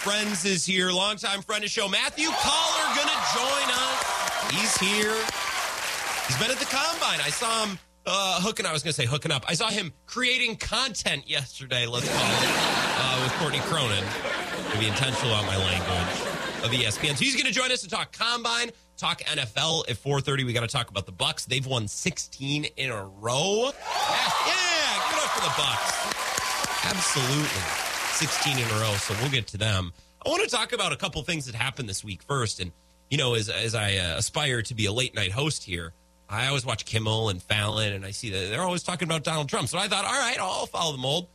[0.00, 4.50] friends is here, longtime friend of show, Matthew Coller, gonna join us.
[4.50, 5.14] He's here.
[6.26, 7.20] He's been at the combine.
[7.20, 8.64] I saw him uh, hooking.
[8.64, 9.44] I was gonna say hooking up.
[9.46, 11.84] I saw him creating content yesterday.
[11.86, 12.48] Let's call it
[12.98, 14.02] uh, with Courtney Cronin.
[14.72, 17.16] To be intentional on my language of ESPN.
[17.16, 20.46] So he's to join us to talk combine, talk NFL at 4:30.
[20.46, 21.44] We got to talk about the Bucks.
[21.44, 23.64] They've won 16 in a row.
[23.64, 26.86] Yeah, yeah it up for the Bucks.
[26.86, 27.89] Absolutely,
[28.20, 28.92] 16 in a row.
[28.96, 29.94] So we'll get to them.
[30.26, 32.60] I want to talk about a couple things that happened this week first.
[32.60, 32.70] And
[33.08, 35.94] you know, as as I uh, aspire to be a late night host here.
[36.28, 39.48] I always watch Kimmel and Fallon, and I see that they're always talking about Donald
[39.48, 39.68] Trump.
[39.68, 41.28] So I thought, all right, I'll follow the mold.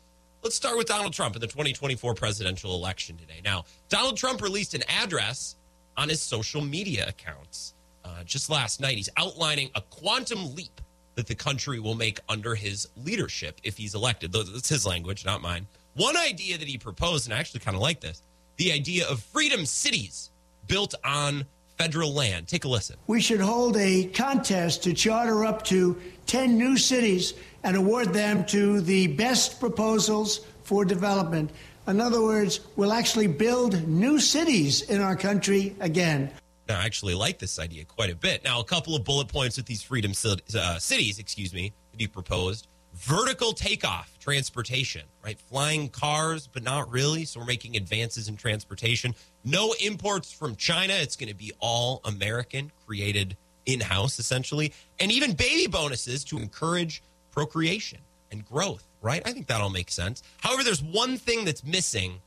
[0.44, 3.42] Let's start with Donald Trump in the 2024 presidential election today.
[3.44, 5.56] Now, Donald Trump released an address
[5.98, 7.74] on his social media accounts
[8.06, 8.96] uh, just last night.
[8.96, 10.80] He's outlining a quantum leap
[11.16, 14.32] that the country will make under his leadership if he's elected.
[14.32, 15.68] That's his language, not mine.
[15.96, 18.22] One idea that he proposed, and I actually kind of like this
[18.58, 20.30] the idea of freedom cities
[20.68, 21.46] built on
[21.78, 22.48] federal land.
[22.48, 22.96] Take a listen.
[23.08, 28.46] We should hold a contest to charter up to 10 new cities and award them
[28.46, 31.52] to the best proposals for development.
[31.88, 36.32] In other words, we'll actually build new cities in our country again.
[36.68, 38.44] Now, I actually like this idea quite a bit.
[38.44, 42.08] Now, a couple of bullet points with these freedom uh, cities, excuse me, that he
[42.08, 42.68] proposed.
[42.96, 45.38] Vertical takeoff transportation, right?
[45.38, 47.26] Flying cars, but not really.
[47.26, 49.14] So we're making advances in transportation.
[49.44, 50.94] No imports from China.
[50.94, 53.36] It's going to be all American, created
[53.66, 54.72] in house, essentially.
[55.00, 58.00] And even baby bonuses to encourage procreation
[58.32, 59.22] and growth, right?
[59.26, 60.24] I think that all makes sense.
[60.40, 62.22] However, there's one thing that's missing.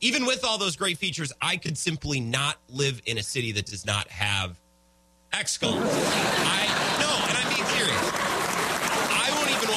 [0.00, 3.66] Even with all those great features, I could simply not live in a city that
[3.66, 4.56] does not have.
[5.36, 6.64] I
[6.98, 8.10] no, and I'm being serious.
[9.10, 9.74] I won't even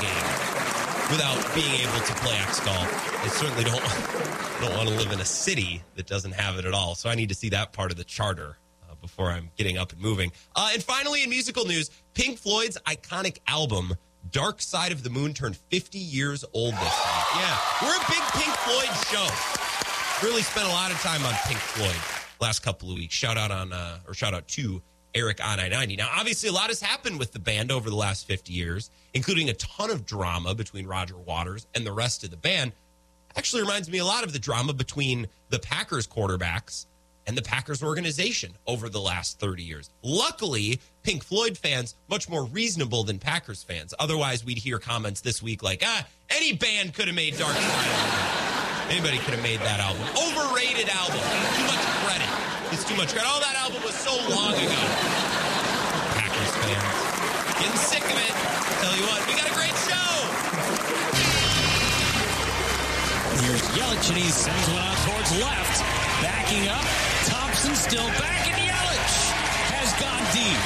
[0.00, 3.24] game without being able to play X golf.
[3.24, 3.82] I certainly don't
[4.60, 6.94] don't want to live in a city that doesn't have it at all.
[6.94, 8.56] So I need to see that part of the charter
[9.04, 10.32] before I'm getting up and moving.
[10.56, 13.94] Uh, and finally, in musical news, Pink Floyd's iconic album,
[14.30, 17.26] Dark Side of the Moon, turned 50 years old this week.
[17.36, 20.26] Yeah, we're a big Pink Floyd show.
[20.26, 23.14] Really spent a lot of time on Pink Floyd last couple of weeks.
[23.14, 24.82] Shout out on, uh, or shout out to
[25.14, 25.96] Eric on I 90.
[25.96, 29.48] Now, obviously, a lot has happened with the band over the last 50 years, including
[29.48, 32.72] a ton of drama between Roger Waters and the rest of the band.
[33.36, 36.86] Actually, reminds me a lot of the drama between the Packers quarterbacks
[37.26, 39.90] and the Packers organization over the last 30 years.
[40.02, 43.94] Luckily, Pink Floyd fans much more reasonable than Packers fans.
[43.98, 48.90] Otherwise, we'd hear comments this week like, "Ah, any band could have made Dark Side."
[48.90, 50.02] Anybody could have made that album.
[50.16, 51.18] Overrated album.
[51.56, 51.93] Too much.
[52.74, 53.30] It's too much credit.
[53.30, 54.82] Oh, that album was so long ago.
[56.18, 56.82] Packers fans
[57.62, 58.34] getting sick of it.
[58.82, 60.10] Tell you what, we got a great show.
[63.46, 65.86] Here's Yelich, and he sends one out towards left.
[66.18, 66.82] Backing up,
[67.30, 69.22] Thompson still back, and Yelich
[69.70, 70.58] has gone deep.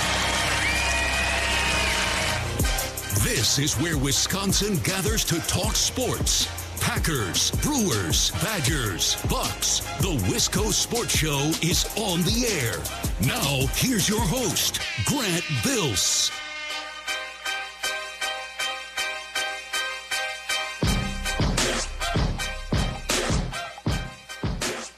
[3.23, 6.49] This is where Wisconsin gathers to talk sports.
[6.81, 9.81] Packers, Brewers, Badgers, Bucks.
[10.01, 12.79] The Wisco Sports Show is on the air.
[13.27, 16.31] Now, here's your host, Grant Bills.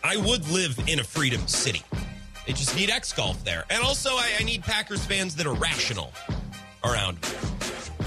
[0.03, 1.83] I would live in a freedom city.
[2.47, 3.65] They just need X golf there.
[3.71, 6.13] And also, I, I need Packers fans that are rational
[6.85, 7.50] around me.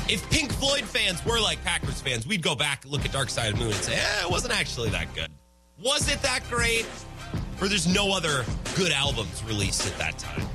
[0.09, 3.29] If Pink Floyd fans were like Packers fans, we'd go back, and look at Dark
[3.29, 5.31] Side of the Moon, and say, eh, it wasn't actually that good.
[5.81, 6.85] Was it that great?
[7.61, 8.43] Or there's no other
[8.75, 10.45] good albums released at that time.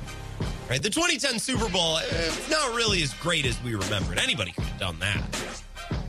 [0.69, 0.81] Right?
[0.81, 4.19] The 2010 Super Bowl, eh, not really as great as we remembered.
[4.19, 5.21] Anybody could have done that.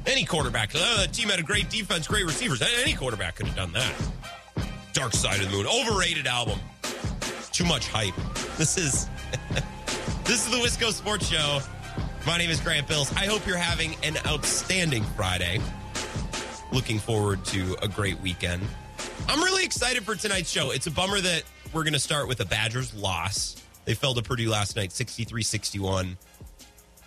[0.07, 2.63] Any quarterback, oh, the team had a great defense, great receivers.
[2.83, 3.95] Any quarterback could have done that.
[4.93, 5.67] Dark Side of the Moon.
[5.67, 6.59] Overrated album.
[7.53, 8.15] Too much hype.
[8.59, 9.09] This is
[10.25, 11.61] this is the Wisco Sports Show.
[12.27, 13.13] My name is Grant Bills.
[13.17, 15.61] I hope you're having an outstanding Friday.
[16.73, 18.63] Looking forward to a great weekend.
[19.29, 20.71] I'm really excited for tonight's show.
[20.71, 23.57] It's a bummer that we're going to start with a Badgers loss.
[23.85, 26.19] They fell to Purdue last night, 63 61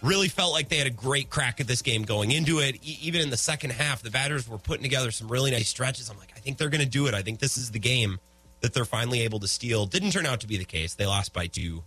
[0.04, 2.76] really felt like they had a great crack at this game going into it.
[2.84, 6.10] E- even in the second half, the Badgers were putting together some really nice stretches.
[6.10, 7.14] I'm like, I think they're going to do it.
[7.14, 8.20] I think this is the game
[8.60, 9.86] that they're finally able to steal.
[9.86, 10.94] Didn't turn out to be the case.
[10.94, 11.84] They lost by two.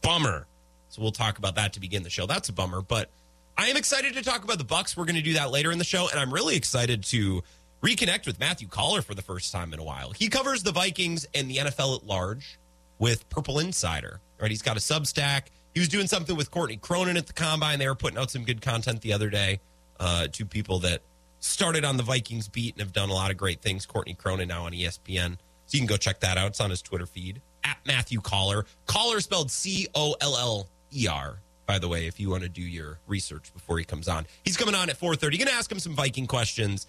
[0.00, 0.46] Bummer.
[0.88, 2.26] So we'll talk about that to begin the show.
[2.26, 3.10] That's a bummer, but
[3.56, 4.96] I am excited to talk about the Bucks.
[4.96, 7.42] We're going to do that later in the show, and I'm really excited to
[7.82, 10.12] reconnect with Matthew Coller for the first time in a while.
[10.12, 12.58] He covers the Vikings and the NFL at large
[12.98, 14.20] with Purple Insider.
[14.40, 14.50] Right?
[14.50, 17.78] He's got a Substack He was doing something with Courtney Cronin at the combine.
[17.78, 19.60] They were putting out some good content the other day.
[19.98, 21.02] Uh, two people that
[21.40, 23.86] started on the Vikings beat and have done a lot of great things.
[23.86, 25.36] Courtney Cronin now on ESPN.
[25.66, 26.48] So you can go check that out.
[26.48, 28.64] It's on his Twitter feed at Matthew Coller.
[28.86, 31.38] Coller spelled C O L L E R.
[31.66, 34.56] By the way, if you want to do your research before he comes on, he's
[34.56, 35.20] coming on at 4:30.
[35.20, 36.86] Going to ask him some Viking questions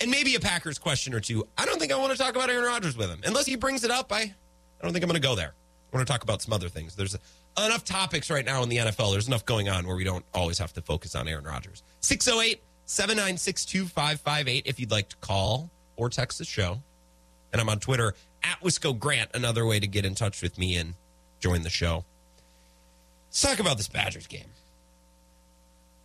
[0.00, 1.46] and maybe a Packers question or two.
[1.58, 3.84] I don't think I want to talk about Aaron Rodgers with him unless he brings
[3.84, 4.12] it up.
[4.12, 4.34] I I
[4.82, 5.54] don't think I'm going to go there.
[5.92, 6.96] I want to talk about some other things.
[6.96, 7.16] There's
[7.58, 9.12] enough topics right now in the NFL.
[9.12, 11.82] There's enough going on where we don't always have to focus on Aaron Rodgers.
[12.00, 16.80] 608 796 2558 if you'd like to call or text the show.
[17.52, 20.76] And I'm on Twitter at Wisco Grant, another way to get in touch with me
[20.76, 20.94] and
[21.38, 22.04] join the show.
[23.32, 24.50] Let's talk about this Badgers game.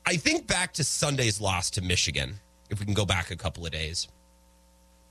[0.06, 2.40] I think back to Sunday's loss to Michigan,
[2.70, 4.08] if we can go back a couple of days.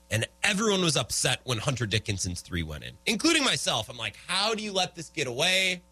[0.09, 3.87] And everyone was upset when Hunter Dickinson's three went in, including myself.
[3.87, 5.83] I'm like, how do you let this get away?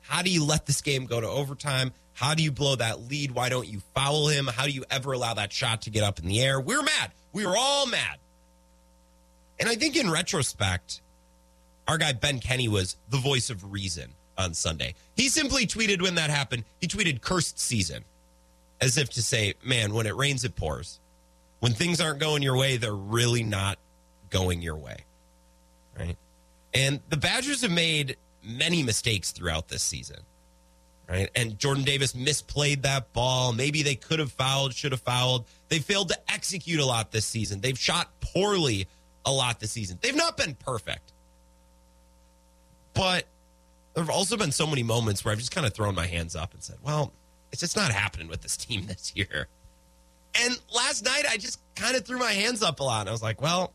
[0.00, 1.92] How do you let this game go to overtime?
[2.12, 3.30] How do you blow that lead?
[3.30, 4.48] Why don't you foul him?
[4.48, 6.60] How do you ever allow that shot to get up in the air?
[6.60, 7.12] We are mad.
[7.32, 8.18] We were all mad.
[9.60, 11.02] And I think in retrospect,
[11.86, 14.94] our guy Ben Kenny was the voice of reason on Sunday.
[15.14, 18.04] He simply tweeted when that happened, he tweeted cursed season
[18.80, 20.98] as if to say, man, when it rains, it pours.
[21.60, 23.78] When things aren't going your way, they're really not
[24.30, 25.04] going your way.
[25.98, 26.16] Right.
[26.72, 30.20] And the Badgers have made many mistakes throughout this season.
[31.08, 31.28] Right.
[31.34, 33.52] And Jordan Davis misplayed that ball.
[33.52, 35.44] Maybe they could have fouled, should have fouled.
[35.68, 37.60] They failed to execute a lot this season.
[37.60, 38.86] They've shot poorly
[39.26, 39.98] a lot this season.
[40.00, 41.12] They've not been perfect.
[42.94, 43.26] But
[43.94, 46.36] there have also been so many moments where I've just kind of thrown my hands
[46.36, 47.12] up and said, well,
[47.52, 49.48] it's just not happening with this team this year.
[50.40, 53.08] And last night, I just kind of threw my hands up a lot.
[53.08, 53.72] I was like, well,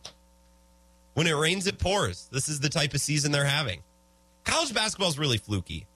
[1.13, 2.29] when it rains, it pours.
[2.31, 3.81] This is the type of season they're having.
[4.45, 5.87] College basketball is really fluky,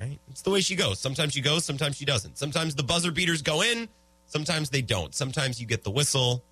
[0.00, 0.18] right?
[0.30, 0.98] It's the way she goes.
[0.98, 2.38] Sometimes she goes, sometimes she doesn't.
[2.38, 3.88] Sometimes the buzzer beaters go in,
[4.26, 5.14] sometimes they don't.
[5.14, 6.44] Sometimes you get the whistle,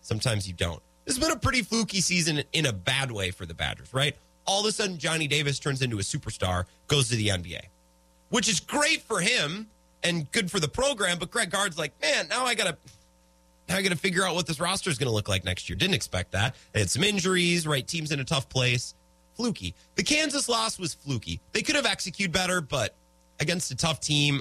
[0.00, 0.82] sometimes you don't.
[1.04, 4.16] This has been a pretty fluky season in a bad way for the Badgers, right?
[4.48, 7.60] All of a sudden, Johnny Davis turns into a superstar, goes to the NBA,
[8.30, 9.68] which is great for him
[10.02, 11.18] and good for the program.
[11.18, 12.76] But Greg Gard's like, man, now I got to.
[13.68, 15.68] Now I got to figure out what this roster is going to look like next
[15.68, 15.76] year.
[15.76, 16.54] Didn't expect that.
[16.72, 17.86] They had some injuries, right?
[17.86, 18.94] Team's in a tough place.
[19.34, 19.74] Fluky.
[19.96, 21.38] The Kansas loss was fluky.
[21.52, 22.94] They could have executed better, but
[23.40, 24.40] against a tough team,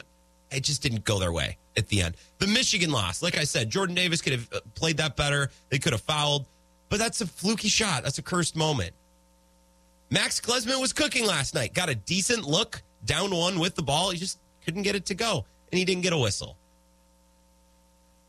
[0.50, 2.16] it just didn't go their way at the end.
[2.40, 5.52] The Michigan loss, like I said, Jordan Davis could have uh, played that better.
[5.68, 6.46] They could have fouled.
[6.88, 8.04] But that's a fluky shot.
[8.04, 8.94] That's a cursed moment.
[10.10, 11.74] Max Klesmit was cooking last night.
[11.74, 14.12] Got a decent look, down one with the ball.
[14.12, 16.58] He just couldn't get it to go, and he didn't get a whistle.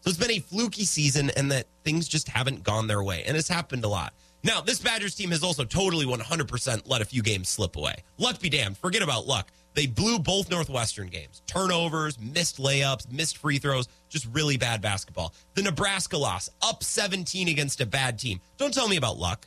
[0.01, 3.25] So it's been a fluky season, and that things just haven't gone their way.
[3.27, 4.13] And it's happened a lot.
[4.45, 7.97] Now, this Badgers team has also totally 100% let a few games slip away.
[8.19, 8.79] Luck be damned.
[8.79, 9.51] Forget about luck.
[9.75, 11.43] They blew both Northwestern games.
[11.47, 15.35] Turnovers, missed layups, missed free throws, just really bad basketball.
[15.55, 18.41] The Nebraska loss, up 17 against a bad team.
[18.57, 19.47] Don't tell me about luck.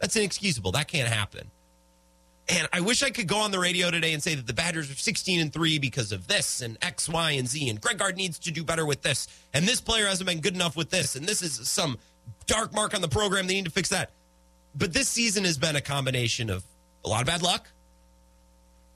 [0.00, 0.72] That's inexcusable.
[0.72, 1.50] That can't happen.
[2.48, 4.90] And I wish I could go on the radio today and say that the Badgers
[4.90, 7.68] are 16 and 3 because of this and X, Y, and Z.
[7.68, 9.26] And Greg Gard needs to do better with this.
[9.52, 11.16] And this player hasn't been good enough with this.
[11.16, 11.98] And this is some
[12.46, 13.48] dark mark on the program.
[13.48, 14.10] They need to fix that.
[14.76, 16.62] But this season has been a combination of
[17.04, 17.68] a lot of bad luck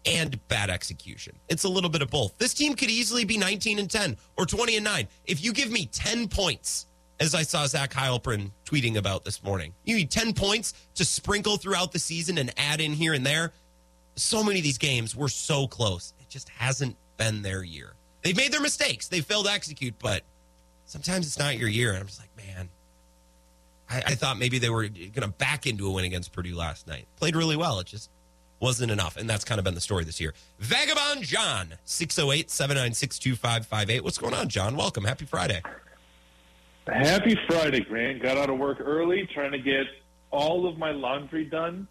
[0.07, 1.35] and bad execution.
[1.49, 2.38] It's a little bit of both.
[2.38, 5.09] This team could easily be 19 and 10 or 20 and 9.
[5.26, 6.87] If you give me 10 points,
[7.21, 11.59] as I saw Zach Heilprin tweeting about this morning, you need 10 points to sprinkle
[11.59, 13.53] throughout the season and add in here and there.
[14.17, 16.15] So many of these games were so close.
[16.19, 17.93] It just hasn't been their year.
[18.23, 19.09] They've made their mistakes.
[19.09, 20.23] They failed to execute, but
[20.87, 21.91] sometimes it's not your year.
[21.91, 22.71] And I'm just like, man,
[23.89, 26.87] I, I thought maybe they were going to back into a win against Purdue last
[26.87, 27.07] night.
[27.17, 27.81] Played really well.
[27.81, 28.11] It just
[28.61, 29.17] wasn't enough.
[29.17, 30.33] And that's kind of been the story this year.
[30.59, 34.05] Vagabond John, 608 796 2558.
[34.05, 34.77] What's going on, John?
[34.77, 35.05] Welcome.
[35.05, 35.62] Happy Friday.
[36.87, 38.22] Happy Friday, Grant.
[38.22, 39.87] Got out of work early, trying to get
[40.30, 41.87] all of my laundry done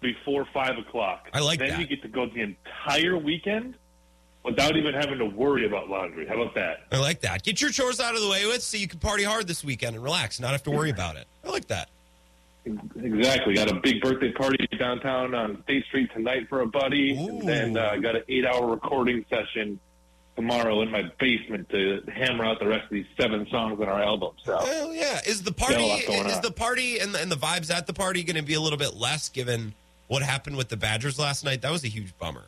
[0.00, 1.28] before 5 o'clock.
[1.32, 1.72] I like then that.
[1.74, 3.74] Then you get to go the entire weekend
[4.44, 6.26] without even having to worry about laundry.
[6.26, 6.84] How about that?
[6.90, 7.42] I like that.
[7.42, 9.96] Get your chores out of the way with so you can party hard this weekend
[9.96, 11.26] and relax, not have to worry about it.
[11.44, 11.90] I like that.
[12.64, 13.54] Exactly.
[13.54, 17.28] Got a big birthday party downtown on State Street tonight for a buddy, Ooh.
[17.40, 19.80] and then uh, got an eight-hour recording session
[20.40, 24.02] tomorrow in my basement to hammer out the rest of these seven songs on our
[24.02, 24.32] album.
[24.44, 25.20] So Well, yeah.
[25.26, 26.42] Is the party a lot going is on.
[26.42, 28.78] the party and the, and the vibes at the party going to be a little
[28.78, 29.74] bit less given
[30.08, 31.62] what happened with the Badgers last night?
[31.62, 32.44] That was a huge bummer.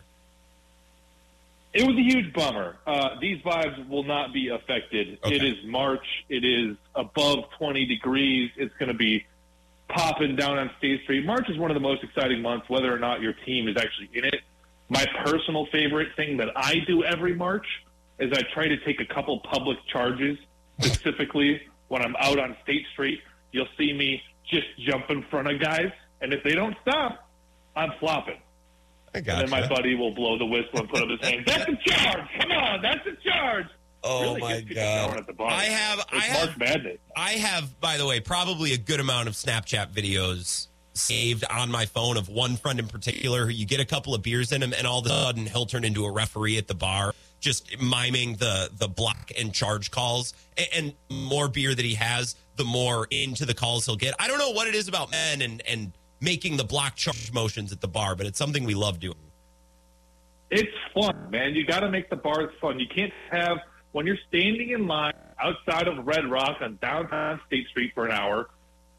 [1.75, 2.77] It was a huge bummer.
[2.87, 5.19] Uh, these vibes will not be affected.
[5.25, 5.37] Okay.
[5.37, 6.05] It is March.
[6.29, 8.51] It is above 20 degrees.
[8.57, 9.25] It's going to be
[9.89, 11.25] popping down on State Street.
[11.25, 14.11] March is one of the most exciting months, whether or not your team is actually
[14.13, 14.41] in it.
[14.93, 17.67] My personal favorite thing that I do every March
[18.19, 20.37] is I try to take a couple public charges.
[20.81, 23.19] Specifically, when I'm out on State Street,
[23.53, 24.21] you'll see me
[24.51, 27.27] just jump in front of guys, and if they don't stop,
[27.75, 28.37] I'm flopping.
[29.15, 31.45] I And got then my buddy will blow the whistle and put up his hand.
[31.47, 32.29] That's a charge!
[32.41, 33.67] Come on, that's a charge!
[34.05, 35.07] Oh Really my god!
[35.09, 35.51] going at the bar.
[35.51, 36.99] I have, I It's have, March Madness.
[37.17, 37.81] I have.
[37.81, 42.29] By the way, probably a good amount of Snapchat videos saved on my phone of
[42.29, 45.01] one friend in particular who you get a couple of beers in him, and all
[45.01, 48.89] of a sudden he'll turn into a referee at the bar, just miming the the
[48.89, 50.35] block and charge calls.
[50.57, 54.15] And, and more beer that he has, the more into the calls he'll get.
[54.19, 57.73] I don't know what it is about men and and making the block charge motions
[57.73, 59.17] at the bar, but it's something we love doing.
[60.51, 61.55] It's fun, man.
[61.55, 62.79] You got to make the bars fun.
[62.79, 63.59] You can't have
[63.93, 68.13] when you're standing in line outside of Red Rock on downtown State Street for an
[68.13, 68.49] hour.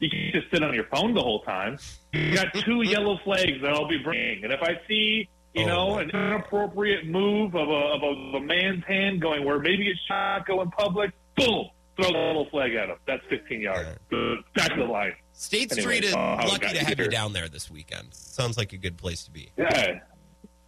[0.04, 1.78] You can't just sit on your phone the whole time.
[2.12, 5.66] You got two yellow flags that I'll be bringing, and if I see you Oh,
[5.66, 9.88] know an inappropriate move of a, of a of a man's hand going where maybe
[9.88, 12.96] it's not go in public, boom, throw the little flag at him.
[13.06, 13.88] That's 15 yards.
[14.10, 14.38] Good.
[14.56, 15.12] Back to the line.
[15.32, 18.08] State Anyway, Street is uh, lucky to have you down there this weekend.
[18.12, 19.50] Sounds like a good place to be.
[19.56, 20.00] Yeah, it's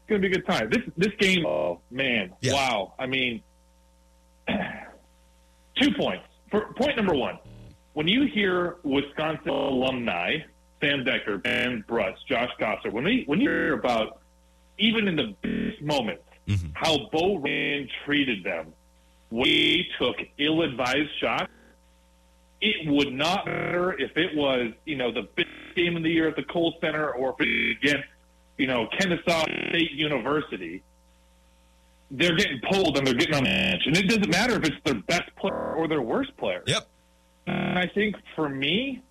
[0.09, 0.71] gonna be a good time.
[0.71, 2.53] This this game, oh man, Yeah.
[2.55, 2.95] wow!
[2.99, 3.43] I mean,
[5.81, 6.25] two points.
[6.51, 7.39] For point number one,
[7.97, 10.37] when you hear Wisconsin alumni,
[10.83, 14.21] Sam Dekker, Ben Brust, Josh Gasser, when they when you hear about
[14.79, 16.69] even in the biggest moments Mm-hmm.
[16.75, 18.73] how Bo Ryan treated them,
[19.33, 21.51] they took ill-advised shots.
[22.61, 26.29] It would not matter if it was, you know, the big game of the year
[26.29, 28.09] at the Kohl Center or if it was against,
[28.59, 30.85] you know, Kennesaw State University.
[32.13, 33.83] They're getting pulled and they're getting on the bench.
[33.87, 36.63] And it doesn't matter if it's their best player or their worst player.
[36.69, 36.87] Yep.
[37.47, 39.03] And I think for me,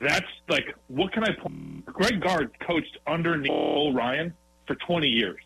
[0.00, 1.52] that's like, what can I put?
[1.86, 4.34] Greg Gard coached under Neil Ryan
[4.66, 5.40] for 20 years.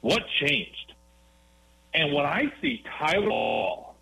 [0.00, 0.94] What changed?
[1.94, 3.96] And when I see Tyler Wahl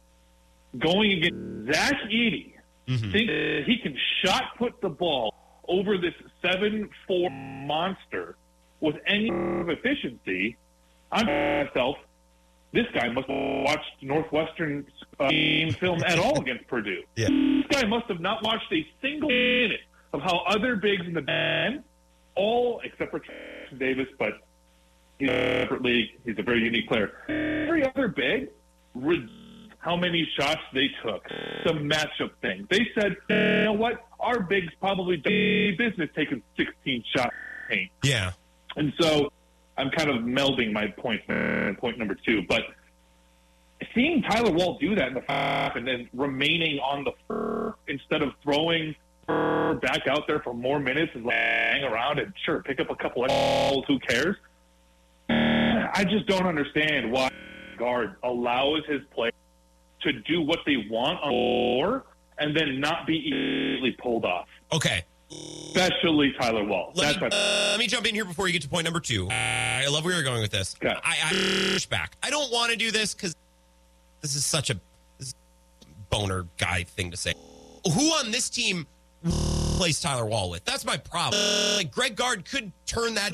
[0.79, 2.55] going against Zach Edey,
[2.87, 3.13] mm-hmm.
[3.13, 5.35] think that he can shot put the ball
[5.69, 8.37] over this 7 4 monster
[8.81, 10.57] with any efficiency,
[11.11, 11.97] I'm myself,
[12.73, 14.87] this guy must have watched Northwestern
[15.21, 17.03] uh, game film at all against Purdue.
[17.17, 17.29] Yeah.
[17.29, 19.81] This guy must have not watched a single minute
[20.13, 21.83] of how other bigs in the band,
[22.37, 23.21] all except for
[23.77, 24.35] Davis, but
[25.19, 26.11] he's a separate league.
[26.25, 27.13] He's a very unique player.
[27.29, 28.51] Every other big,
[29.79, 31.27] how many shots they took,
[31.67, 32.67] some matchup thing.
[32.71, 34.07] They said, you know what?
[34.21, 37.35] Our bigs probably do business taking 16 shots.
[38.03, 38.33] Yeah.
[38.77, 39.33] And so
[39.77, 41.23] I'm kind of melding my point
[41.79, 42.43] point number two.
[42.49, 42.63] But
[43.95, 48.23] seeing Tyler Wahl do that in the half and then remaining on the fur instead
[48.23, 48.95] of throwing
[49.29, 52.91] her back out there for more minutes and like, hang around and sure pick up
[52.91, 54.37] a couple of balls, who cares?
[55.29, 57.31] I just don't understand why
[57.79, 59.35] Gard allows his players
[60.03, 62.05] to do what they want on floor
[62.39, 64.49] and then not be easily pulled off.
[64.73, 65.05] Okay.
[65.31, 66.93] Especially Tyler Wahl.
[66.95, 69.01] Let That's me, uh, let me jump in here before you get to point number
[69.01, 69.29] two.
[69.31, 70.75] I love where you're going with this.
[70.83, 70.95] Okay.
[71.05, 71.31] I, I
[71.73, 72.17] push back.
[72.23, 73.35] I don't want to do this because
[74.21, 74.81] this is such a
[75.19, 75.35] is
[76.11, 77.35] boner guy thing to say.
[77.85, 78.87] Who on this team
[79.77, 80.65] plays Tyler Wahl with?
[80.65, 81.41] That's my problem.
[81.77, 83.33] like Greg Gard could turn that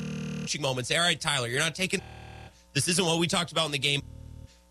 [0.59, 2.01] moment and say, "All right, Tyler, you're not taking.
[2.73, 4.01] This isn't what we talked about in the game.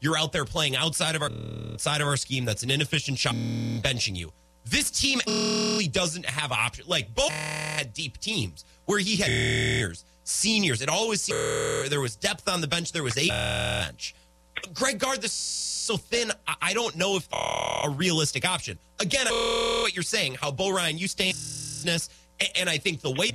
[0.00, 1.30] You're out there playing outside of our
[1.78, 2.44] side of our scheme.
[2.44, 3.34] That's an inefficient shot.
[3.34, 4.32] Benching you.
[4.66, 6.88] This team really doesn't have options.
[6.88, 10.82] Like both had deep teams where he had seniors, seniors.
[10.82, 12.92] It always there was depth on the bench.
[12.92, 14.14] There was a bench.
[14.72, 15.32] Greg Gard, this
[15.84, 16.32] so thin.
[16.46, 18.78] I- I don't know if a realistic option.
[19.00, 22.08] Again, what you're saying, how Bo Ryan used to this,
[22.56, 23.30] and I think the way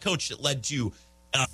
[0.00, 0.92] coach that led to
[1.34, 1.46] uh,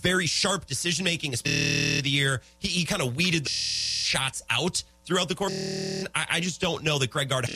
[0.00, 2.40] very sharp decision making the year.
[2.58, 5.52] He, he kind of weeded the shots out throughout the course.
[6.14, 7.46] I, I just don't know that Greg Gard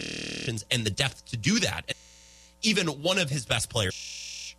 [0.70, 1.94] and the depth to do that.
[2.62, 4.54] Even one of his best players.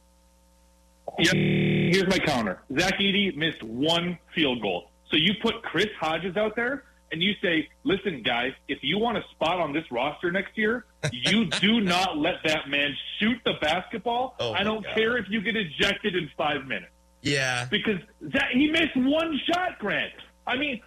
[1.20, 1.34] Yep.
[1.34, 2.62] Here's my counter.
[2.77, 4.89] Zach Edey missed one field goal.
[5.10, 6.84] So you put Chris Hodges out there
[7.15, 10.84] and you say, listen, guys, if you want a spot on this roster next year,
[11.13, 14.36] you do not let that man shoot the basketball.
[14.38, 14.95] Oh, I don't God.
[14.95, 16.91] care if you get ejected in five minutes.
[17.22, 17.67] Yeah.
[17.72, 18.01] Because
[18.34, 20.12] Zach, he missed one shot, Grant.
[20.45, 20.81] I mean,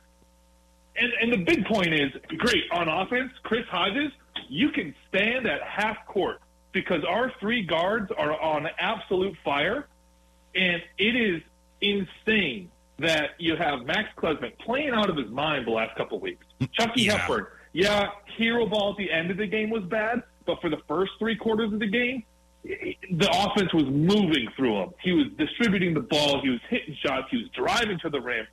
[0.96, 4.12] and, and the big point is, great, on offense, Chris Hodges,
[4.50, 6.42] you can stand at half court
[6.72, 9.88] because our three guards are on absolute fire.
[10.54, 11.42] And it is
[11.80, 16.22] insane that you have Max Klesmit playing out of his mind the last couple of
[16.22, 16.44] weeks.
[16.72, 17.18] Chucky Yeah.
[17.18, 20.78] Hepburn, yeah, hero ball at the end of the game was bad, but for the
[20.88, 22.24] first three quarters of the game,
[22.64, 24.90] the offense was moving through him.
[25.02, 26.40] He was distributing the ball.
[26.42, 27.28] He was hitting shots.
[27.30, 28.46] He was driving to the rim.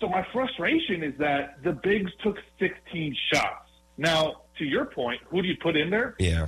[0.00, 3.70] So my frustration is that the bigs took 16 shots.
[3.96, 6.14] Now, to your point, who do you put in there?
[6.18, 6.46] Yeah.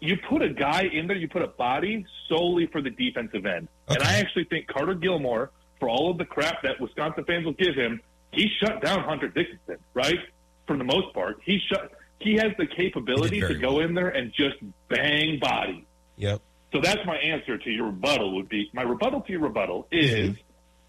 [0.00, 3.68] You put a guy in there, you put a body solely for the defensive end.
[3.88, 7.54] And I actually think Carter Gilmore, for all of the crap that Wisconsin fans will
[7.54, 8.00] give him,
[8.32, 10.18] he shut down Hunter Dickinson, right?
[10.66, 11.40] For the most part.
[11.44, 13.86] He shut he has the capability to go well.
[13.86, 14.56] in there and just
[14.88, 15.86] bang body.
[16.16, 16.42] Yep.
[16.72, 20.36] So that's my answer to your rebuttal would be my rebuttal to your rebuttal is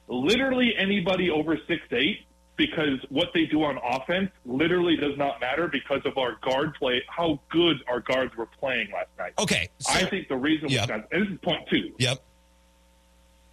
[0.07, 2.25] literally anybody over six eight
[2.57, 7.01] because what they do on offense literally does not matter because of our guard play,
[7.07, 9.33] how good our guards were playing last night.
[9.39, 9.69] Okay.
[9.79, 10.81] So, I think the reason Yeah.
[10.81, 11.95] Wisconsin, and this is point two.
[11.98, 12.24] Yep.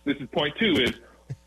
[0.04, 0.92] This is point two is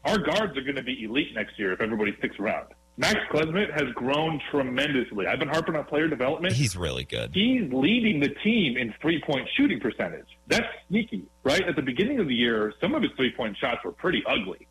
[0.06, 2.68] our guards are going to be elite next year if everybody sticks around.
[2.98, 5.26] Max Klesmit has grown tremendously.
[5.26, 6.54] I've been harping on player development.
[6.54, 7.32] He's really good.
[7.34, 10.28] he's leading the team in three point shooting percentage.
[10.48, 11.62] That's sneaky, right?
[11.68, 14.68] At the beginning of the year, some of his three point shots were pretty ugly.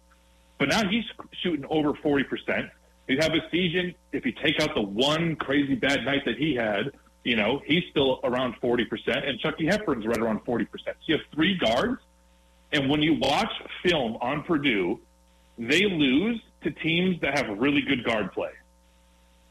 [0.58, 1.04] But now he's
[1.42, 2.70] shooting over 40%.
[3.08, 6.54] You have a season, if you take out the one crazy bad night that he
[6.54, 6.92] had,
[7.24, 8.84] you know, he's still around 40%,
[9.28, 10.68] and Chucky Hepburn's right around 40%.
[10.72, 12.00] So you have three guards,
[12.72, 13.50] and when you watch
[13.82, 15.00] film on Purdue,
[15.60, 18.52] they lose to teams that have really good guard play.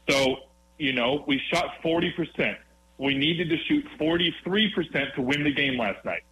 [0.08, 0.36] So,
[0.76, 2.56] you know, we shot 40%.
[2.98, 6.22] We needed to shoot 43% to win the game last night.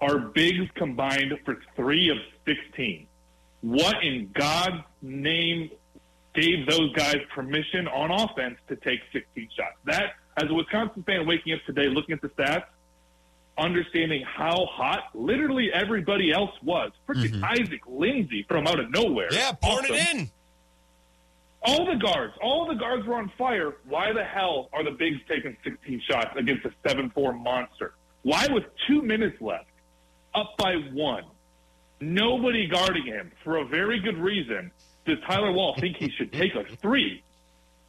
[0.00, 3.06] Our bigs combined for three of 16.
[3.62, 5.70] What in God's name
[6.34, 9.74] gave those guys permission on offense to take 16 shots?
[9.86, 12.66] That, as a Wisconsin fan waking up today, looking at the stats,
[13.58, 16.92] understanding how hot literally everybody else was.
[17.08, 17.44] Freaking mm-hmm.
[17.44, 19.28] Isaac Lindsey from out of nowhere.
[19.32, 19.94] Yeah, pouring Awesome.
[19.94, 20.30] it in.
[21.62, 23.76] All the guards, all the guards were on fire.
[23.88, 27.94] Why the hell are the bigs taking 16 shots against a 7-4 monster?
[28.22, 29.66] Why, with two minutes left,
[30.34, 31.24] up by one,
[32.00, 34.70] nobody guarding him for a very good reason,
[35.04, 37.22] does Tyler Wahl think he should take a three?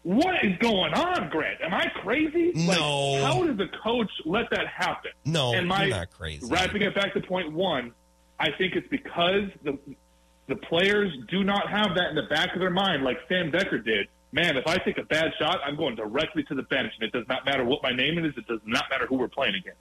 [0.10, 1.62] What is going on, Grant?
[1.62, 2.52] Am I crazy?
[2.54, 3.22] Like, No.
[3.24, 5.12] how does the coach let that happen?
[5.24, 6.48] No, and my you're not crazy.
[6.50, 7.92] wrapping it back to point one,
[8.40, 9.78] I think it's because the
[10.48, 13.86] the players do not have that in the back of their mind, like Sam Dekker
[13.86, 14.08] did.
[14.32, 17.12] Man, if I take a bad shot, I'm going directly to the bench, and it
[17.16, 18.36] does not matter what my name is.
[18.36, 19.78] It does not matter who we're playing against.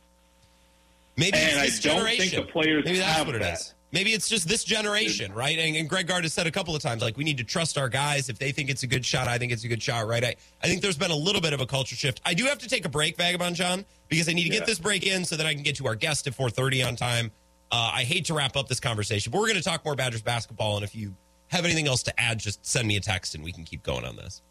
[1.16, 3.54] Maybe And I don't think the players Maybe that's have what it that.
[3.60, 3.74] is.
[3.90, 5.58] Maybe it's just this generation, right?
[5.58, 7.78] And, and Greg Gard has said a couple of times, like, we need to trust
[7.78, 8.28] our guys.
[8.28, 10.22] If they think it's a good shot, I think it's a good shot, right?
[10.22, 12.20] I, I think there's been a little bit of a culture shift.
[12.26, 14.58] I do have to take a break, Vagabond John, because I need to Yeah.
[14.58, 16.96] get this break in so that I can get to our guest at 4.30 on
[16.96, 17.30] time.
[17.72, 20.22] Uh, I hate to wrap up this conversation, but we're going to talk more Badgers
[20.22, 20.76] basketball.
[20.76, 21.14] And if you
[21.48, 24.04] have anything else to add, just send me a text and we can keep going
[24.04, 24.42] on this.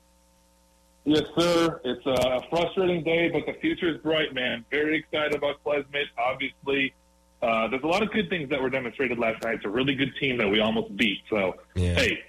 [1.06, 1.80] Yes, sir.
[1.86, 4.66] It's a frustrating day, but the future is bright, man.
[4.72, 6.06] Very excited about Klesmit.
[6.18, 6.94] Obviously,
[7.42, 9.56] uh, there's a lot of good things that were demonstrated last night.
[9.56, 11.20] It's a really good team that we almost beat.
[11.30, 11.94] So, Yeah.
[11.96, 12.24] hey,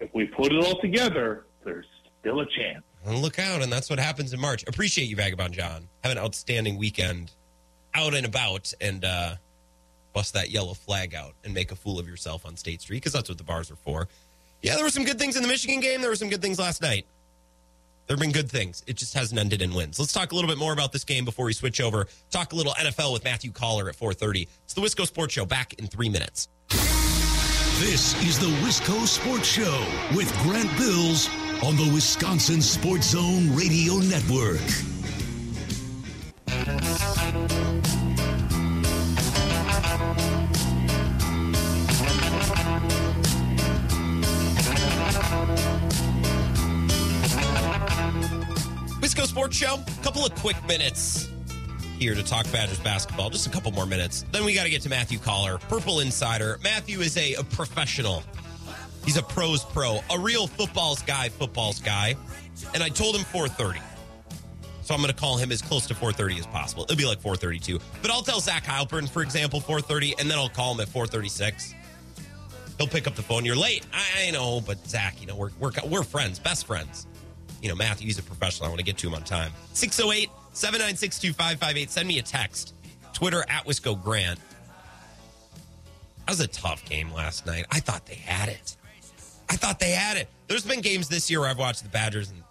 [0.00, 1.86] if we put it all together, there's
[2.20, 2.82] still a chance.
[3.04, 4.64] And look out, and that's what happens in March.
[4.66, 5.88] Appreciate you, Vagabond John.
[6.02, 7.32] Have an outstanding weekend
[7.94, 9.34] out and about and uh,
[10.12, 13.12] bust that yellow flag out and make a fool of yourself on State Street because
[13.12, 14.08] that's what the bars are for.
[14.62, 16.00] Yeah, there were some good things in the Michigan game.
[16.00, 17.06] There were some good things last night.
[18.06, 18.82] There have been good things.
[18.86, 19.98] It just hasn't ended in wins.
[19.98, 22.06] Let's talk a little bit more about this game before we switch over.
[22.30, 24.46] Talk a little NFL with Matthew Coller at 4:30.
[24.64, 25.46] It's the Wisco Sports Show.
[25.46, 26.48] Back in three minutes.
[27.80, 31.28] This is the Wisco Sports Show with Grant Bills
[31.62, 34.60] on the Wisconsin Sports Zone Radio Network.
[49.04, 49.74] Wisco Sports Show.
[49.74, 51.28] A couple of quick minutes
[51.98, 53.28] here to talk Badgers basketball.
[53.28, 54.24] Just a couple more minutes.
[54.32, 56.58] Then we got to get to Matthew Coller, Purple Insider.
[56.64, 58.22] Matthew is a, a professional.
[59.04, 62.16] He's a pros pro, a real footballs guy, footballs guy.
[62.72, 63.78] And I told him 4:30.
[64.80, 66.84] So I'm going to call him as close to 4:30 as possible.
[66.84, 67.82] It'll be like 4:32.
[68.00, 71.74] But I'll tell Zach Heilprin, for example, 4:30, and then I'll call him at 4:36.
[72.78, 73.44] He'll pick up the phone.
[73.44, 73.84] You're late.
[73.92, 77.06] I, I know, but Zach, you know, we're, we're we're friends, best friends
[77.64, 78.66] you know, Matthew, he's a professional.
[78.66, 79.50] I want to get to him on time.
[79.72, 81.90] 608 796 2558.
[81.90, 82.74] Send me a text.
[83.14, 84.38] Twitter at Wisco Grant.
[86.18, 87.64] That was a tough game last night.
[87.70, 88.76] I thought they had it.
[89.48, 90.28] I thought they had it.
[90.46, 92.42] There's been games this year where I've watched the Badgers and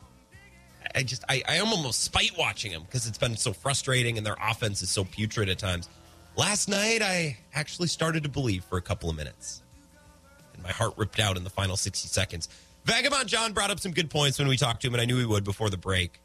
[0.96, 4.26] I just, I, I am almost spite watching them because it's been so frustrating and
[4.26, 5.90] their offense is so putrid at times.
[6.36, 9.62] Last night, I actually started to believe for a couple of minutes
[10.56, 12.50] and my heart ripped out in the final 60 seconds.
[12.86, 15.18] Vagabond John brought up some good points when we talked to him, and I knew
[15.18, 16.20] he would before the break.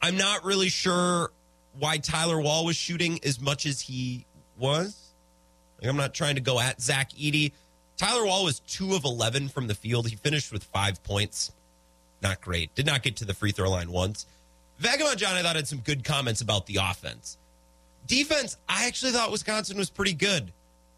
[0.00, 1.32] I'm not really sure
[1.78, 4.24] why Tyler Wahl was shooting as much as he
[4.58, 5.12] was.
[5.80, 7.52] Like, I'm not trying to go at Zach Edey.
[7.96, 10.08] Tyler Wahl was two of 11 from the field.
[10.08, 11.52] He finished with five points.
[12.22, 12.74] Not great.
[12.74, 14.26] Did not get to the free throw line once.
[14.78, 17.36] Vagabond John, I thought, had some good comments about the offense.
[18.06, 20.52] Defense, I actually thought Wisconsin was pretty good.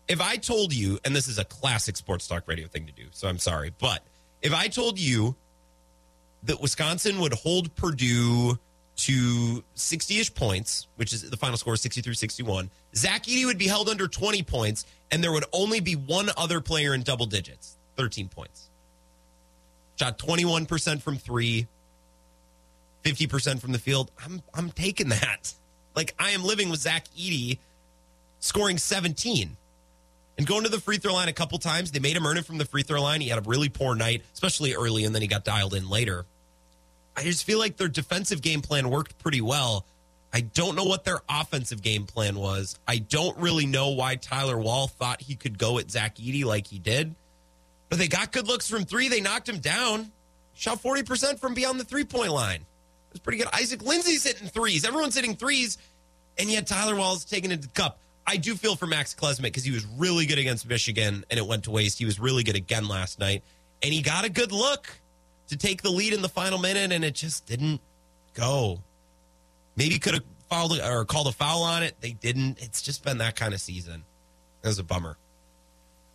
[0.07, 3.05] If I told you, and this is a classic sports talk radio thing to do,
[3.11, 4.05] so I'm sorry, but
[4.43, 5.35] if I told you
[6.45, 8.59] that Wisconsin would hold Purdue
[8.97, 13.67] to 60 ish points, which is the final score 63 61, Zach Edey would be
[13.67, 17.77] held under 20 points, and there would only be one other player in double digits
[17.97, 18.69] 13 points.
[19.97, 21.67] Shot 21% from three,
[23.05, 24.11] 50% from the field.
[24.25, 25.55] I'm, I'm taking that.
[25.95, 27.59] Like, I am living with Zach Edey
[28.41, 29.57] scoring 17
[30.39, 31.91] and going to the free throw line a couple times.
[31.91, 33.21] They made him earn it from the free throw line.
[33.21, 36.25] He had a really poor night, especially early, and then he got dialed in later.
[37.17, 39.85] I just feel like their defensive game plan worked pretty well.
[40.33, 42.79] I don't know what their offensive game plan was.
[42.89, 46.67] I don't really know why Tyler Wahl thought he could go at Zach Edey like
[46.67, 47.15] he did.
[47.91, 49.09] But they got good looks from three.
[49.09, 50.11] They knocked him down.
[50.55, 52.61] Shot 40% from beyond the three point line.
[52.61, 53.49] It was pretty good.
[53.53, 54.87] Isaac Lindsey's hitting threes.
[54.87, 55.77] Everyone's hitting threes.
[56.39, 57.99] And yet Tyler Wahl's taking it to the cup.
[58.27, 61.47] I do feel for Max Klesmit because he was really good against Michigan and it
[61.47, 61.99] went to waste.
[61.99, 63.43] He was really good again last night.
[63.83, 64.89] And he got a good look
[65.49, 67.81] to take the lead in the final minute, and it just didn't
[68.35, 68.81] go.
[69.77, 71.97] Maybe could have fouled or called a foul on it.
[72.01, 72.63] They didn't.
[72.63, 74.05] It's just been that kind of season.
[74.63, 75.17] It was a bummer.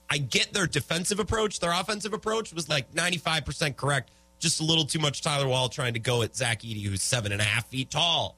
[0.09, 1.59] I get their defensive approach.
[1.59, 4.11] Their offensive approach was like 95% correct.
[4.39, 7.31] Just a little too much Tyler Wahl trying to go at Zach Edey, who's seven
[7.31, 8.35] and a half feet tall.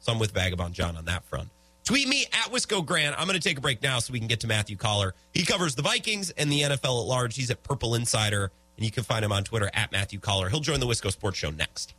[0.00, 1.50] So I'm with Vagabond John on that front.
[1.84, 3.14] Tweet me at Wisco Grant.
[3.18, 5.14] I'm going to take a break now so we can get to Matthew Coller.
[5.32, 7.36] He covers the Vikings and the NFL at large.
[7.36, 10.48] He's at Purple Insider and you can find him on Twitter at Matthew Coller.
[10.48, 11.94] He'll join the Wisco Sports Show next.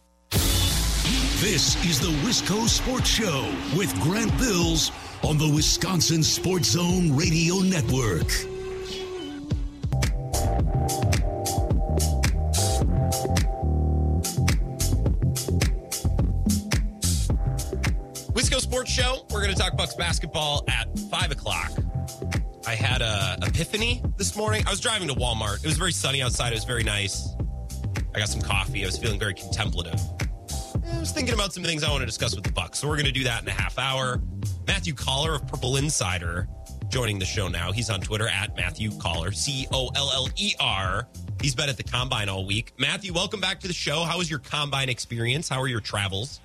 [1.40, 4.92] This is the Wisco Sports Show with Grant Bills
[5.24, 8.32] on the Wisconsin Sports Zone Radio Network.
[18.76, 19.26] Sports Show.
[19.32, 21.72] We're going to talk Bucks basketball at five o'clock.
[22.68, 24.66] I had a epiphany this morning.
[24.68, 25.64] I was driving to Walmart.
[25.64, 26.52] It was very sunny outside.
[26.52, 27.26] It was very nice.
[28.14, 28.84] I got some coffee.
[28.84, 29.98] I was feeling very contemplative.
[30.92, 32.80] I was thinking about some things I want to discuss with the Bucks.
[32.80, 34.22] So we're going to do that in a half hour.
[34.68, 36.50] Matthew Coller of Purple Insider
[36.90, 37.72] joining the show now.
[37.72, 41.08] He's on Twitter at Matthew Coller, C O L L E R.
[41.42, 42.74] He's been at the combine all week.
[42.78, 44.04] Matthew, welcome back to the show.
[44.04, 45.48] How was your combine experience?
[45.48, 46.42] How are your travels?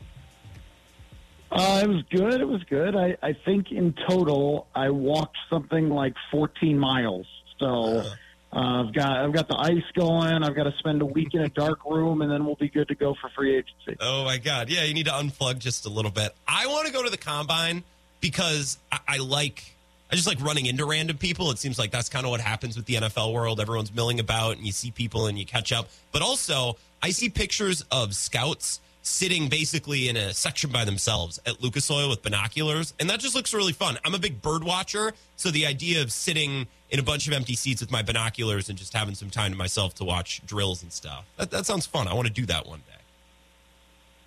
[1.50, 2.40] Uh, it was good.
[2.40, 2.94] It was good.
[2.94, 7.26] I, I think in total I walked something like 14 miles.
[7.58, 8.04] So
[8.52, 10.42] uh, I've got I've got the ice going.
[10.42, 12.88] I've got to spend a week in a dark room, and then we'll be good
[12.88, 13.96] to go for free agency.
[14.00, 14.70] Oh my god!
[14.70, 16.34] Yeah, you need to unplug just a little bit.
[16.48, 17.84] I want to go to the combine
[18.20, 19.74] because I, I like.
[20.12, 21.52] I just like running into random people.
[21.52, 23.60] It seems like that's kind of what happens with the NFL world.
[23.60, 25.88] Everyone's milling about, and you see people and you catch up.
[26.10, 31.62] But also, I see pictures of scouts sitting basically in a section by themselves at
[31.62, 32.94] Lucas Oil with binoculars.
[33.00, 33.98] And that just looks really fun.
[34.04, 35.12] I'm a big bird watcher.
[35.36, 38.78] So the idea of sitting in a bunch of empty seats with my binoculars and
[38.78, 42.08] just having some time to myself to watch drills and stuff, that, that sounds fun.
[42.08, 43.00] I want to do that one day.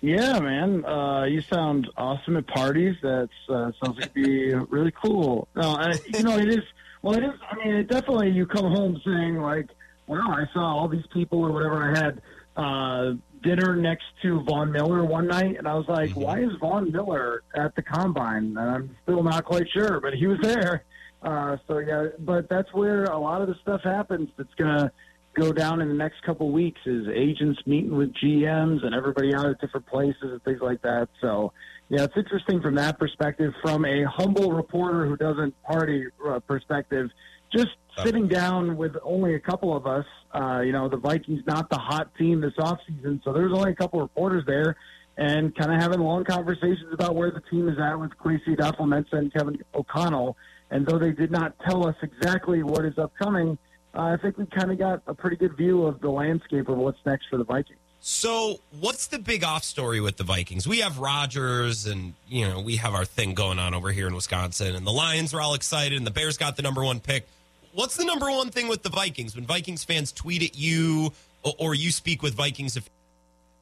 [0.00, 0.84] Yeah, man.
[0.84, 2.94] Uh, you sound awesome at parties.
[3.00, 5.48] That uh, sounds like be really cool.
[5.56, 6.62] No, I, you know, it is.
[7.00, 7.32] Well, it is.
[7.50, 9.70] I mean, it definitely you come home saying like,
[10.06, 12.22] "Wow, I saw all these people or whatever." I had
[12.54, 16.20] uh, dinner next to Von Miller one night, and I was like, mm-hmm.
[16.20, 20.26] "Why is Von Miller at the combine?" And I'm still not quite sure, but he
[20.26, 20.84] was there.
[21.22, 24.28] Uh, so yeah, but that's where a lot of the stuff happens.
[24.36, 24.90] That's gonna
[25.34, 26.80] go down in the next couple weeks.
[26.86, 31.08] Is agents meeting with GMs and everybody out at different places and things like that.
[31.20, 31.52] So
[31.88, 33.52] yeah, it's interesting from that perspective.
[33.62, 37.10] From a humble reporter who doesn't party uh, perspective,
[37.54, 40.04] just sitting down with only a couple of us.
[40.32, 43.74] Uh, you know, the Vikings not the hot team this offseason, so there's only a
[43.74, 44.76] couple of reporters there
[45.16, 49.12] and kind of having long conversations about where the team is at with Kwesi Adofo-Mensah
[49.12, 50.36] and Kevin O'Connell.
[50.70, 53.56] And though they did not tell us exactly what is upcoming,
[53.94, 56.78] uh, I think we kind of got a pretty good view of the landscape of
[56.78, 57.78] what's next for the Vikings.
[58.00, 60.68] So, what's the big off story with the Vikings?
[60.68, 64.14] We have Rodgers, and you know we have our thing going on over here in
[64.14, 67.26] Wisconsin, and the Lions are all excited, and the Bears got the number one pick
[67.74, 71.52] what's the number one thing with the Vikings when Vikings fans tweet at you or,
[71.58, 72.76] or you speak with Vikings?
[72.76, 72.88] If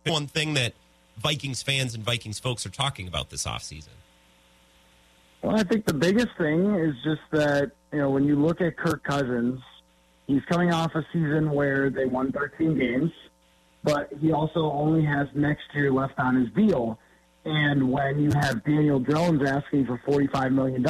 [0.07, 0.75] one thing that
[1.19, 3.89] Vikings fans and Vikings folks are talking about this offseason?
[5.43, 8.77] Well, I think the biggest thing is just that, you know, when you look at
[8.77, 9.61] Kirk Cousins,
[10.27, 13.11] he's coming off a season where they won 13 games,
[13.83, 16.99] but he also only has next year left on his deal.
[17.45, 20.85] And when you have Daniel Jones asking for $45 million,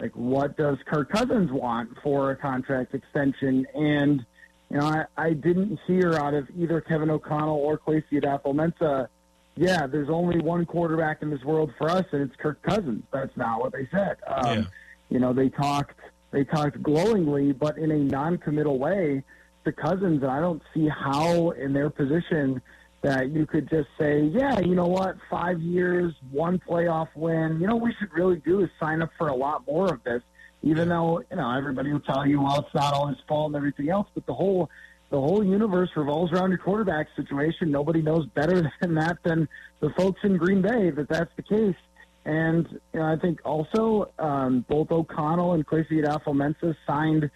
[0.00, 3.66] like what does Kirk Cousins want for a contract extension?
[3.74, 4.24] And
[4.70, 9.08] you know, I, I didn't hear out of either Kevin O'Connell or Kwesi Adofo-Mensah,
[9.56, 13.02] yeah, there's only one quarterback in this world for us, and it's Kirk Cousins.
[13.12, 14.18] That's not what they said.
[14.26, 14.64] Um, Yeah.
[15.10, 15.98] You know, they talked
[16.30, 19.24] they talked glowingly, but in a non-committal way
[19.64, 22.60] to Cousins, and I don't see how in their position
[23.02, 27.58] that you could just say, yeah, you know what, five years, one playoff win.
[27.60, 30.02] You know, what we should really do is sign up for a lot more of
[30.04, 30.22] this.
[30.62, 33.56] Even though you know everybody will tell you, well, it's not all his fault and
[33.56, 34.68] everything else, but the whole
[35.10, 37.70] the whole universe revolves around your quarterback situation.
[37.70, 39.48] Nobody knows better than that than
[39.80, 41.76] the folks in Green Bay that that's the case.
[42.24, 47.30] And you know, I think also um, both O'Connell and Kwesi Adofo-Mensah signed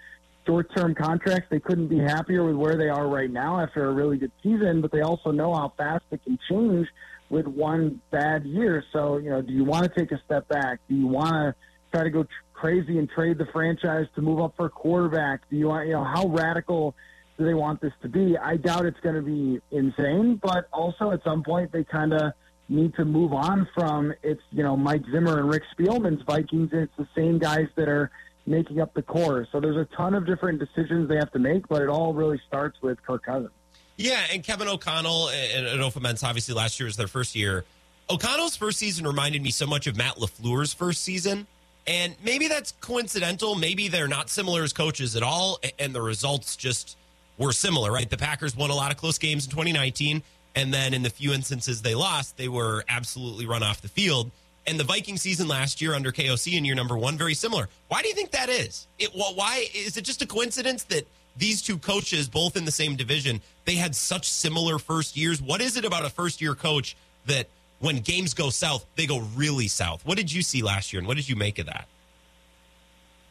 [0.46, 1.48] short-term contracts.
[1.50, 4.80] They couldn't be happier with where they are right now after a really good season,
[4.80, 6.88] but they also know how fast it can change
[7.30, 8.84] with one bad year.
[8.92, 10.80] So, you know, do you want to take a step back?
[10.88, 11.54] Do you want to
[11.92, 15.48] try to go tr- crazy and trade the franchise to move up for a quarterback?
[15.50, 16.94] Do you want, you know, how radical
[17.38, 18.36] do they want this to be?
[18.36, 22.32] I doubt it's going to be insane, but also at some point they kind of
[22.68, 26.70] need to move on from it's, you know, Mike Zimmer and Rick Spielman's Vikings.
[26.72, 28.10] And it's the same guys that are
[28.46, 29.46] making up the core.
[29.52, 32.40] So there's a ton of different decisions they have to make, but it all really
[32.46, 33.52] starts with Kirk Cousins.
[33.96, 37.64] Yeah, and Kevin O'Connell and Adofo-Mensah, obviously last year was their first year.
[38.10, 41.46] O'Connell's first season reminded me so much of Matt LaFleur's first season.
[41.86, 43.56] And maybe that's coincidental.
[43.56, 46.96] Maybe they're not similar as coaches at all, and the results just
[47.38, 48.08] were similar, right?
[48.08, 50.22] The Packers won a lot of close games in 2019,
[50.54, 54.30] and then in the few instances they lost, they were absolutely run off the field.
[54.66, 57.68] And the Viking season last year under KOC in year number one, very similar.
[57.88, 58.86] Why do you think that is?
[58.98, 62.70] It well, why is it just a coincidence that these two coaches, both in the
[62.70, 65.42] same division, they had such similar first years?
[65.42, 66.96] What is it about a first year coach
[67.26, 67.48] that
[67.80, 70.06] when games go south, they go really south?
[70.06, 71.88] What did you see last year, and what did you make of that?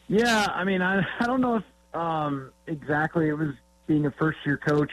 [0.08, 3.54] Yeah, I mean, I, I don't know if um, exactly it was
[3.86, 4.90] being a first year coach.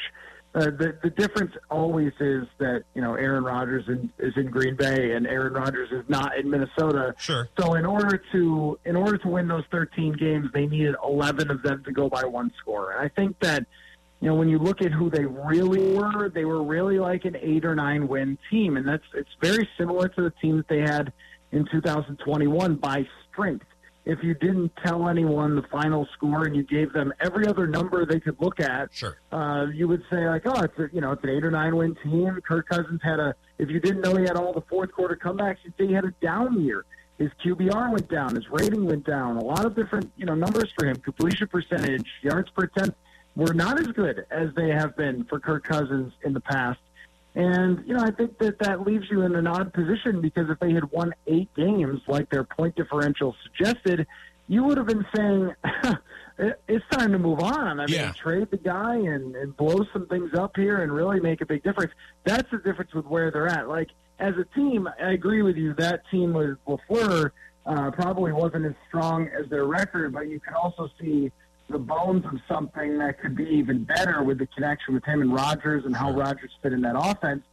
[0.56, 4.76] Uh, the the difference always is that you know Aaron Rodgers in, is in Green
[4.76, 7.14] Bay and Aaron Rodgers is not in Minnesota.
[7.20, 7.48] Sure.
[7.60, 11.62] So in order to in order to win those 13 games, they needed 11 of
[11.62, 12.94] them to go by one score.
[12.94, 13.68] And I think that
[14.22, 17.38] you know when you look at who they really were, they were really like an
[17.40, 20.80] eight or nine win team, and that's it's very similar to the team that they
[20.80, 21.14] had
[21.52, 23.66] in 2021 by strength
[24.10, 28.06] if you didn't tell anyone the final score and you gave them every other number
[28.06, 29.18] they could look at, Sure.
[29.32, 31.76] uh, you would say like, oh, it's a, you know, it's an eight or nine
[31.76, 32.40] win team.
[32.48, 33.36] Kirk Cousins had a.
[33.60, 36.06] If you didn't know he had all the fourth quarter comebacks, you'd say he had
[36.06, 36.86] a down year.
[37.20, 38.34] His QBR went down.
[38.36, 39.38] His rating went down.
[39.38, 40.96] A lot of different you know numbers for him.
[40.96, 42.98] Completion percentage, yards per attempt
[43.36, 46.80] were not as good as they have been for Kirk Cousins in the past.
[47.36, 50.60] And, you know, I think that that leaves you in an odd position because if
[50.60, 54.08] they had won eight games like their point differential suggested,
[54.48, 55.54] you would have been saying,
[56.68, 57.80] it's time to move on.
[57.80, 58.12] I mean, Yeah.
[58.14, 61.64] trade the guy and, and blow some things up here and really make a big
[61.64, 61.92] difference.
[62.24, 63.68] That's the difference with where they're at.
[63.70, 63.90] Like,
[64.20, 65.74] as a team, I agree with you.
[65.76, 67.32] That team with LaFleur
[67.66, 71.32] uh, probably wasn't as strong as their record, but you can also see
[71.70, 75.34] the bones of something that could be even better with the connection with him and
[75.34, 77.44] Rodgers and how Rodgers fit in that offense.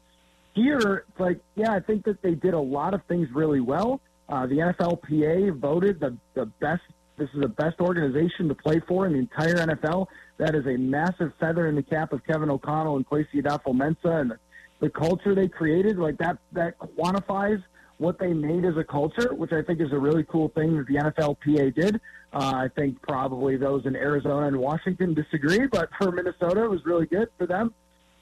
[0.54, 4.00] Here, it's like, yeah, I think that they did a lot of things really well.
[4.28, 6.82] Uh, the NFLPA voted the, the best,
[7.18, 10.06] this is the best organization to play for in the entire NFL.
[10.38, 14.30] That is a massive feather in the cap of Kevin O'Connell and Kwesi Adofo-Mensah and
[14.30, 14.38] the,
[14.80, 15.98] the culture they created.
[15.98, 17.62] Like that, that quantifies
[17.98, 20.86] what they made as a culture, which I think is a really cool thing that
[20.86, 22.00] the NFLPA did.
[22.32, 26.84] Uh, I think probably those in Arizona and Washington disagree, but for Minnesota, it was
[26.84, 27.72] really good for them.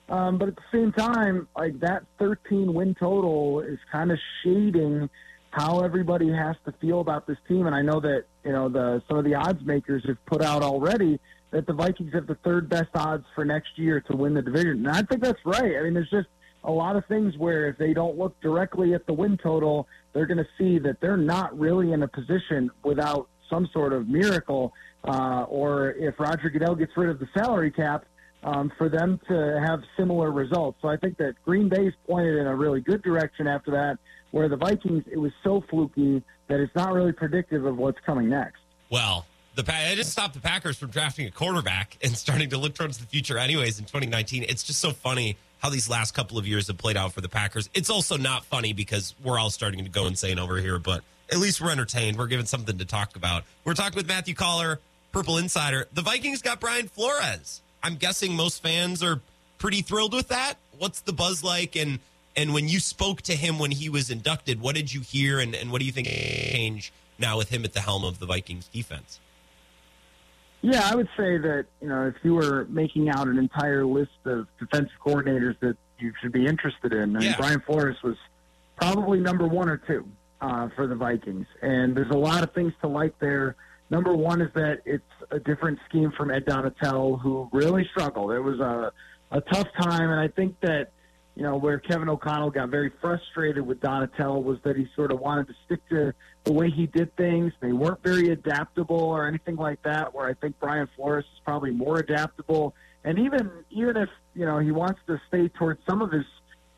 [0.09, 5.09] Um, but at the same time, like that 13 win total is kind of shading
[5.51, 7.67] how everybody has to feel about this team.
[7.67, 10.63] And I know that you know the some of the odds makers have put out
[10.63, 11.19] already
[11.53, 14.87] that the Vikings have the third best odds for next year to win the division.
[14.87, 15.77] And I think that's right.
[15.79, 16.29] I mean, there's just
[16.64, 20.27] a lot of things where if they don't look directly at the win total, they're
[20.27, 24.72] going to see that they're not really in a position without some sort of miracle,
[25.05, 28.07] uh, or if Roger Goodell gets rid of the salary cap,
[28.42, 30.79] um, for them to have similar results.
[30.83, 33.98] So I think that Green Bay's pointed in a really good direction after that,
[34.31, 38.29] where the Vikings, it was so fluky that it's not really predictive of what's coming
[38.29, 38.61] next.
[38.90, 42.59] Well, the Pa- I just stopped the Packers from drafting a quarterback and starting to
[42.59, 43.79] look towards the future, anyways.
[43.79, 47.12] In 2019, it's just so funny how these last couple of years have played out
[47.12, 47.69] for the Packers.
[47.75, 51.38] It's also not funny because we're all starting to go insane over here, but at
[51.38, 52.19] least we're entertained.
[52.19, 53.45] We're given something to talk about.
[53.64, 54.81] We're talking with Matthew Coller,
[55.12, 55.87] Purple Insider.
[55.95, 57.62] The Vikings got Brian Flores.
[57.83, 59.21] I'm guessing most fans are
[59.59, 60.55] pretty thrilled with that.
[60.79, 61.77] What's the buzz like?
[61.77, 61.99] And
[62.37, 65.38] and when you spoke to him when he was inducted, what did you hear?
[65.38, 68.27] And, and what do you think change now with him at the helm of the
[68.27, 69.21] Vikings defense.
[70.64, 74.12] Yeah, I would say that you know if you were making out an entire list
[74.24, 77.37] of defensive coordinators that you should be interested in, and Yeah.
[77.37, 78.16] Brian Flores was
[78.77, 80.09] probably number one or two
[80.40, 81.46] uh, for the Vikings.
[81.61, 83.57] And there's a lot of things to like there.
[83.90, 88.33] Number one is that it's a different scheme from Ed Donatell, who really struggled.
[88.33, 88.90] It was a
[89.33, 90.92] a tough time, and I think that
[91.37, 95.18] you know where Kevin O'Connell got very frustrated with Donatell was that he sort of
[95.18, 97.53] wanted to stick to the way he did things.
[97.61, 100.14] They weren't very adaptable or anything like that.
[100.14, 104.59] Where I think Brian Flores is probably more adaptable, and even even if you know
[104.59, 106.25] he wants to stay towards some of his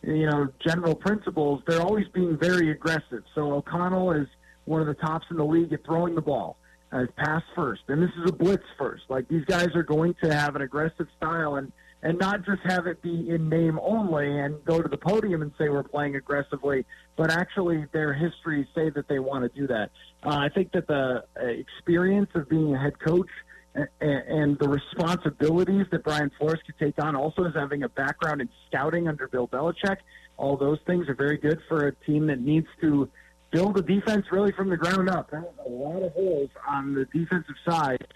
[0.03, 3.25] you know general principles, they're always being very aggressive.
[3.35, 4.29] So O'Connell is
[4.64, 6.57] one of the tops in the league at throwing the ball.
[6.92, 9.03] Uh, pass first, and this is a blitz first.
[9.09, 11.73] Like these guys are going to have an aggressive style, and
[12.07, 15.51] and not just have it be in name only and go to the podium and
[15.59, 19.90] say we're playing aggressively, but actually their histories say that they want to do that.
[20.25, 23.27] Uh, I think that the uh, experience of being a head coach
[23.75, 28.40] and, and the responsibilities that Brian Flores could take on, also as having a background
[28.40, 29.97] in scouting under Bill Belichick,
[30.37, 33.11] all those things are very good for a team that needs to
[33.51, 35.33] build a defense really from the ground up.
[35.33, 38.07] There's a lot of holes on the defensive side.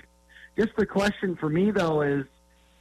[0.56, 2.24] Just the question for me though is,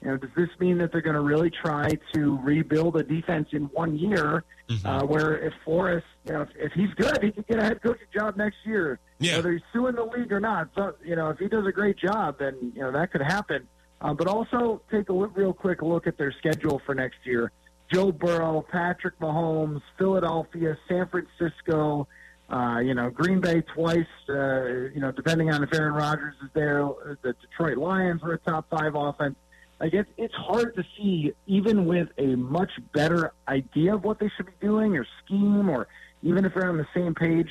[0.02, 3.50] you know, does this mean that they're going to really try to rebuild a defense
[3.52, 4.44] in one year?
[4.86, 7.82] Uh, where if Flores, you know, if, if he's good, he can get a head
[7.82, 9.38] coaching job next year, Yeah.
[9.38, 10.70] whether he's suing the league or not.
[10.76, 13.68] So, you know, if he does a great job, then you know that could happen.
[14.00, 17.52] Uh, but also take a li- real quick look at their schedule for next year.
[17.92, 22.08] Joe Burrow, Patrick Mahomes, Philadelphia, San Francisco,
[22.52, 26.50] uh, you know, Green Bay twice, uh, you know, depending on if Aaron Rodgers is
[26.54, 26.88] there.
[27.24, 29.36] The Detroit Lions were a top five offense.
[29.82, 34.30] I guess it's hard to see, even with a much better idea of what they
[34.36, 35.88] should be doing or scheme, or
[36.22, 37.50] even if they're on the same page,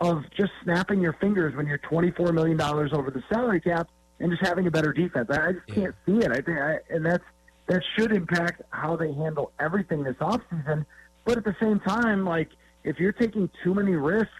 [0.00, 3.88] of just snapping your fingers when you're $24 million over the salary cap
[4.18, 5.28] and just having a better defense.
[5.30, 6.30] I I just can't see it.
[6.30, 7.24] I think, I, and that's
[7.68, 10.84] that should impact how they handle everything this offseason.
[11.24, 12.50] But at the same time, like
[12.84, 14.30] if you're taking too many risks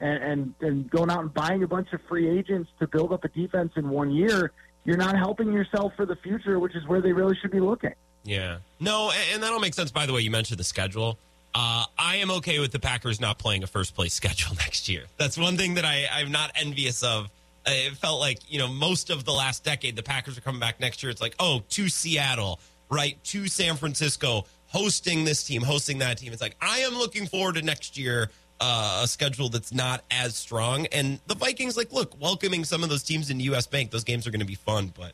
[0.00, 3.24] and, and and going out and buying a bunch of free agents to build up
[3.24, 4.52] a defense in one year,
[4.84, 7.92] you're not helping yourself for the future, which is where they really should be looking.
[8.24, 8.58] Yeah.
[8.80, 9.90] No, and that'll make sense.
[9.90, 11.18] By the way, you mentioned the schedule.
[11.54, 15.04] Uh, I am okay with the Packers not playing a first place schedule next year.
[15.18, 17.26] That's one thing that I, I'm not envious of.
[17.66, 20.60] Uh, It felt like, you know, most of the last decade, the Packers are coming
[20.60, 21.10] back next year.
[21.10, 22.58] It's like, oh, to Seattle,
[22.90, 23.22] right?
[23.24, 26.32] To San Francisco, hosting this team, hosting that team.
[26.32, 28.30] It's like, I am looking forward to next year,
[28.62, 30.86] uh, a schedule that's not as strong.
[30.86, 34.26] And the Vikings, like, look, welcoming some of those teams into US Bank, those games
[34.26, 35.12] are going to be fun, but.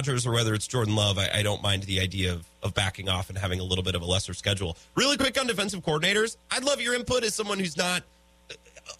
[0.00, 3.08] Rodgers or whether it's Jordan Love, I, I don't mind the idea of, of backing
[3.08, 4.76] off and having a little bit of a lesser schedule.
[4.94, 8.04] Really quick on defensive coordinators, I'd love your input as someone who's not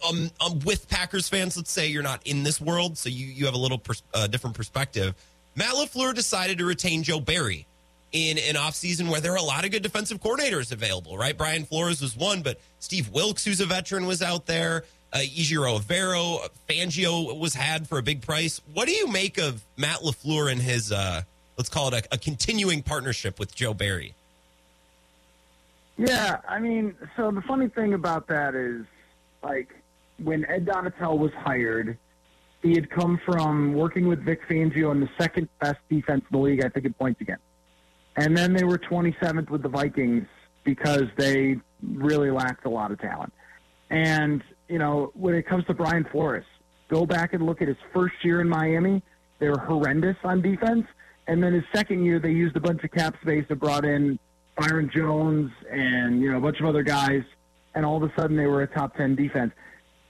[0.08, 1.56] um, um, with Packers fans.
[1.56, 4.26] Let's say you're not in this world, so you, you have a little pers- uh,
[4.26, 5.14] different perspective.
[5.54, 7.67] Matt LaFleur decided to retain Joe Barry
[8.12, 11.36] in an offseason where there are a lot of good defensive coordinators available, right?
[11.36, 14.84] Brian Flores was one, but Steve Wilks, who's a veteran, was out there.
[15.12, 18.60] Uh, Ejiro Evero, Fangio was had for a big price.
[18.74, 21.22] What do you make of Matt LaFleur and his, uh,
[21.56, 24.14] let's call it a, a continuing partnership with Joe Barry?
[25.96, 28.84] Yeah, I mean, so the funny thing about that is,
[29.42, 29.68] like,
[30.22, 31.96] when Ed Donatell was hired,
[32.62, 36.42] he had come from working with Vic Fangio in the second best defense in the
[36.42, 37.42] league, I think, in points against.
[38.18, 40.26] And then they were 27th with the Vikings
[40.64, 43.32] because they really lacked a lot of talent.
[43.90, 46.44] And, you know, when it comes to Brian Flores,
[46.90, 49.02] go back and look at his first year in Miami.
[49.38, 50.84] They were horrendous on defense.
[51.28, 54.18] And then his second year, they used a bunch of cap space and brought in
[54.56, 57.22] Byron Jones and, you know, a bunch of other guys.
[57.76, 59.52] And all of a sudden, they were a top 10 defense.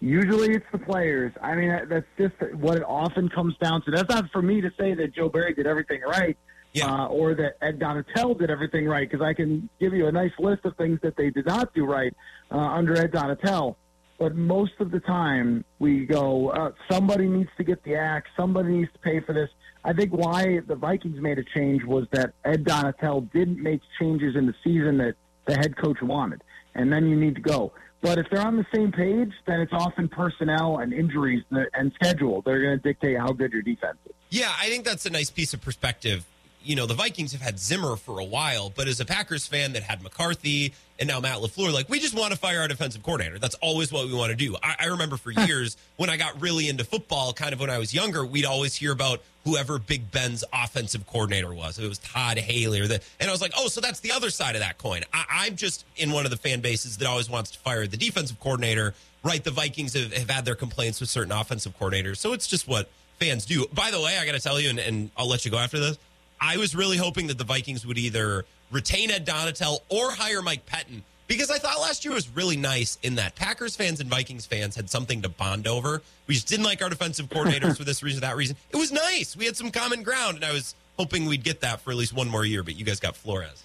[0.01, 1.33] Usually it's the players.
[1.43, 3.91] I mean, that's just what it often comes down to.
[3.91, 6.39] That's not for me to say that Joe Barry did everything right
[6.79, 6.93] Yeah.
[6.93, 10.33] uh, or that Ed Donatell did everything right, because I can give you a nice
[10.39, 12.15] list of things that they did not do right
[12.51, 13.77] uh, under Ed Donatell.
[14.19, 18.71] But most of the time, we go, uh, somebody needs to get the axe, somebody
[18.71, 19.49] needs to pay for this.
[19.85, 24.35] I think why the Vikings made a change was that Ed Donatell didn't make changes
[24.35, 25.15] in the season that
[25.47, 26.43] the head coach wanted,
[26.75, 27.73] and then you need to go.
[28.01, 32.43] But if they're on the same page, then it's often personnel and injuries and schedule.
[32.43, 34.13] They're going to dictate how good your defense is.
[34.31, 36.25] Yeah, I think that's a nice piece of perspective.
[36.63, 39.73] You know, the Vikings have had Zimmer for a while, but as a Packers fan
[39.73, 43.03] that had McCarthy and now Matt LaFleur, like, we just want to fire our defensive
[43.03, 43.39] coordinator.
[43.39, 44.57] That's always what we want to do.
[44.63, 47.79] I, I remember for years when I got really into football, kind of when I
[47.79, 51.79] was younger, we'd always hear about whoever Big Ben's offensive coordinator was.
[51.79, 54.31] It was Todd Haley or the, and I was like, oh, so that's the other
[54.31, 55.03] side of that coin.
[55.13, 57.97] I, I'm just in one of the fan bases that always wants to fire the
[57.97, 58.95] defensive coordinator.
[59.25, 62.69] Right, the Vikings have, have had their complaints with certain offensive coordinators, so it's just
[62.69, 62.89] what
[63.19, 63.67] fans do.
[63.73, 65.81] By the way, I got to tell you, and, and I'll let you go after
[65.81, 65.99] this.
[66.41, 70.67] I was really hoping that the Vikings would either retain Ed Donatell or hire Mike
[70.67, 74.47] Pettine because I thought last year was really nice in that Packers fans and Vikings
[74.47, 76.03] fans had something to bond over.
[76.27, 78.57] We just didn't like our defensive coordinators for this reason, or that reason.
[78.71, 79.37] It was nice.
[79.37, 82.13] We had some common ground, and I was hoping we'd get that for at least
[82.13, 82.63] one more year.
[82.63, 83.65] But you guys got Flores.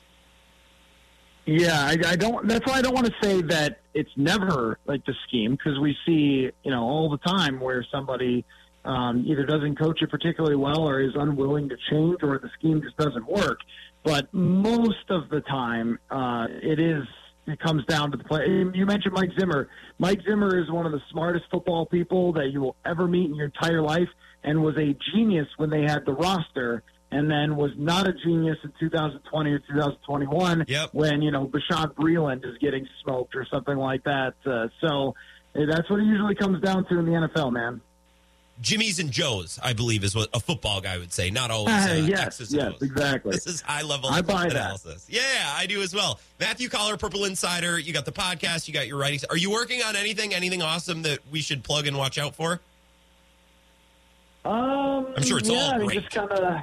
[1.45, 2.47] Yeah, I, I don't.
[2.47, 5.97] That's why I don't want to say that it's never like the scheme because we
[6.05, 8.45] see, you know, all the time where somebody
[8.85, 12.81] um, either doesn't coach it particularly well or is unwilling to change or the scheme
[12.81, 13.59] just doesn't work.
[14.03, 17.03] But most of the time, uh, it is.
[17.45, 18.45] It comes down to the play.
[18.47, 19.67] You mentioned Mike Zimmer.
[19.99, 23.35] Mike Zimmer is one of the smartest football people that you will ever meet in
[23.35, 24.07] your entire life,
[24.45, 28.57] and was a genius when they had the roster and then was not a genius
[28.63, 30.89] in 2020 or 2021 Yep.
[30.93, 34.33] when you know Bashaud Breeland is getting smoked or something like that.
[34.45, 35.13] Uh, so
[35.55, 37.81] eh, that's what it usually comes down to in the NFL, man.
[38.61, 41.29] Jimmy's and Joe's, I believe, is what a football guy would say.
[41.29, 43.31] Not always uh, yes, X's yes, exactly.
[43.31, 44.51] This is high level I buy that.
[44.51, 45.07] analysis.
[45.09, 45.21] Yeah,
[45.55, 46.19] I do as well.
[46.39, 47.79] Matthew Coller, Purple Insider.
[47.79, 48.67] You got the podcast.
[48.67, 49.23] You got your writings.
[49.25, 50.33] Are you working on anything?
[50.33, 52.61] Anything awesome that we should plug and watch out for?
[54.45, 56.01] Um, I'm sure it's yeah, all great.
[56.01, 56.61] Just kind of.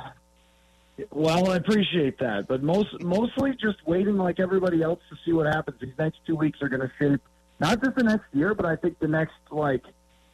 [1.10, 5.46] Well, I appreciate that, but most mostly just waiting like everybody else to see what
[5.46, 5.80] happens.
[5.80, 7.20] These next two weeks are going to shape
[7.58, 9.82] not just the next year, but I think the next like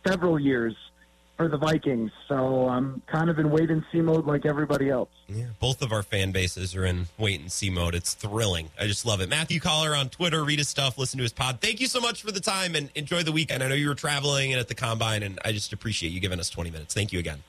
[0.07, 0.75] several years
[1.37, 2.11] for the Vikings.
[2.29, 5.11] So I'm kind of in wait and see mode like everybody else.
[5.29, 7.95] Yeah, both of our fan bases are in wait and see mode.
[7.95, 8.71] It's thrilling.
[8.81, 9.29] I just love it.
[9.29, 10.43] Matthew Coller on Twitter.
[10.45, 10.99] Read his stuff.
[10.99, 11.61] Listen to his pod.
[11.61, 13.63] Thank you so much for the time and enjoy the weekend.
[13.63, 16.41] I know you were traveling and at the combine, and I just appreciate you giving
[16.41, 16.95] us 20 minutes.
[16.95, 17.43] Thank you again.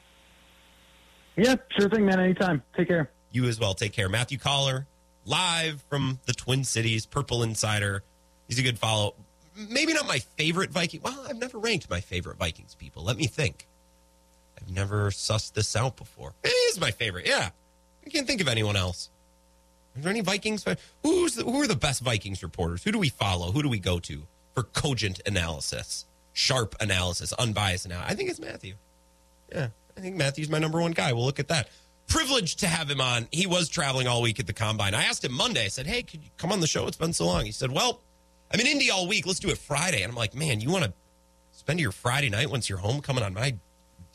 [1.35, 2.19] Yeah, sure thing, man.
[2.19, 2.63] Anytime.
[2.75, 3.09] Take care.
[3.31, 3.73] You as well.
[3.73, 4.09] Take care.
[4.09, 4.87] Matthew Coller,
[5.25, 8.03] live from the Twin Cities, Purple Insider.
[8.47, 9.13] He's a good follow.
[9.69, 11.01] Maybe not my favorite Viking.
[11.03, 13.03] Well, I've never ranked my favorite Vikings people.
[13.03, 13.67] Let me think.
[14.69, 16.33] Never sussed this out before.
[16.43, 17.27] He is my favorite.
[17.27, 17.49] Yeah.
[18.05, 19.09] I can't think of anyone else.
[19.97, 20.65] Are there any Vikings?
[21.03, 22.83] Who's the, who are the best Vikings reporters?
[22.83, 23.51] Who do we follow?
[23.51, 28.11] Who do we go to for cogent analysis, sharp analysis, unbiased analysis?
[28.11, 28.75] I think it's Matthew.
[29.51, 31.13] Yeah, I think Matthew's my number one guy.
[31.13, 31.69] We'll look at that.
[32.07, 33.27] Privileged to have him on.
[33.31, 34.93] He was traveling all week at the combine.
[34.93, 35.65] I asked him Monday.
[35.65, 36.87] I said, "Hey, could you come on the show?
[36.87, 38.01] It's been so long." He said, "Well,
[38.51, 39.25] I'm in Indy all week.
[39.25, 40.93] Let's do it Friday." And I'm like, "Man, you want to
[41.51, 43.55] spend your Friday night once you're home coming on my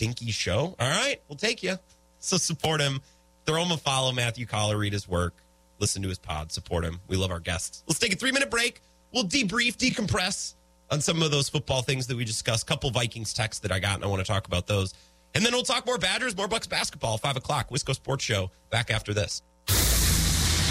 [0.03, 0.75] dinky show?
[0.81, 1.79] All right, we'll take you."
[2.19, 3.01] So support him.
[3.47, 4.13] Throw him a follow.
[4.13, 5.35] Matthew Coller, read his work,
[5.79, 7.01] listen to his pod, support him.
[7.09, 7.83] We love our guests.
[7.87, 8.81] Let's take a three minute break.
[9.13, 10.55] We'll debrief, decompress
[10.91, 12.67] on some of those football things that we discussed.
[12.67, 14.95] Couple Vikings texts that I got, and I want to talk about those.
[15.35, 17.19] And then we'll talk more Badgers, more Bucks basketball.
[17.19, 18.51] Five o'clock, Wisco Sports Show.
[18.71, 19.43] Back after this.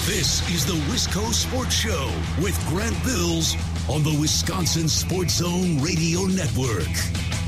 [0.06, 2.12] This is the Wisco Sports Show
[2.42, 3.56] with Grant Bills
[3.90, 7.41] on the Wisconsin Sports Zone Radio Network.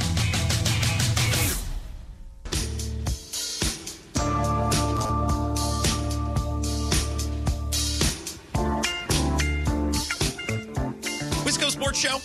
[12.04, 12.20] Show.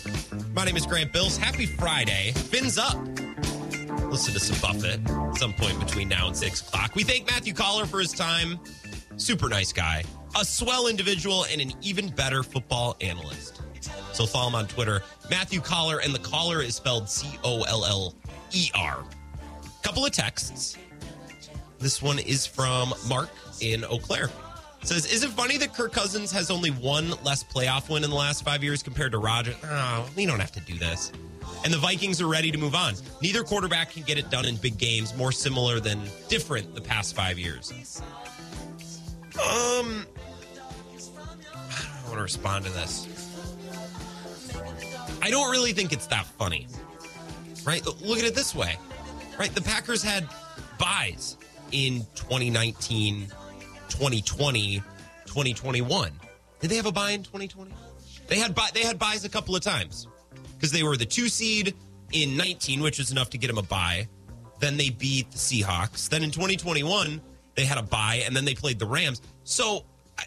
[0.57, 1.37] My name is Grant Bills.
[1.37, 2.33] Happy Friday.
[2.33, 2.97] Fins up.
[4.11, 5.01] Listen to some Buffett
[5.37, 6.97] some point between now and six o'clock.
[6.97, 8.59] We thank Matthew Coller for his time.
[9.18, 10.03] Super nice guy,
[10.37, 13.62] a swell individual, and an even better football analyst.
[14.14, 15.01] So follow him on Twitter,
[15.31, 18.14] Matthew Coller, and the caller is spelled C O L L
[18.51, 19.05] E R.
[19.85, 20.76] Couple of texts.
[21.79, 24.31] This one is from Mark in Eau Claire.
[24.83, 28.16] Says, is it funny that Kirk Cousins has only one less playoff win in the
[28.16, 29.55] last five years compared to Roger?
[29.64, 31.12] Oh, we don't have to do this.
[31.64, 32.95] And the Vikings are ready to move on.
[33.20, 37.16] Neither quarterback can get it done in big games, more similar than different the past
[37.16, 37.72] five years.
[39.35, 40.07] Um,
[41.55, 43.07] I don't want to respond to this.
[45.20, 46.68] I don't really think it's that funny.
[47.64, 47.85] Right?
[47.85, 48.76] Look at it this way.
[49.39, 49.55] Right?
[49.55, 50.29] The Packers had
[50.79, 51.37] buys
[51.72, 53.29] in 2019,
[53.89, 54.82] 2020,
[55.26, 56.12] 2021.
[56.61, 57.72] Did they have a buy in 2020?
[58.26, 60.07] They had buy, they had buys a couple of times
[60.55, 61.74] because they were the two seed
[62.12, 64.09] in 19, which was enough to get them a buy.
[64.61, 66.09] Then they beat the Seahawks.
[66.09, 67.20] Then in 2021,
[67.55, 69.22] they had a buy, and then they played the Rams.
[69.45, 69.84] So
[70.18, 70.24] I,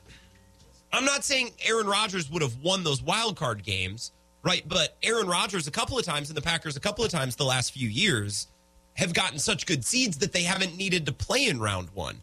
[0.94, 4.64] I'm not saying Aaron Rodgers would have won those wild card games, right?
[4.68, 7.46] But Aaron Rodgers a couple of times and the Packers a couple of times the
[7.46, 8.48] last few years
[8.94, 12.22] have gotten such good seeds that they haven't needed to play in round one.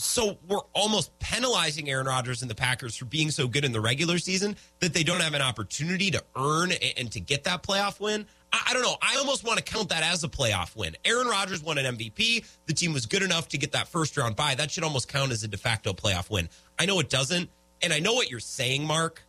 [0.00, 3.80] So we're almost penalizing Aaron Rodgers and the Packers for being so good in the
[3.80, 7.98] regular season that they don't have an opportunity to earn and to get that playoff
[7.98, 8.24] win.
[8.52, 8.94] I, don't know.
[9.02, 10.96] I almost want to count that as a playoff win.
[11.04, 12.44] Aaron Rodgers won an MVP.
[12.66, 14.54] The team was good enough to get that first round bye.
[14.54, 16.48] That should almost count as a de facto playoff win.
[16.78, 17.50] I know it doesn't.
[17.82, 19.24] And I know what you're saying, Mark.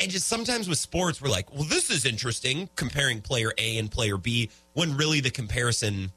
[0.00, 3.90] And just sometimes with sports, we're like, well, this is interesting comparing player A and
[3.90, 6.12] player B when really the comparison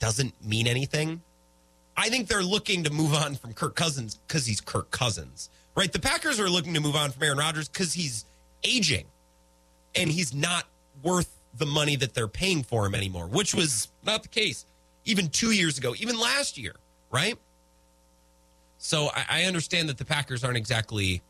[0.00, 1.22] doesn't mean anything.
[2.00, 5.92] I think they're looking to move on from Kirk Cousins because he's Kirk Cousins, right?
[5.92, 8.24] The Packers are looking to move on from Aaron Rodgers because he's
[8.64, 9.04] aging
[9.94, 10.64] and he's not
[11.02, 14.64] worth the money that they're paying for him anymore, which was not the case
[15.04, 16.72] even two years ago, even last year,
[17.10, 17.36] right?
[18.78, 21.20] So I, I understand that the Packers aren't exactly,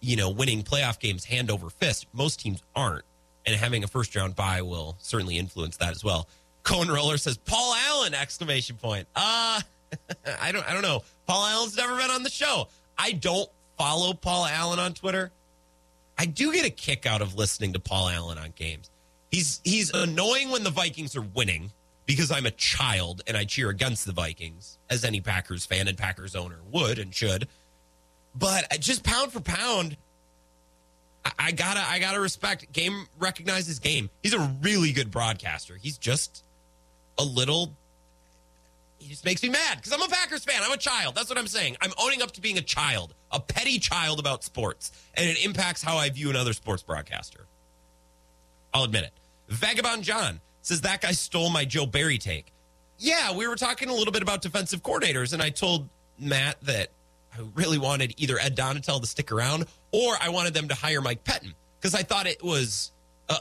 [0.00, 2.06] you know, winning playoff games hand over fist.
[2.12, 3.06] Most teams aren't.
[3.46, 6.28] And having a first round bye will certainly influence that as well.
[6.62, 9.08] Cohen Roller says Paul Allen exclamation point.
[9.16, 9.62] Uh
[10.40, 11.02] I don't I don't know.
[11.26, 12.68] Paul Allen's never been on the show.
[12.96, 15.30] I don't follow Paul Allen on Twitter.
[16.18, 18.90] I do get a kick out of listening to Paul Allen on games.
[19.30, 21.70] He's he's annoying when the Vikings are winning
[22.06, 25.96] because I'm a child and I cheer against the Vikings, as any Packers fan and
[25.96, 27.46] Packers owner would and should.
[28.34, 29.96] But just pound for pound,
[31.24, 32.72] I, I gotta I gotta respect.
[32.72, 34.10] Game recognizes game.
[34.22, 35.76] He's a really good broadcaster.
[35.76, 36.44] He's just
[37.18, 37.74] a little
[38.98, 40.60] he just makes me mad because I'm a Packers fan.
[40.62, 41.14] I'm a child.
[41.14, 41.76] That's what I'm saying.
[41.80, 45.82] I'm owning up to being a child, a petty child about sports, and it impacts
[45.82, 47.46] how I view another sports broadcaster.
[48.74, 49.12] I'll admit it.
[49.48, 52.52] Vagabond John says that guy stole my Joe Barry take.
[52.98, 55.88] Yeah, we were talking a little bit about defensive coordinators, and I told
[56.18, 56.88] Matt that
[57.32, 61.00] I really wanted either Ed Donatell to stick around or I wanted them to hire
[61.00, 62.92] Mike Pettine because I thought it was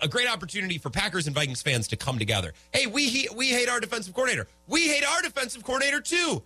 [0.01, 2.53] a great opportunity for Packers and Vikings fans to come together.
[2.73, 4.47] Hey, we we hate our defensive coordinator.
[4.67, 6.43] We hate our defensive coordinator too.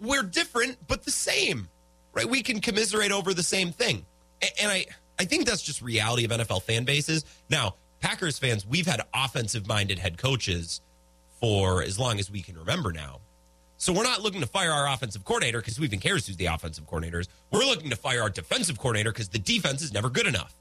[0.00, 1.68] We're different but the same,
[2.12, 2.28] right?
[2.28, 4.06] We can commiserate over the same thing,
[4.60, 4.86] and I
[5.18, 7.24] I think that's just reality of NFL fan bases.
[7.50, 10.80] Now, Packers fans, we've had offensive minded head coaches
[11.40, 13.20] for as long as we can remember now.
[13.76, 16.46] So we're not looking to fire our offensive coordinator because who even cares who's the
[16.46, 17.28] offensive coordinators.
[17.52, 20.54] We're looking to fire our defensive coordinator because the defense is never good enough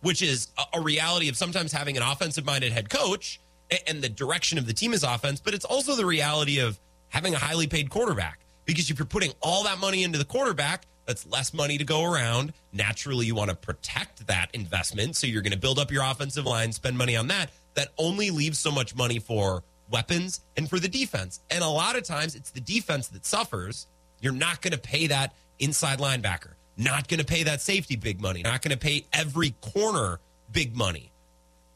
[0.00, 3.40] which is a, reality of sometimes having an offensive minded head coach
[3.86, 6.78] and the direction of the team is offense, but it's also the reality of
[7.08, 8.40] having a highly paid quarterback.
[8.64, 12.04] Because if you're putting all that money into the quarterback, that's less money to go
[12.04, 12.52] around.
[12.72, 15.16] Naturally, you want to protect that investment.
[15.16, 17.50] So you're going to build up your offensive line, spend money on that.
[17.74, 21.40] That only leaves so much money for weapons and for the defense.
[21.50, 23.86] And a lot of times it's the defense that suffers.
[24.20, 26.54] You're not going to pay that inside linebacker.
[26.78, 28.42] Not going to pay that safety big money.
[28.42, 30.20] Not going to pay every corner
[30.52, 31.10] big money.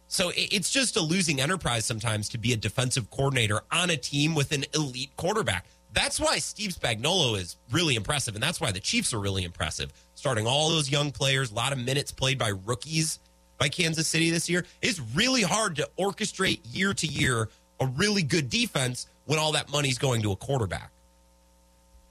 [0.07, 4.35] So it's just a losing enterprise sometimes to be a defensive coordinator on a team
[4.35, 5.67] with an elite quarterback.
[5.93, 9.93] That's why Steve Spagnuolo is really impressive, and that's why the Chiefs are really impressive.
[10.15, 13.19] Starting all those young players, a lot of minutes played by rookies
[13.59, 14.65] by Kansas City this year.
[14.83, 17.49] It's really hard to orchestrate year to year
[17.81, 20.92] a really good defense when all that money's going to a quarterback.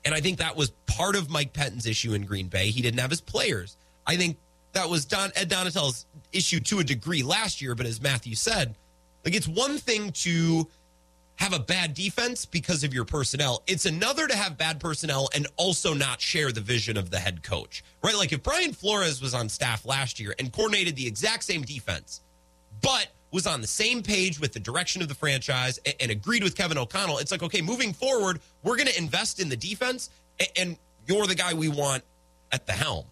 [0.04, 2.72] And I think that was part of Mike Pettine's issue in Green Bay.
[2.72, 3.78] He didn't have his players.
[4.06, 4.38] I think
[4.74, 7.76] that was Don Ed Donatell's issue to a degree last year.
[7.76, 8.76] But as Matthew said,
[9.24, 10.68] like it's one thing to
[11.36, 13.64] have a bad defense because of your personnel.
[13.66, 17.42] It's another to have bad personnel and also not share the vision of the head
[17.42, 18.16] coach, right?
[18.16, 22.22] Like if Brian Flores was on staff last year and coordinated the exact same defense,
[22.82, 26.44] but was on the same page with the direction of the franchise and, and agreed
[26.44, 30.10] with Kevin O'Connell, it's like, okay, moving forward, we're going to invest in the defense
[30.40, 30.78] and, and
[31.08, 32.04] you're the guy we want
[32.52, 33.06] at the helm.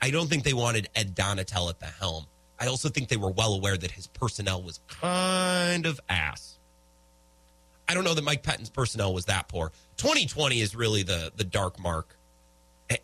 [0.00, 2.26] I don't think they wanted Ed Donatell at the helm.
[2.58, 6.58] I also think they were well aware that his personnel was kind of ass.
[7.88, 9.72] I don't know that Mike Pettine's personnel was that poor.
[9.98, 12.16] 2020 is really the the dark mark,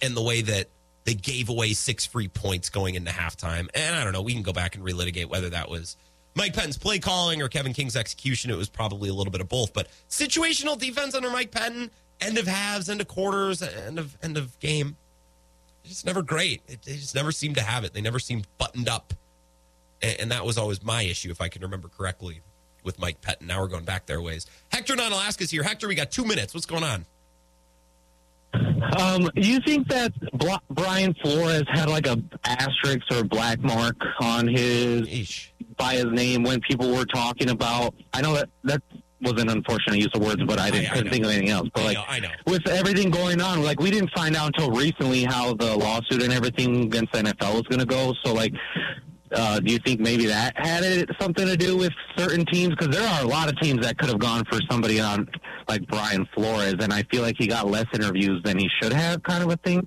[0.00, 0.68] and the way that
[1.04, 3.68] they gave away six free points going into halftime.
[3.74, 4.22] And I don't know.
[4.22, 5.96] We can go back and relitigate whether that was
[6.34, 8.50] Mike Pettine's play calling or Kevin King's execution.
[8.50, 9.72] It was probably a little bit of both.
[9.72, 14.36] But situational defense under Mike Pettine, end of halves, end of quarters, end of end
[14.36, 14.96] of game.
[15.84, 16.62] It's just never great.
[16.68, 17.92] It, they just never seemed to have it.
[17.92, 19.12] They never seemed buttoned up.
[20.00, 22.40] And, and, that was always my issue, if I can remember correctly,
[22.84, 23.46] with Mike Pettine.
[23.46, 24.46] Now we're going back their ways.
[24.70, 25.62] Hector non Alaska's here.
[25.62, 26.54] Hector, we got two minutes.
[26.54, 27.04] What's going on?
[28.98, 30.12] Um, you think that
[30.70, 35.48] Brian Flores had like a asterisk or black mark on his Eesh.
[35.82, 37.92] By his name when people were talking about?
[38.12, 38.80] I know that that
[39.20, 41.50] was an unfortunate use of words, but I didn't I, I couldn't think of anything
[41.50, 41.68] else.
[41.74, 42.28] But I like, know, I know.
[42.46, 46.32] with everything going on, like we didn't find out until recently how the lawsuit and
[46.32, 48.14] everything against the NFL was going to go.
[48.24, 48.52] So like,
[49.34, 52.74] uh, do you think maybe that had it, something to do with certain teams?
[52.76, 55.28] Because there are a lot of teams that could have gone for somebody on
[55.68, 59.22] like Brian Flores, and I feel like he got less interviews than he should have,
[59.24, 59.86] kind of a thing.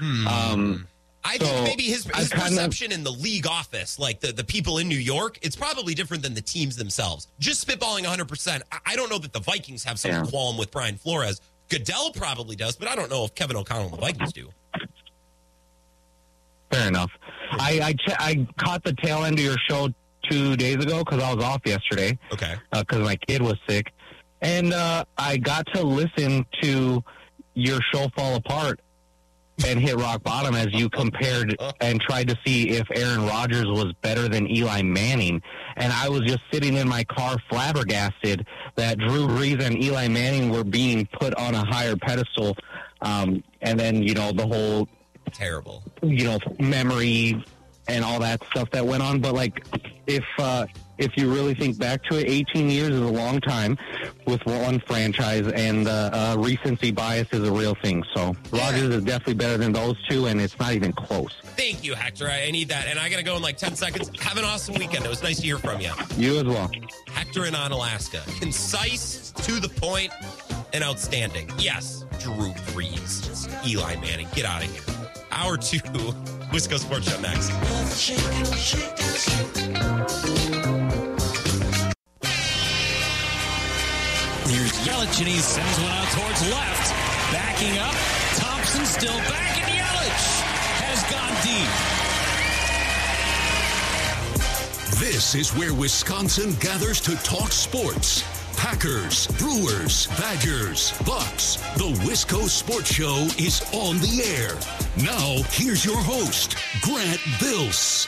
[0.00, 0.26] Hmm.
[0.26, 0.88] Um,
[1.22, 4.78] I so think maybe his, his perception in the league office, like the, the people
[4.78, 7.28] in New York, it's probably different than the teams themselves.
[7.38, 8.62] Just spitballing 100%.
[8.72, 10.22] I, I don't know that the Vikings have some Yeah.
[10.22, 11.40] qualm with Brian Flores.
[11.68, 14.48] Goodell probably does, but I don't know if Kevin O'Connell and the Vikings do.
[16.70, 17.10] Fair enough.
[17.52, 19.88] I I, ch- I caught the tail end of your show
[20.30, 22.54] two days ago because I was off yesterday Okay.
[22.72, 23.92] because my kid was sick,
[24.40, 27.02] and uh, I got to listen to
[27.54, 28.80] your show fall apart
[29.66, 33.92] and hit rock bottom as you compared and tried to see if Aaron Rodgers was
[34.00, 35.42] better than Eli Manning.
[35.76, 38.46] And I was just sitting in my car flabbergasted
[38.76, 42.56] that Drew Brees and Eli Manning were being put on a higher pedestal.
[43.02, 44.88] Um, and then, you know, the whole
[45.32, 45.82] Terrible.
[46.02, 47.44] you know memory
[47.86, 49.64] and all that stuff that went on but like
[50.08, 50.66] if uh
[51.00, 53.76] if you really think back to it 18 years is a long time
[54.26, 59.04] with one franchise and uh, uh recency bias is a real thing so Rodgers is
[59.04, 62.26] definitely better than those two and it's not even close Thank you, Hector.
[62.26, 62.86] I, I need that.
[62.86, 64.10] And I got to go in like 10 seconds.
[64.20, 65.04] Have an awesome weekend.
[65.04, 65.92] It was nice to hear from you.
[66.16, 66.70] you as well
[67.08, 68.24] Hector in Onalaska.
[68.40, 70.10] Concise, to the point,
[70.72, 71.50] and outstanding.
[71.58, 74.28] Yes, Drew Brees, Eli Manning.
[74.34, 74.82] Get out of here.
[75.30, 75.78] Hour two,
[76.50, 77.50] Wisco Sports Show next.
[84.46, 86.92] Here's Yelich, and he sends one out towards left.
[87.32, 87.94] Backing up.
[88.36, 90.42] Thompson still back, and Yelich
[90.80, 92.00] has gone deep.
[94.98, 98.24] This is where Wisconsin gathers to talk sports.
[98.56, 101.56] Packers, Brewers, Badgers, Bucks.
[101.76, 104.58] The Wisco Sports Show is on the air.
[105.02, 108.06] Now, here's your host, Grant Bills.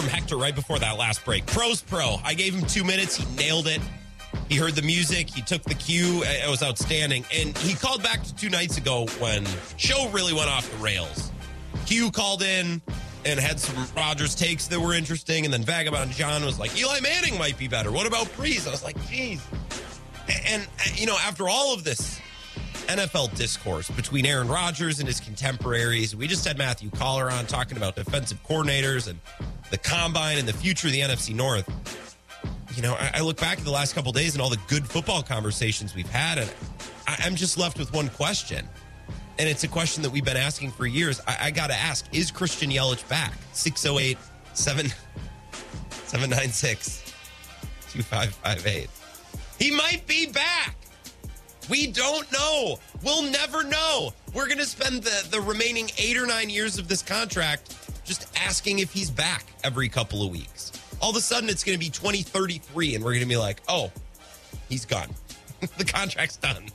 [0.00, 1.44] From Hector right before that last break.
[1.44, 2.16] Pro's pro.
[2.24, 3.14] I gave him two minutes.
[3.14, 3.82] He nailed it.
[4.48, 5.28] He heard the music.
[5.28, 6.22] He took the cue.
[6.24, 7.26] It was outstanding.
[7.30, 9.44] And he called back to two nights ago when
[9.76, 11.30] show really went off the rails.
[11.84, 12.80] Q called in
[13.26, 15.44] and had some Rodgers takes that were interesting.
[15.44, 17.92] And then Vagabond John was like, Eli Manning might be better.
[17.92, 18.66] What about Brees?
[18.66, 19.46] I was like, geez.
[20.46, 22.18] And, and, you know, after all of this
[22.90, 27.76] NFL discourse between Aaron Rodgers and his contemporaries, we just had Matthew Coller on talking
[27.76, 29.20] about defensive coordinators and
[29.70, 32.16] the combine and the future of the NFC North.
[32.74, 34.84] You know, I, I look back at the last couple days and all the good
[34.84, 36.52] football conversations we've had, and
[37.06, 38.68] I, I'm just left with one question.
[39.38, 41.20] And it's a question that we've been asking for years.
[41.28, 43.34] I, I got to ask Is Christian Yelich back?
[43.52, 44.18] 608
[44.54, 47.14] 796
[47.92, 48.90] 2558.
[49.58, 50.74] He might be back.
[51.68, 52.78] We don't know.
[53.02, 54.12] We'll never know.
[54.34, 58.26] We're going to spend the, the remaining eight or nine years of this contract just
[58.36, 60.72] asking if he's back every couple of weeks.
[61.00, 63.60] All of a sudden, it's going to be 2033, and we're going to be like,
[63.68, 63.90] oh,
[64.68, 65.08] he's gone.
[65.78, 66.66] the contract's done.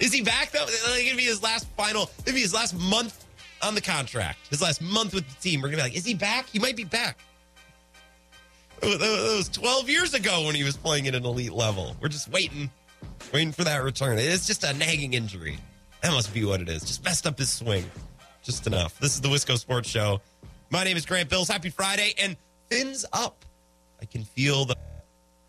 [0.00, 0.64] Is he back, though?
[0.64, 3.24] It's going to be his last final, maybe his last month
[3.62, 5.60] on the contract, his last month with the team.
[5.60, 6.48] We're going to be like, is he back?
[6.48, 7.18] He might be back.
[8.80, 11.94] That was 12 years ago when he was playing at an elite level.
[12.00, 12.68] We're just waiting,
[13.32, 14.18] waiting for that return.
[14.18, 15.58] It's just a nagging injury.
[16.02, 16.82] That must be what it is.
[16.82, 17.84] Just messed up his swing.
[18.42, 18.98] Just enough.
[18.98, 20.20] This is the Wisco Sports Show.
[20.70, 21.48] My name is Grant Bills.
[21.48, 22.14] Happy Friday.
[22.18, 22.36] And
[22.68, 23.44] fins up.
[24.00, 24.76] I can feel the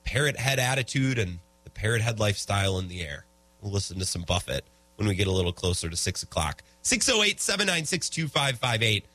[0.03, 3.25] parrot head attitude and the parrot head lifestyle in the air.
[3.61, 4.65] We'll listen to some Buffett
[4.97, 6.61] when we get a little closer to 6 o'clock.
[6.83, 9.05] 608 796 2558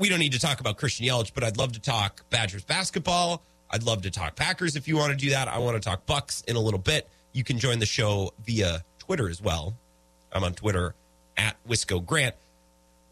[0.00, 3.42] we don't need to talk about Christian Yelich, but I'd love to talk Badgers basketball.
[3.70, 5.46] I'd love to talk Packers if you want to do that.
[5.46, 7.06] I want to talk Bucks in a little bit.
[7.32, 9.74] You can join the show via Twitter as well.
[10.32, 10.94] I'm on Twitter
[11.36, 12.34] at Wisco Grant.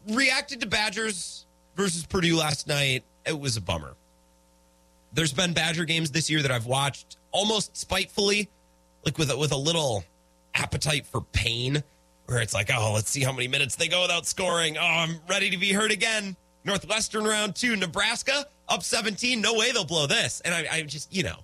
[0.09, 1.45] Reacted to Badgers
[1.75, 3.03] versus Purdue last night.
[3.25, 3.95] It was a bummer.
[5.13, 8.49] There's been Badger games this year that I've watched almost spitefully,
[9.05, 10.03] like with a, with a little
[10.53, 11.83] appetite for pain,
[12.27, 14.77] where it's like, oh, let's see how many minutes they go without scoring.
[14.77, 16.35] Oh, I'm ready to be hurt again.
[16.63, 19.41] Northwestern round two, Nebraska up 17.
[19.41, 20.41] No way they'll blow this.
[20.41, 21.39] And I, I just, you know,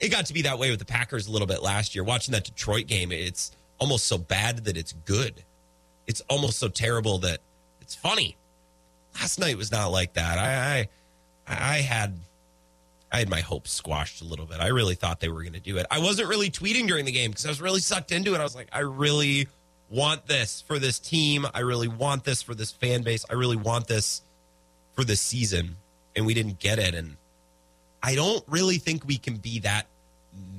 [0.00, 2.04] it got to be that way with the Packers a little bit last year.
[2.04, 5.42] Watching that Detroit game, it's almost so bad that it's good.
[6.06, 7.40] It's almost so terrible that
[7.80, 8.36] it's funny.
[9.14, 10.38] Last night was not like that.
[10.38, 10.88] I,
[11.48, 12.18] I, I had,
[13.10, 14.60] I had my hopes squashed a little bit.
[14.60, 15.86] I really thought they were going to do it.
[15.90, 18.40] I wasn't really tweeting during the game because I was really sucked into it.
[18.40, 19.48] I was like, I really
[19.88, 21.46] want this for this team.
[21.54, 23.24] I really want this for this fan base.
[23.30, 24.22] I really want this
[24.94, 25.76] for this season.
[26.14, 26.94] And we didn't get it.
[26.94, 27.16] And
[28.02, 29.86] I don't really think we can be that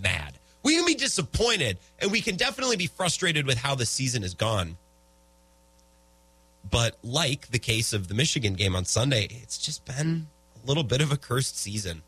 [0.02, 0.38] mad.
[0.64, 4.34] We can be disappointed and we can definitely be frustrated with how the season has
[4.34, 4.78] gone.
[6.70, 10.28] But like the case of the Michigan game on Sunday, it's just been
[10.62, 12.02] a little bit of a cursed season.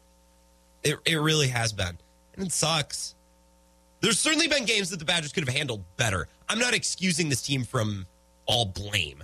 [0.83, 1.97] It, it really has been.
[2.35, 3.15] And it sucks.
[4.01, 6.27] There's certainly been games that the Badgers could have handled better.
[6.47, 8.05] I'm not excusing this team from
[8.45, 9.23] all blame,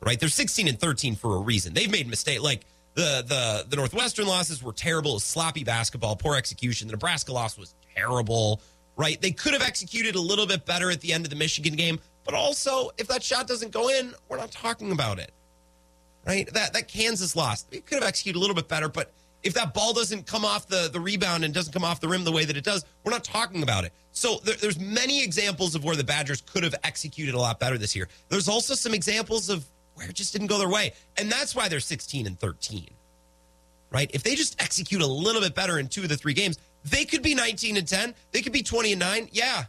[0.00, 0.18] right?
[0.20, 1.74] They're 16 and 13 for a reason.
[1.74, 2.42] They've made mistakes.
[2.42, 2.64] Like
[2.94, 5.20] the the the Northwestern losses were terrible.
[5.20, 6.88] sloppy basketball, poor execution.
[6.88, 8.60] The Nebraska loss was terrible,
[8.96, 9.20] right?
[9.20, 12.00] They could have executed a little bit better at the end of the Michigan game,
[12.24, 15.32] but also if that shot doesn't go in, we're not talking about it,
[16.26, 16.52] right?
[16.52, 19.12] That that Kansas loss, they could have executed a little bit better, but
[19.42, 22.24] if that ball doesn't come off the, the rebound and doesn't come off the rim
[22.24, 23.92] the way that it does, we're not talking about it.
[24.12, 27.78] So there, there's many examples of where the Badgers could have executed a lot better
[27.78, 28.08] this year.
[28.28, 29.64] There's also some examples of
[30.00, 30.92] where it just didn't go their way.
[31.16, 32.88] And that's why they're 16 and 13.
[33.90, 34.10] Right?
[34.14, 37.04] If they just execute a little bit better in two of the three games, they
[37.04, 38.14] could be 19 and 10.
[38.32, 39.28] They could be 20 and 9.
[39.32, 39.64] Yeah.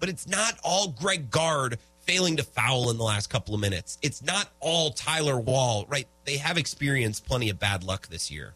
[0.00, 3.98] But it's not all Greg Gard failing to foul in the last couple of minutes.
[4.02, 6.06] It's not all Tyler Wahl, right?
[6.24, 8.54] They have experienced plenty of bad luck this year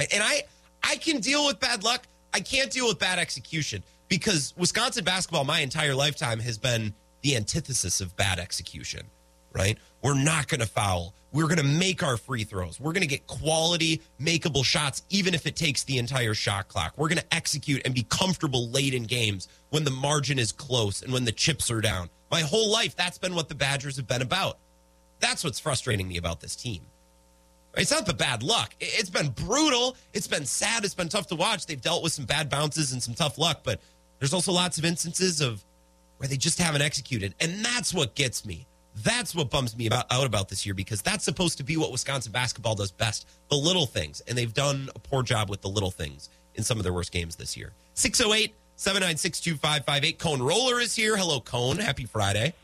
[0.00, 0.12] right?
[0.12, 0.42] And I
[0.82, 2.06] I can deal with bad luck.
[2.32, 7.36] I can't deal with bad execution because Wisconsin basketball my entire lifetime has been the
[7.36, 9.02] antithesis of bad execution,
[9.52, 9.78] right?
[10.02, 11.14] We're not going to foul.
[11.32, 12.80] We're going to make our free throws.
[12.80, 16.94] We're going to get quality, makeable shots, even if it takes the entire shot clock.
[16.96, 21.02] We're going to execute and be comfortable late in games when the margin is close
[21.02, 22.10] and when the chips are down.
[22.30, 24.58] My whole life, that's been what the Badgers have been about.
[25.20, 26.82] That's what's frustrating me about this team.
[27.76, 28.74] It's not the bad luck.
[28.80, 29.96] It's been brutal.
[30.12, 30.84] It's been sad.
[30.84, 31.66] It's been tough to watch.
[31.66, 33.80] They've dealt with some bad bounces and some tough luck, but
[34.18, 35.64] there's also lots of instances of
[36.16, 37.34] where they just haven't executed.
[37.40, 38.66] And that's what gets me.
[38.96, 41.92] That's what bums me about, out about this year because that's supposed to be what
[41.92, 44.20] Wisconsin basketball does best the little things.
[44.26, 47.12] And they've done a poor job with the little things in some of their worst
[47.12, 47.72] games this year.
[47.94, 50.18] 608 796 2558.
[50.18, 51.16] Cone Roller is here.
[51.16, 51.78] Hello, Cone.
[51.78, 52.54] Happy Friday.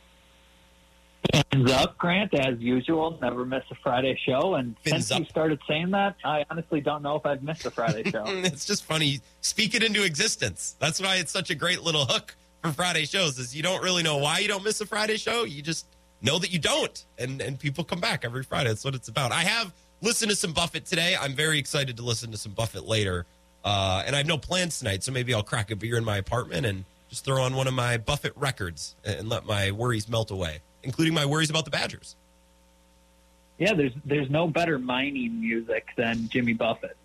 [1.52, 3.18] Fins up, Grant, as usual.
[3.20, 4.54] Never miss a Friday show.
[4.54, 5.18] And Fins since up.
[5.20, 8.24] you started saying that, I honestly don't know if I've missed a Friday show.
[8.26, 9.20] it's just funny.
[9.40, 10.76] Speak it into existence.
[10.78, 13.38] That's why it's such a great little hook for Friday shows.
[13.38, 15.44] Is you don't really know why you don't miss a Friday show.
[15.44, 15.86] You just
[16.22, 18.68] know that you don't, and and people come back every Friday.
[18.68, 19.32] That's what it's about.
[19.32, 21.16] I have listened to some Buffett today.
[21.18, 23.26] I'm very excited to listen to some Buffett later.
[23.64, 26.18] Uh, and I have no plans tonight, so maybe I'll crack a beer in my
[26.18, 30.30] apartment and just throw on one of my Buffett records and let my worries melt
[30.30, 32.16] away including my worries about the Badgers.
[33.58, 36.96] Yeah, there's there's no better mining music than Jimmy Buffett,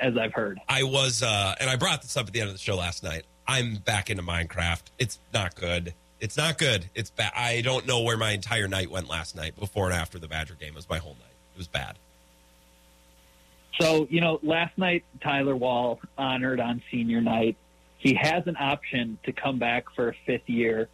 [0.00, 0.58] as I've heard.
[0.68, 3.02] I was, uh, and I brought this up at the end of the show last
[3.02, 3.24] night.
[3.46, 4.82] I'm back into Minecraft.
[4.98, 5.94] It's not good.
[6.20, 6.88] It's not good.
[6.94, 7.32] It's bad.
[7.36, 10.54] I don't know where my entire night went last night, before and after the Badger
[10.54, 10.70] game.
[10.70, 11.34] It was my whole night.
[11.54, 11.98] It was bad.
[13.80, 17.56] So you know, last night Tyler Wahl honored on senior night.
[17.98, 20.88] He has an option to come back for a fifth year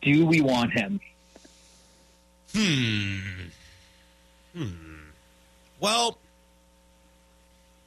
[0.00, 1.00] do we want him?
[2.54, 3.18] Hmm.
[4.56, 4.70] Hmm.
[5.80, 6.18] Well,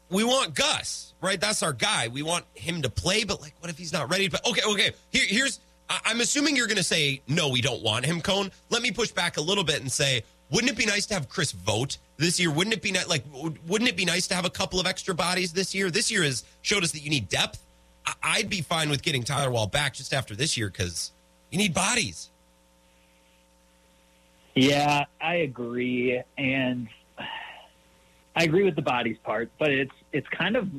[0.09, 1.39] we want Gus, right?
[1.39, 2.07] That's our guy.
[2.07, 4.27] We want him to play, but like, what if he's not ready?
[4.27, 4.91] But okay, okay.
[5.11, 5.59] Here, here's.
[5.89, 7.49] I'm assuming you're going to say no.
[7.49, 8.51] We don't want him, Cone.
[8.69, 11.29] Let me push back a little bit and say, wouldn't it be nice to have
[11.29, 12.51] Chris Vogt this year?
[12.51, 13.23] Wouldn't it be like?
[13.67, 15.91] Wouldn't it be nice to have a couple of extra bodies this year?
[15.91, 17.59] This year has showed us that you need depth.
[18.21, 21.11] I'd be fine with getting Tyler Wahl back just after this year because
[21.49, 22.29] you need bodies.
[24.53, 26.87] Yeah, I agree, and
[28.35, 30.69] I agree with the bodies part, but it's it's kind of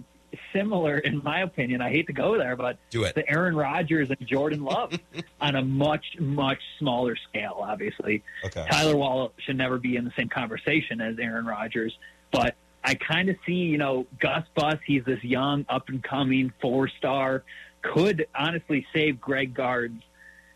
[0.57, 1.81] similar in my opinion.
[1.81, 3.15] I hate to go there, but Do it.
[3.15, 4.93] the Aaron Rodgers and Jordan Love
[5.41, 7.59] on a much much smaller scale.
[7.61, 8.67] Obviously, okay.
[8.71, 11.97] Tyler Wahl should never be in the same conversation as Aaron Rodgers,
[12.33, 14.79] but I kind of see you know Gus Bus.
[14.87, 17.43] He's this young up and coming four star.
[17.83, 20.03] Could honestly save Greg Gard's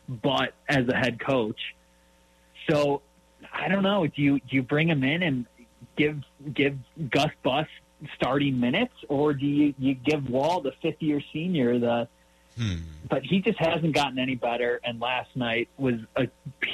[0.09, 1.61] but as a head coach.
[2.69, 3.03] So
[3.53, 4.07] I don't know.
[4.07, 5.47] Do you do you bring him in and
[5.97, 6.23] give
[6.53, 6.77] give
[7.11, 7.67] Gus Bus
[8.15, 12.09] starting minutes, or do you you give Wahl the fifth year senior the?
[12.57, 12.77] Hmm.
[13.09, 16.29] But he just hasn't gotten any better, and last night was a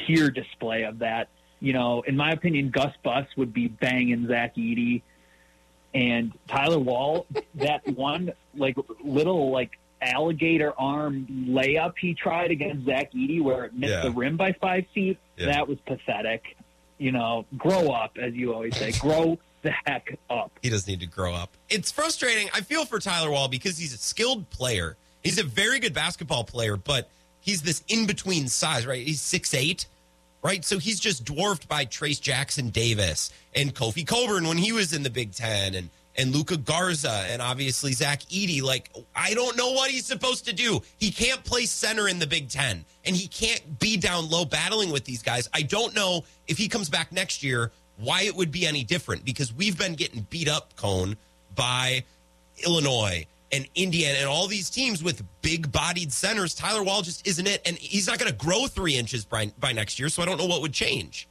[0.06, 1.28] pure display of that.
[1.60, 5.02] You know, in my opinion, Gus Bus would be banging Zach Edey
[5.94, 7.26] and Tyler Wahl.
[7.56, 13.74] that one like little like alligator arm layup he tried against Zach Edey where it
[13.74, 14.02] missed yeah.
[14.02, 15.18] the rim by five feet.
[15.36, 15.46] Yeah.
[15.46, 16.56] That was pathetic.
[16.98, 18.92] You know, grow up, as you always say.
[18.92, 20.52] grow the heck up.
[20.62, 21.50] He does need to grow up.
[21.68, 22.48] It's frustrating.
[22.54, 24.96] I feel for Tyler Wahl because he's a skilled player.
[25.22, 27.10] He's a very good basketball player, but
[27.40, 29.04] he's this in between size, right?
[29.04, 29.86] He's six eight,
[30.42, 30.64] right?
[30.64, 35.02] So he's just dwarfed by Trayce Jackson Davis and Kofi Cockburn when he was in
[35.02, 38.62] the Big Ten and and Luka Garza and obviously Zach Edey.
[38.62, 40.80] Like, I don't know what he's supposed to do.
[40.96, 44.90] He can't play center in the Big Ten, and he can't be down low battling
[44.90, 45.48] with these guys.
[45.52, 49.24] I don't know if he comes back next year why it would be any different
[49.24, 51.16] because we've been getting beat up, Cone,
[51.54, 52.04] by
[52.64, 56.54] Illinois and Indiana and all these teams with big bodied centers.
[56.54, 57.62] Tyler Wahl just isn't it.
[57.64, 60.08] And he's not going to grow three inches by, by next year.
[60.08, 61.28] So I don't know what would change.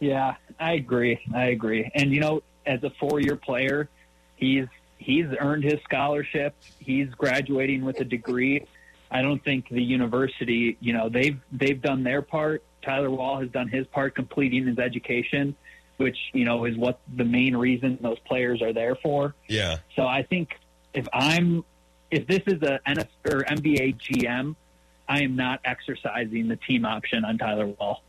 [0.00, 1.20] Yeah, I agree.
[1.34, 1.90] I agree.
[1.94, 3.88] And, you know, as a four year player,
[4.36, 4.66] he's
[4.98, 6.54] he's earned his scholarship.
[6.78, 8.66] He's graduating with a degree.
[9.10, 12.62] I don't think the university, you know, they've they've done their part.
[12.86, 15.54] Tyler Wahl has done his part completing his education,
[15.96, 19.34] which, you know, is what the main reason those players are there for.
[19.48, 19.78] Yeah.
[19.96, 20.50] So I think
[20.94, 21.64] if I'm
[22.10, 24.54] if this is a NF or NBA GM,
[25.08, 28.02] I am not exercising the team option on Tyler Wahl.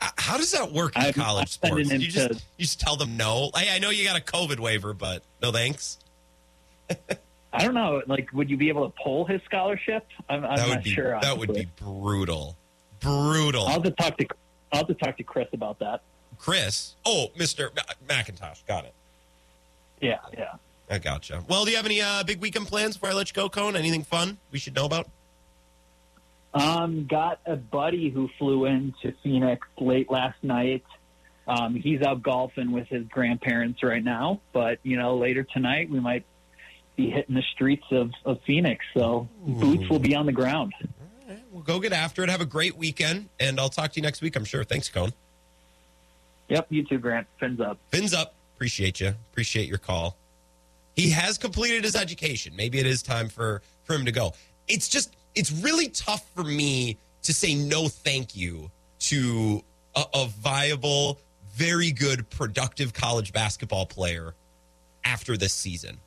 [0.00, 1.90] How does that work in I'm college sports?
[1.90, 3.50] You just, to- you just tell them no.
[3.54, 5.98] Hey, I know you got a COVID waiver, but no thanks.
[7.52, 8.00] I don't know.
[8.06, 10.06] Like, would you be able to pull his scholarship?
[10.28, 11.18] I'm, I'm not be sure.
[11.20, 12.56] that would be brutal,
[13.00, 13.66] brutal.
[13.66, 14.26] I'll have to talk to
[14.72, 16.02] I'll have to talk to Chris about that.
[16.38, 17.70] Chris, oh, Mister
[18.08, 18.94] McIntosh, got it.
[20.00, 20.54] Yeah, yeah.
[20.88, 21.44] I gotcha.
[21.48, 23.76] Well, do you have any uh, big weekend plans before I let you go, Cone?
[23.76, 25.08] Anything fun we should know about?
[26.52, 30.84] Um, got a buddy who flew into Phoenix late last night.
[31.46, 36.00] Um, he's out golfing with his grandparents right now, but you know, later tonight we
[36.00, 36.24] might
[36.96, 38.84] be hitting the streets of, of Phoenix.
[38.94, 40.74] So boots will be on the ground.
[41.52, 42.30] We'll go get after it.
[42.30, 44.36] Have a great weekend, and I'll talk to you next week.
[44.36, 44.64] I'm sure.
[44.64, 45.12] Thanks, Cone.
[46.48, 47.26] Yep, you too, Grant.
[47.38, 47.78] Fins up.
[47.90, 48.34] Fins up.
[48.56, 49.14] Appreciate you.
[49.32, 50.16] Appreciate your call.
[50.96, 52.54] He has completed his education.
[52.56, 54.34] Maybe it is time for for him to go.
[54.68, 58.70] It's just it's really tough for me to say no thank you
[59.00, 59.62] to
[59.94, 61.18] a, a viable,
[61.52, 64.34] very good, productive college basketball player
[65.04, 65.98] after this season.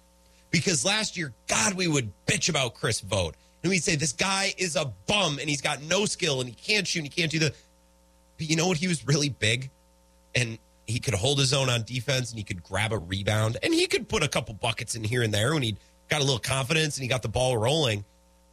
[0.52, 3.36] Because last year, God, we would bitch about Chris Vogt.
[3.64, 6.56] And we'd say, this guy is a bum and he's got no skill and he
[6.56, 7.54] can't shoot and he can't do the.
[8.38, 8.78] But you know what?
[8.78, 9.72] He was really big
[10.36, 13.74] and he could hold his own on defense and he could grab a rebound and
[13.74, 15.78] he could put a couple buckets in here and there when he
[16.10, 18.04] got a little confidence and he got the ball rolling.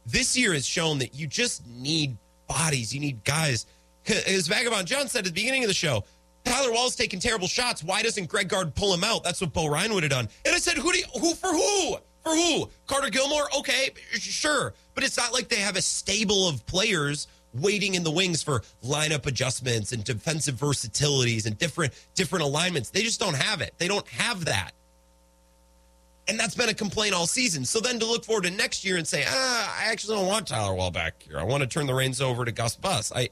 [0.05, 2.93] This year has shown that you just need bodies.
[2.93, 3.65] You need guys.
[4.07, 6.05] As Vagabond John said at the beginning of the show,
[6.43, 7.83] Tyler Wahl's taking terrible shots.
[7.83, 9.23] Why doesn't Greg Gard pull him out?
[9.23, 10.27] That's what Bo Ryan would have done.
[10.45, 11.97] And I said, who do you, who for who?
[12.23, 12.69] For who?
[12.87, 13.47] Carter Gilmore?
[13.59, 14.73] Okay, sure.
[14.93, 18.61] But it's not like they have a stable of players waiting in the wings for
[18.83, 22.89] lineup adjustments and defensive versatilities and different different alignments.
[22.89, 23.73] They just don't have it.
[23.77, 24.71] They don't have that.
[26.27, 27.65] And that's been a complaint all season.
[27.65, 30.47] So then to look forward to next year and say, ah, I actually don't want
[30.47, 31.37] Tyler Wahl back here.
[31.37, 33.11] I want to turn the reins over to Gus Bus.
[33.11, 33.29] I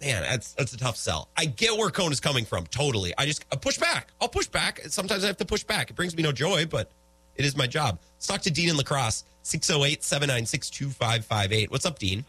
[0.00, 1.28] man, that's that's a tough sell.
[1.36, 3.12] I get where Cone is coming from, totally.
[3.18, 4.12] I just I push back.
[4.20, 4.80] I'll push back.
[4.88, 5.90] Sometimes I have to push back.
[5.90, 6.90] It brings me no joy, but
[7.34, 7.98] it is my job.
[8.16, 11.70] Let's talk to Dean in Lacrosse, 608 796 2558.
[11.70, 12.24] What's up, Dean?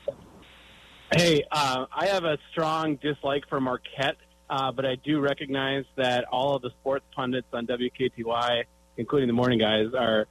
[1.15, 4.17] Hey, uh, I have a strong dislike for Marquette,
[4.49, 8.63] uh, but I do recognize that all of the sports pundits on WKTY,
[8.97, 10.27] including the morning guys, are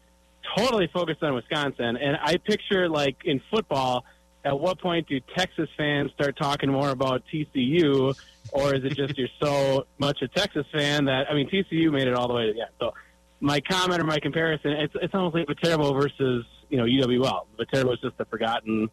[0.54, 1.96] totally focused on Wisconsin.
[1.96, 4.04] And I picture, like in football,
[4.44, 8.14] at what point do Texas fans start talking more about TCU,
[8.52, 12.06] or is it just you're so much a Texas fan that I mean TCU made
[12.06, 12.70] it all the way to the end?
[12.78, 12.92] So
[13.40, 17.46] my comment or my comparison, it's it's almost like Viterbo versus you know UWL.
[17.58, 18.88] Viterbo is just a forgotten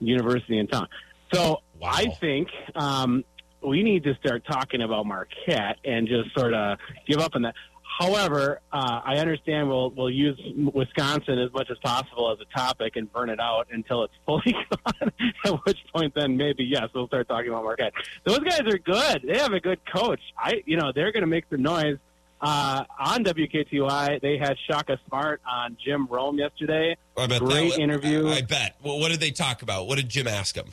[0.00, 0.88] university in town.
[1.32, 3.24] So I think um,
[3.66, 6.78] we need to start talking about Marquette and just sort of
[7.08, 7.54] give up on that.
[7.98, 10.38] However, uh, I understand we'll we'll use
[10.74, 14.52] Wisconsin as much as possible as a topic and burn it out until it's fully
[14.52, 15.12] gone.
[15.44, 17.94] At which point, then maybe yes, we'll start talking about Marquette.
[18.24, 19.22] Those guys are good.
[19.26, 20.20] They have a good coach.
[20.38, 21.96] I, you know, they're going to make the noise.
[22.40, 26.96] Uh, on WKTY, they had Shaka Smart on Jim Rome yesterday.
[27.16, 28.28] I bet Great that, interview.
[28.28, 28.76] I, I bet.
[28.82, 29.86] Well, what did they talk about?
[29.86, 30.66] What did Jim ask him?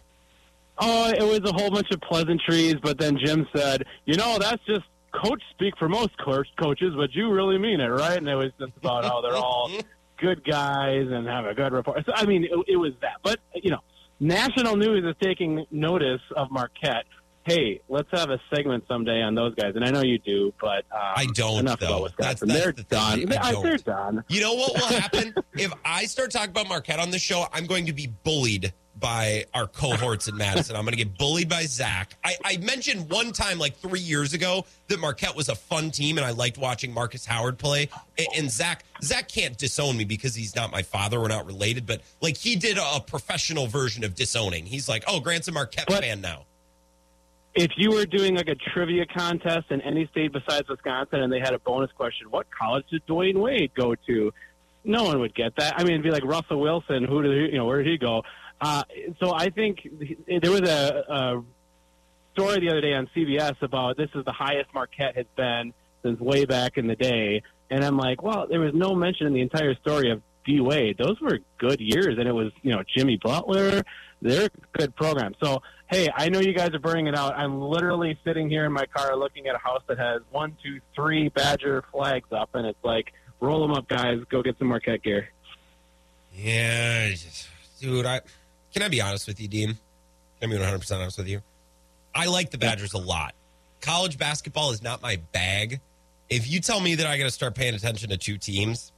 [0.78, 4.64] Oh, it was a whole bunch of pleasantries, but then Jim said, "You know, that's
[4.66, 8.36] just coach speak for most co- coaches, but you really mean it, right?" And it
[8.36, 9.72] was just about how they're all
[10.18, 12.06] good guys and have a good report.
[12.06, 13.18] So, I mean, it, it was that.
[13.22, 13.80] But you know,
[14.20, 17.06] national news is taking notice of Marquette.
[17.46, 19.76] Hey, let's have a segment someday on those guys.
[19.76, 21.88] And I know you do, but um, I don't, Enough though.
[21.88, 22.48] about Wisconsin.
[22.48, 23.34] That's- they're the done.
[23.34, 23.62] I.
[23.62, 24.24] They're done.
[24.30, 27.46] You know what will happen if I start talking about Marquette on the show?
[27.52, 30.76] I'm going to be bullied by our cohorts in Madison.
[30.78, 32.16] I'm going to get bullied by Zach.
[32.24, 36.18] I, I mentioned one time, like three years ago, that Marquette was a fun team,
[36.18, 37.90] and I liked watching Marcus Howard play.
[38.18, 41.20] And, and Zach, Zach can't disown me because he's not my father.
[41.20, 44.66] We're not related, but like he did a, professional version of disowning.
[44.66, 46.46] He's like, "Oh, Grant's a Marquette But- fan now."
[47.56, 51.40] If you were doing like a trivia contest in any state besides Wisconsin and they
[51.40, 54.34] had a bonus question, what college did Dwyane Wade go to?
[54.84, 55.76] No one would get that.
[55.78, 57.04] I mean, it'd be like Russell Wilson.
[57.04, 57.66] Who did he, you know?
[57.66, 58.24] Where did he go?
[58.60, 58.84] Uh,
[59.22, 59.88] so I think
[60.28, 61.44] there was a, a
[62.34, 66.20] story the other day on CBS about this is the highest Marquette has been since
[66.20, 69.42] way back in the day, and I'm like, well, there was no mention in the
[69.42, 70.98] entire story of D Wade.
[70.98, 73.84] Those were good years, and it was you know Jimmy Butler.
[74.22, 75.34] They're a good program.
[75.42, 75.62] So
[75.94, 77.38] hey, I know you guys are burning it out.
[77.38, 80.80] I'm literally sitting here in my car looking at a house that has one, two,
[80.96, 84.20] three Badger flags up, and it's like, roll them up, guys.
[84.30, 85.30] Go get some Marquette gear.
[86.34, 87.12] Yeah,
[87.80, 88.06] dude.
[88.08, 88.22] I
[88.74, 89.68] can I be honest with you, Dean?
[89.68, 89.78] Can
[90.42, 91.42] I be 100 percent honest with you?
[92.16, 93.36] I like the Badgers a lot.
[93.82, 95.80] College basketball is not my bag.
[96.30, 98.92] If you tell me that I got to start paying attention to two teams,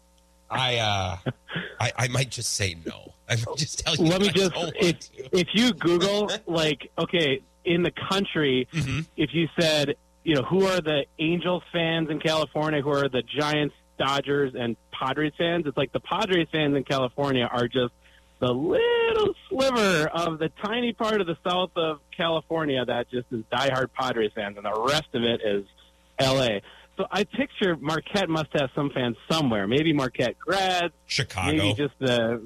[0.50, 1.18] I uh,
[1.80, 3.15] I, I might just say no.
[3.30, 4.06] I might just tell you.
[4.06, 9.02] Let me just if if you Google like okay in the country, mm-hmm.
[9.18, 13.24] if you said you know who are the Angels fans in California, who are the
[13.24, 17.94] Giants, Dodgers, and Padres fans, it's like the Padres fans in California are just
[18.40, 23.44] the little sliver of the tiny part of the south of California that just is
[23.52, 25.66] diehard Padres fans, and the rest of it is
[26.20, 26.62] L.A.
[26.98, 29.68] So I picture Marquette must have some fans somewhere.
[29.68, 32.42] Maybe Marquette grads, Chicago, maybe just the.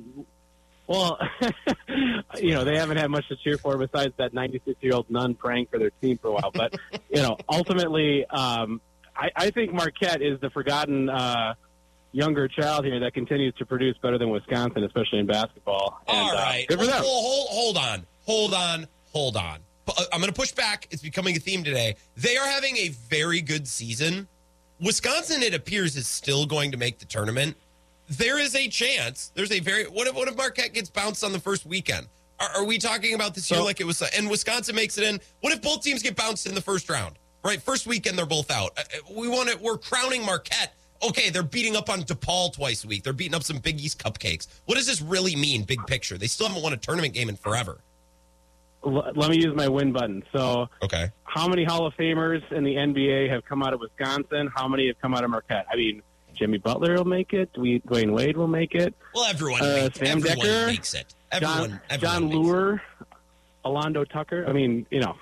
[0.89, 1.19] Well,
[2.41, 5.35] you know they haven't had much to cheer for besides that 96 year old nun
[5.35, 6.49] praying for their team for a while.
[6.51, 6.75] But
[7.09, 8.81] you know, ultimately, um,
[9.15, 11.09] I, I think Marquette is the forgotten.
[11.09, 11.53] Uh,
[12.11, 16.01] younger child here that continues to produce better than Wisconsin, especially in basketball.
[16.07, 16.65] And, All right.
[16.67, 17.03] Uh, good for them.
[17.03, 18.07] Hold, hold, hold on.
[18.25, 18.87] Hold on.
[19.13, 19.59] Hold on.
[19.87, 20.87] Uh, I'm going to push back.
[20.89, 21.97] It's becoming a theme today.
[22.17, 24.27] They are having a very good season.
[24.81, 27.55] Wisconsin, it appears, is still going to make the tournament.
[28.09, 29.31] There is a chance.
[29.35, 29.83] There's a very.
[29.85, 32.07] What if, what if Marquette gets bounced on the first weekend?
[32.39, 34.01] Are, are we talking about this year So- like it was?
[34.01, 35.19] And Wisconsin makes it in.
[35.41, 37.17] What if both teams get bounced in the first round?
[37.43, 38.71] Right, first weekend they're both out.
[38.77, 39.57] Uh, uh, We want to.
[39.57, 40.73] We're crowning Marquette.
[41.01, 43.03] Okay, they're beating up on DePaul twice a week.
[43.03, 44.47] They're beating up some Big East cupcakes.
[44.65, 46.17] What does this really mean, big picture?
[46.17, 47.79] They still haven't won a tournament game in forever.
[48.83, 50.23] Let me use my win button.
[50.33, 51.09] So, Okay.
[51.25, 54.49] how many Hall of Famers in the NBA have come out of Wisconsin?
[54.55, 55.65] How many have come out of Marquette?
[55.71, 56.01] I mean,
[56.39, 57.51] Jimmy Butler will make it.
[57.53, 58.95] Dwyane Dwyane Wade will make it.
[59.13, 61.13] Well, everyone, Uh, makes, Sam everyone Dekker, makes it.
[61.31, 62.31] Everyone, John, everyone John.
[62.31, 62.81] Leuer,
[63.65, 64.45] Alando Tucker.
[64.47, 65.15] I mean, you know,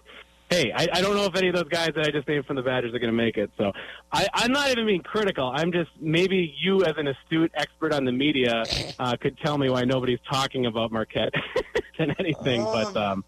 [0.49, 2.55] hey, I, I don't know if any of those guys that I just named from
[2.55, 3.49] the Badgers are going to make it.
[3.57, 3.72] So
[4.11, 5.51] I, I'm not even being critical.
[5.53, 8.63] I'm just maybe you, as an astute expert on the media,
[8.99, 11.34] uh, could tell me why nobody's talking about Marquette
[11.97, 12.63] than anything.
[12.63, 13.26] but um,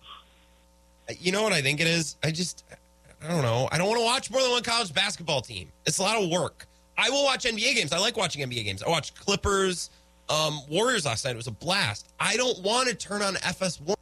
[1.20, 2.16] You know what I think it is?
[2.24, 2.64] I just,
[3.22, 3.68] I don't know.
[3.72, 5.70] I don't want to watch more than one college basketball team.
[5.86, 6.68] It's a lot of work.
[7.00, 7.94] I will watch NBA games.
[7.94, 8.84] I like watching NBA games.
[8.84, 9.90] I watched Clippers,
[10.28, 11.32] um, Warriors last night.
[11.32, 12.10] It was a blast.
[12.20, 13.96] I don't want to turn on FS1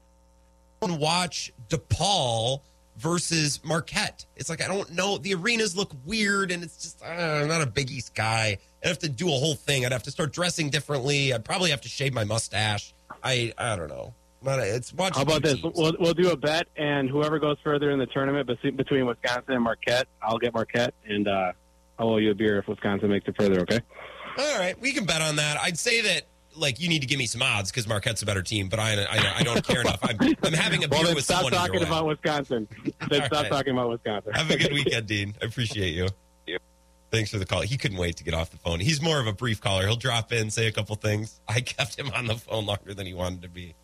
[0.82, 2.62] and watch DePaul
[2.98, 4.26] versus Marquette.
[4.36, 5.20] It's like I don't know.
[5.20, 8.58] The arenas look weird, and it's just uh, I'm not a Big East guy.
[8.84, 9.86] I'd have to do a whole thing.
[9.86, 11.34] I'd have to start dressing differently.
[11.34, 12.96] I'd probably have to shave my mustache.
[13.24, 14.16] I I don't know.
[14.42, 15.18] Not a, it's watching.
[15.18, 15.62] how about this?
[15.62, 15.76] teams.
[15.76, 19.64] We'll, we'll do a bet, and whoever goes further in the tournament between Wisconsin and
[19.64, 21.52] Marquette, I'll get Marquette, and uh,
[22.00, 23.62] I'll owe you a beer if Wisconsin makes it further.
[23.62, 23.80] Okay.
[24.38, 25.58] All right, we can bet on that.
[25.60, 26.24] I'd say that
[26.56, 29.04] like you need to give me some odds because Marquette's a better team, but I
[29.04, 30.00] I, I don't care enough.
[30.04, 31.54] I'm, I'm having a beer Well, with stop someone.
[31.54, 32.68] either talking about Wisconsin.
[33.10, 33.50] Then stop right.
[33.50, 34.34] talking about Wisconsin.
[34.34, 35.34] Have a good weekend, Dean.
[35.42, 36.08] I appreciate you.
[37.10, 37.62] Thanks for the call.
[37.62, 38.82] He couldn't wait to get off the phone.
[38.82, 39.88] He's more of a brief caller.
[39.88, 41.40] He'll drop in, say a couple things.
[41.48, 43.76] I kept him on the phone longer than he wanted to be.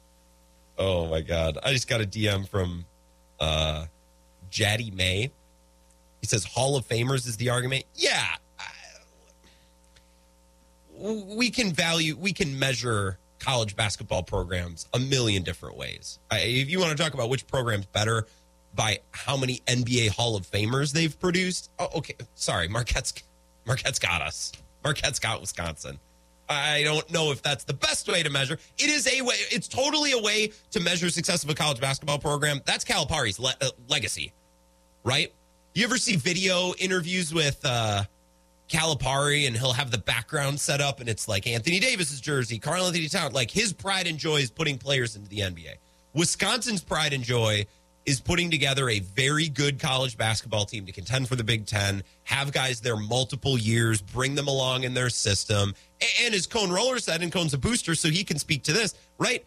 [0.77, 1.57] Oh my god!
[1.63, 2.85] I just got a DM from
[3.39, 3.85] uh,
[4.51, 5.31] Jaddy May.
[6.23, 7.83] He says Hall of Famers is the argument.
[7.95, 8.25] Yeah,
[10.97, 16.19] we can value, we can measure college basketball programs a million different ways.
[16.31, 18.25] If you want to talk about which program's better
[18.73, 23.13] by how many NBA Hall of Famers they've produced, oh, okay, sorry, Marquette's
[23.65, 24.53] Marquette's got us.
[24.81, 25.99] Marquette's got Wisconsin.
[26.47, 28.57] I don't know if that's the best way to measure.
[28.77, 29.35] It is a way.
[29.51, 32.61] It's totally a way to measure success of a college basketball program.
[32.63, 34.31] That's Calipari's le- uh, legacy,
[35.03, 35.33] right?
[35.75, 38.03] You ever see video interviews with uh,
[38.69, 43.07] Calipari and he'll have the background set up and it's like Anthony Davis's jersey, Karl-Anthony
[43.07, 43.31] Town.
[43.31, 45.75] Like his pride and joy is putting players into the NBA.
[46.13, 47.65] Wisconsin's pride and joy
[48.05, 52.03] is putting together a very good college basketball team to contend for the Big Ten,
[52.25, 55.73] have guys there multiple years, bring them along in their system.
[56.23, 58.93] And as Cone Roller said, and Cone's a booster, so he can speak to this,
[59.17, 59.43] right?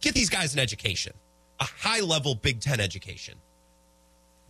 [0.00, 1.14] Get these guys an education,
[1.58, 3.38] a high level Big Ten education.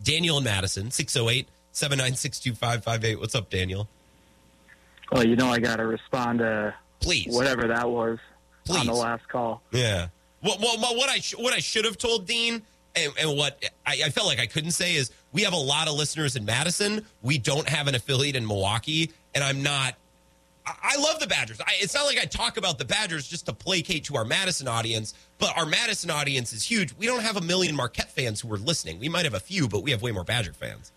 [0.03, 3.20] Daniel and Madison, 608 796 2558.
[3.20, 3.88] What's up, Daniel?
[5.12, 7.34] Well, you know I got to respond to Please.
[7.34, 8.18] whatever that was
[8.70, 9.62] on the last call.
[9.72, 10.09] Yeah.
[10.40, 12.62] What, what, what, what I sh- what I should have told Dean
[12.96, 15.88] and, and what I, I felt like I couldn't say is we have a lot
[15.88, 17.05] of listeners in Madison.
[17.22, 19.94] We don't have an affiliate in Milwaukee, and I'm not.
[20.83, 21.61] I love the Badgers.
[21.61, 24.68] I, it's not like I talk about the Badgers just to placate to our Madison
[24.68, 26.95] audience, but our Madison audience is huge.
[26.97, 28.99] We don't have a million Marquette fans who are listening.
[28.99, 30.93] We might have a few, but we have way more Badger fans.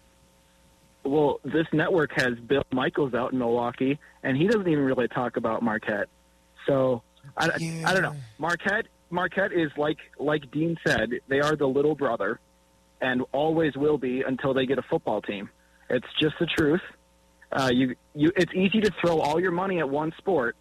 [1.03, 5.37] Well, this network has Bill Michaels out in Milwaukee, and he doesn't even really talk
[5.37, 6.07] about Marquette.
[6.65, 7.01] So
[7.37, 7.89] I, yeah.
[7.89, 8.15] I don't know.
[8.37, 12.39] Marquette Marquette is like like Dean said, they are the little brother,
[13.01, 15.49] and always will be until they get a football team.
[15.89, 16.81] It's just the truth.
[17.53, 20.55] Uh, you you it's easy to throw all your money at one sport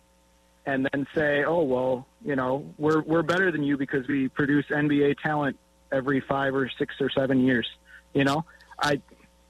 [0.66, 4.66] and then say, "Oh well, you know, we're we're better than you because we produce
[4.66, 5.58] NBA talent
[5.90, 7.66] every five or six or seven years."
[8.12, 8.44] You know,
[8.78, 9.00] I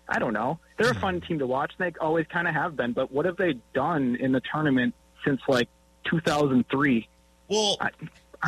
[0.09, 0.61] I don't know.
[0.79, 1.73] They're a fun team to watch.
[1.79, 2.93] They always kind of have been.
[2.93, 5.69] But what have they done in the tournament since like
[6.05, 7.09] 2003?
[7.49, 7.91] Well, I,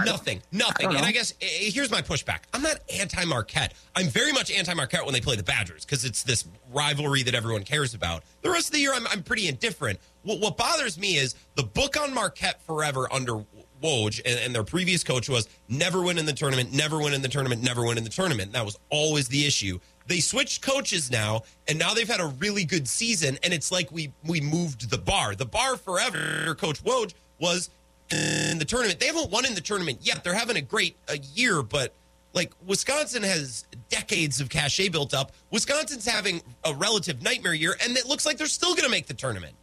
[0.05, 0.89] nothing, nothing.
[0.89, 2.41] I and I guess eh, eh, here's my pushback.
[2.53, 3.75] I'm not anti Marquette.
[3.95, 7.35] I'm very much anti Marquette when they play the Badgers because it's this rivalry that
[7.35, 8.25] everyone cares about.
[8.43, 9.99] The rest of the year, I'm, I'm pretty indifferent.
[10.23, 13.45] What, what, bothers me is the book on Marquette forever under
[13.83, 17.21] Woj and, and, their previous coach was never win in the tournament, never win in
[17.21, 18.53] the tournament, never win in the tournament.
[18.53, 19.79] That was always the issue.
[20.07, 23.91] They switched coaches now, and now they've had a really good season, and it's like
[23.91, 25.35] we we moved the bar.
[25.35, 27.71] The bar forever, Coach Woj was
[28.11, 29.01] in the tournament.
[29.01, 30.25] They haven't won in the tournament yet.
[30.25, 31.95] They're having a great a year, but
[32.33, 35.33] like Wisconsin has decades of cachet built up.
[35.51, 39.07] Wisconsin's having a relative nightmare year, and it looks like they're still going to make
[39.07, 39.55] the tournament.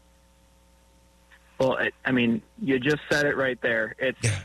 [1.60, 3.96] Well, I mean, you just said it right there.
[4.00, 4.40] It's yeah.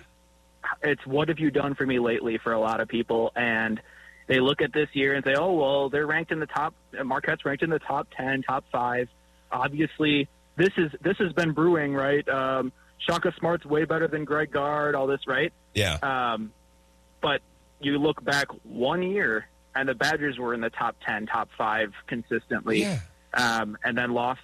[0.82, 3.80] it's what have you done for me lately for a lot of people, and
[4.26, 6.74] they look at this year and say, oh well, they're ranked in the top.
[7.04, 9.08] Marquette's ranked in the top ten, top five.
[9.50, 12.28] Obviously, this is this has been brewing, right?
[12.28, 15.52] Um, Shaka Smart's way better than Greg Gard, all this, right?
[15.74, 15.98] Yeah.
[16.02, 16.52] Um,
[17.20, 17.40] but
[17.80, 21.92] you look back one year, and the Badgers were in the top 10, top five
[22.06, 22.80] consistently.
[22.80, 23.00] Yeah.
[23.34, 24.40] Um, and then lost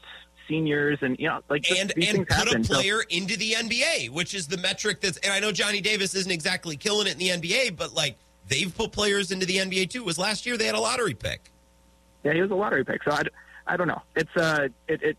[0.48, 2.60] seniors and you know like and and put happen.
[2.62, 5.80] a player so, into the NBA, which is the metric that's and I know Johnny
[5.80, 8.16] Davis isn't exactly killing it in the NBA, but like
[8.48, 10.02] they've put players into the NBA too.
[10.02, 11.50] It was last year they had a lottery pick.
[12.24, 13.02] Yeah, he was a lottery pick.
[13.02, 13.22] So I,
[13.66, 14.02] I don't know.
[14.14, 15.16] It's uh it, it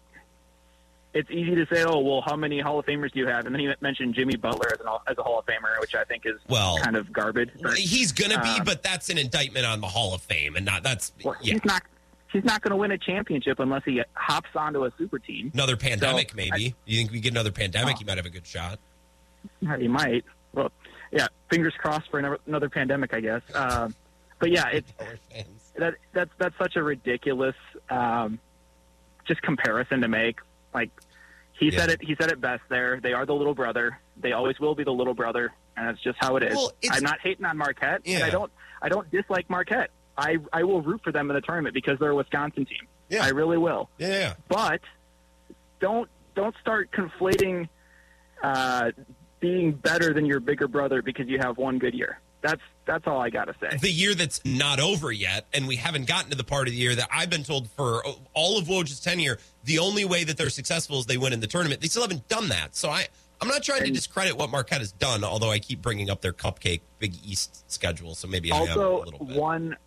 [1.13, 3.45] it's easy to say, oh, well, how many Hall of Famers do you have?
[3.45, 6.03] And then he mentioned Jimmy Butler as, an, as a Hall of Famer, which I
[6.03, 7.51] think is well kind of garbage.
[7.61, 10.55] But, he's going to be, um, but that's an indictment on the Hall of Fame,
[10.55, 11.53] and not that's well, yeah.
[11.53, 11.83] He's not.
[12.31, 15.51] He's not going to win a championship unless he hops onto a super team.
[15.53, 16.51] Another pandemic, so, maybe.
[16.51, 17.93] I, you think we get another pandemic?
[17.93, 18.79] Oh, he might have a good shot.
[19.77, 20.25] He might.
[20.51, 20.71] Well,
[21.11, 21.27] yeah.
[21.51, 23.43] Fingers crossed for another, another pandemic, I guess.
[23.53, 23.93] Um,
[24.39, 24.91] but yeah, it's
[25.77, 27.55] that that's that's such a ridiculous
[27.91, 28.39] um,
[29.25, 30.39] just comparison to make.
[30.73, 30.89] Like
[31.59, 31.79] he yeah.
[31.79, 32.03] said it.
[32.03, 32.63] He said it best.
[32.69, 33.99] There, they are the little brother.
[34.17, 36.55] They always will be the little brother, and that's just how it is.
[36.55, 38.01] Well, I'm not hating on Marquette.
[38.05, 38.25] Yeah.
[38.25, 38.51] I don't.
[38.81, 39.91] I don't dislike Marquette.
[40.17, 42.87] I I will root for them in the tournament because they're a Wisconsin team.
[43.09, 43.23] Yeah.
[43.23, 43.89] I really will.
[43.97, 44.33] Yeah.
[44.47, 44.81] But
[45.79, 47.67] don't don't start conflating
[48.41, 48.91] uh,
[49.39, 52.19] being better than your bigger brother because you have one good year.
[52.41, 53.77] That's that's all I got to say.
[53.77, 56.79] The year that's not over yet, and we haven't gotten to the part of the
[56.79, 58.03] year that I've been told for
[58.33, 61.47] all of Woj's tenure, the only way that they're successful is they win in the
[61.47, 61.81] tournament.
[61.81, 62.75] They still haven't done that.
[62.75, 63.07] So I,
[63.41, 66.33] I'm not trying to discredit what Marquette has done, although I keep bringing up their
[66.33, 68.15] cupcake Big East schedule.
[68.15, 69.37] So maybe also, I am a little bit.
[69.37, 69.77] one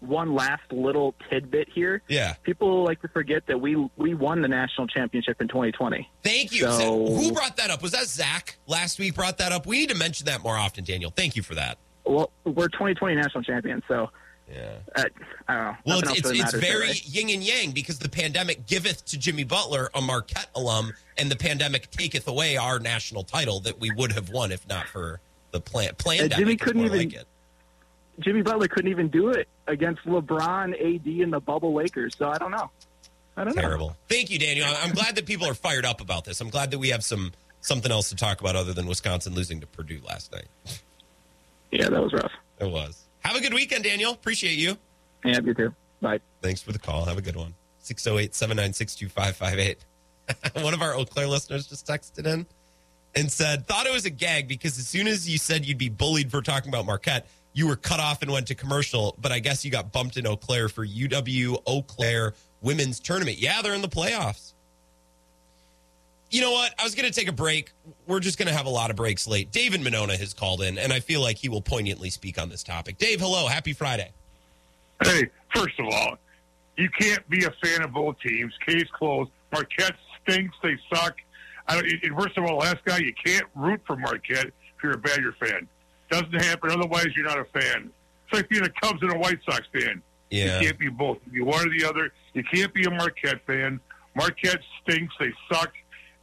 [0.00, 2.02] one last little tidbit here.
[2.06, 2.34] Yeah.
[2.44, 6.08] People like to forget that we we won the national championship in 2020.
[6.22, 6.70] Thank you.
[6.70, 7.82] So, who brought that up?
[7.82, 9.66] Was that Zach last week brought that up?
[9.66, 11.10] We need to mention that more often, Daniel.
[11.10, 14.10] Thank you for that well, we're 2020 national champions, so
[14.50, 14.70] yeah.
[14.94, 15.04] Uh,
[15.48, 15.76] I don't know.
[15.84, 19.44] Well, it's, it's, really it's very yin and yang because the pandemic giveth to Jimmy
[19.44, 24.12] Butler, a Marquette alum, and the pandemic taketh away our national title that we would
[24.12, 25.20] have won if not for
[25.50, 25.94] the plan.
[25.96, 26.30] Plan.
[26.30, 26.98] Jimmy couldn't even.
[26.98, 27.24] Like
[28.20, 32.16] Jimmy Butler couldn't even do it against LeBron, AD, and the bubble Lakers.
[32.16, 32.70] So I don't know.
[33.36, 33.54] I don't Terrible.
[33.54, 33.62] know.
[33.62, 33.96] Terrible.
[34.08, 34.66] Thank you, Daniel.
[34.68, 36.40] I'm glad that people are fired up about this.
[36.40, 39.60] I'm glad that we have some something else to talk about other than Wisconsin losing
[39.60, 40.48] to Purdue last night.
[41.70, 42.32] Yeah, that was rough.
[42.60, 43.04] It was.
[43.28, 44.12] Have a good weekend, Daniel.
[44.12, 44.78] Appreciate you.
[45.22, 45.74] Yeah, you too.
[46.00, 46.20] Bye.
[46.40, 47.04] Thanks for the call.
[47.04, 47.52] Have a good one.
[47.80, 50.62] 608 796 2558.
[50.64, 52.46] One of our Eau Claire listeners just texted in
[53.14, 55.90] and said, Thought it was a gag because as soon as you said you'd be
[55.90, 59.14] bullied for talking about Marquette, you were cut off and went to commercial.
[59.20, 62.32] But I guess you got bumped in Eau Claire for UW Eau Claire
[62.62, 63.36] women's tournament.
[63.36, 64.54] Yeah, they're in the playoffs
[66.30, 66.74] you know what?
[66.78, 67.72] I was going to take a break.
[68.06, 69.50] We're just going to have a lot of breaks late.
[69.50, 72.62] David Monona has called in, and I feel like he will poignantly speak on this
[72.62, 72.98] topic.
[72.98, 73.46] Dave, hello.
[73.46, 74.12] Happy Friday.
[75.02, 76.18] Hey, first of all,
[76.76, 78.52] you can't be a fan of both teams.
[78.66, 79.30] Case closed.
[79.52, 80.56] Marquette stinks.
[80.62, 81.16] They suck.
[81.66, 81.82] I
[82.18, 85.68] first of all, last guy, you can't root for Marquette if you're a Badger fan.
[86.10, 86.70] Doesn't happen.
[86.70, 87.90] Otherwise, you're not a fan.
[88.24, 90.02] It's like being a Cubs and a White Sox fan.
[90.30, 90.58] Yeah.
[90.58, 91.18] You can't be both.
[91.30, 92.12] You one or the other.
[92.34, 93.80] You can't be a Marquette fan.
[94.14, 95.14] Marquette stinks.
[95.18, 95.72] They suck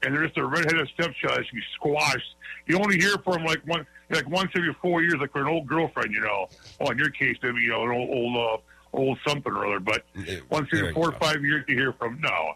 [0.06, 1.46] and they're just a redheaded stepchild.
[1.52, 2.36] She's squashed.
[2.68, 5.68] You only hear from like one, like once every four years, like for an old
[5.68, 6.48] girlfriend, you know.
[6.80, 9.80] Well, in your case, maybe you know an old, old, uh, old something or other.
[9.80, 10.06] But
[10.50, 12.54] once every four or five years, you hear from no.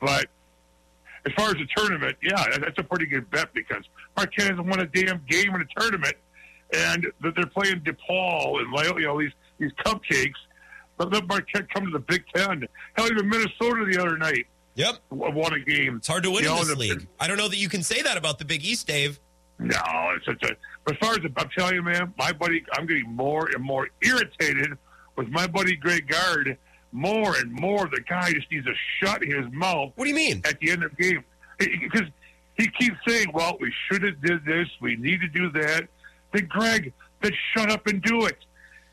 [0.00, 0.26] But
[1.26, 3.84] as far as the tournament, yeah, that's a pretty good bet because
[4.16, 6.14] Marquette hasn't won a damn game in a tournament,
[6.72, 10.34] and that they're playing DePaul and like you know these these cupcakes.
[10.96, 12.66] But let Marquette come to the Big Ten.
[12.94, 14.46] Hell, even Minnesota the other night.
[14.76, 15.96] Yep, won a game.
[15.96, 17.06] It's hard to win you in this league.
[17.20, 19.20] I don't know that you can say that about the Big East, Dave.
[19.58, 19.78] No,
[20.16, 20.56] it's such a.
[20.90, 24.76] As far as I'm telling you, man, my buddy, I'm getting more and more irritated
[25.16, 26.58] with my buddy Greg Gard
[26.94, 27.88] more and more.
[27.88, 29.92] The guy just needs to shut his mouth.
[29.96, 30.42] What do you mean?
[30.44, 31.24] At the end of the game,
[31.58, 32.08] because
[32.56, 34.68] he keeps saying, "Well, we should have did this.
[34.80, 35.88] We need to do that."
[36.32, 38.38] Then Greg, then shut up and do it.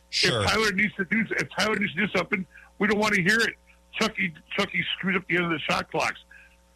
[0.10, 0.42] Sure.
[0.42, 2.46] If Tyler needs to do, if Tyler needs to do something,
[2.80, 3.54] we don't want to hear it.
[4.00, 6.20] Chucky, Chucky screwed up the end of the shot clocks.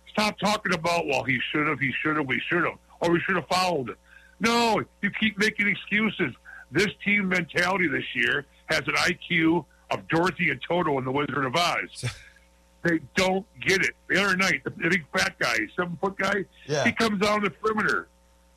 [0.10, 3.20] Stop talking about, well, he should have, he should have, we should have, or we
[3.22, 3.92] should have fouled.
[4.40, 6.34] No, you keep making excuses.
[6.72, 11.46] This team mentality this year has an IQ of Dorothy and Toto in The Wizard
[11.46, 12.06] of Oz.
[12.84, 13.94] they don't get it.
[14.10, 16.84] The other night, the, the big fat guy, seven foot guy, yeah.
[16.84, 18.08] he comes down the perimeter.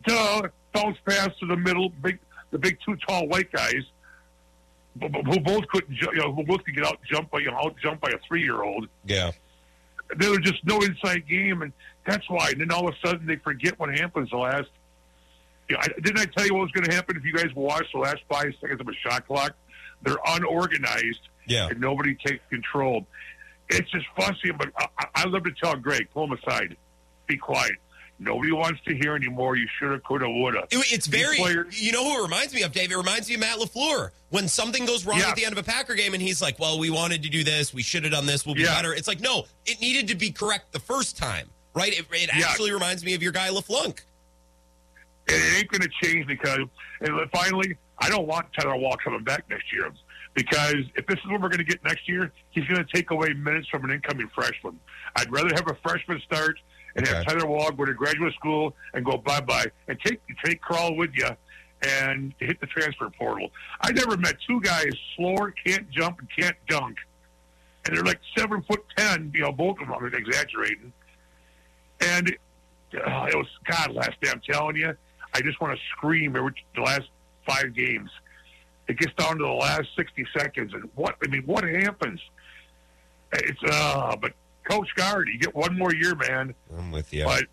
[0.07, 2.19] Duh, bounce pass to the middle, big
[2.51, 3.83] the big two tall white guys
[5.01, 7.77] who both couldn't, you know, who both could get out jumped by, you know, out
[7.83, 8.89] jump by a three year old.
[9.05, 9.33] Yeah,
[10.17, 11.73] there was just no inside game, and
[12.07, 12.51] that's why.
[12.51, 14.69] And then all of a sudden, they forget what happens the last.
[15.69, 17.55] You know, I, didn't I tell you what was going to happen if you guys
[17.55, 19.55] watched the last five seconds of a shot clock?
[20.03, 23.07] They're unorganized, yeah, and nobody takes control.
[23.69, 26.77] It's just fussy, but I, I love to tell Greg, pull him aside,
[27.27, 27.73] be quiet.
[28.21, 29.57] Nobody wants to hear anymore.
[29.57, 30.67] You shoulda, coulda, woulda.
[30.71, 31.39] It's very.
[31.39, 32.91] You know who it reminds me of, Dave?
[32.91, 34.11] It reminds me of Matt LaFleur.
[34.31, 35.31] When something goes wrong yeah.
[35.31, 37.45] at the end of a Packer game, and he's like, "Well, we wanted to do
[37.45, 37.73] this.
[37.73, 38.45] We should have done this.
[38.45, 38.75] We'll be yeah.
[38.75, 41.93] better." It's like, no, it needed to be correct the first time, right?
[41.93, 44.01] It, it actually reminds me of your guy Laflunk.
[45.29, 46.61] And it ain't going to change because,
[47.01, 49.93] and finally, I don't want Tyler Wahl coming back next year
[50.35, 53.11] because if this is what we're going to get next year, he's going to take
[53.11, 54.79] away minutes from an incoming freshman.
[55.17, 56.59] I'd rather have a freshman start
[56.99, 57.17] and okay.
[57.17, 60.97] have Tyler Wahl go to graduate school and go bye bye and take take Crowl
[60.97, 61.29] with you
[61.83, 63.51] and hit the transfer portal.
[63.81, 66.97] I never met two guys slower, can't jump, and can't dunk,
[67.87, 69.31] and they're like seven foot ten.
[69.33, 69.93] You know, both of them.
[69.93, 70.93] I'm exaggerating.
[72.01, 72.37] And
[72.95, 73.93] uh, it was God.
[73.93, 74.93] Last day, I'm telling you,
[75.35, 77.09] I just want to scream every the last
[77.47, 78.11] five games.
[78.89, 82.21] It gets down to the last sixty seconds, and what I mean, what happens?
[83.33, 84.33] It's uh, but
[84.69, 85.29] Coach Gard.
[85.29, 86.55] you get one more year, man.
[86.77, 87.25] I'm with you.
[87.25, 87.45] But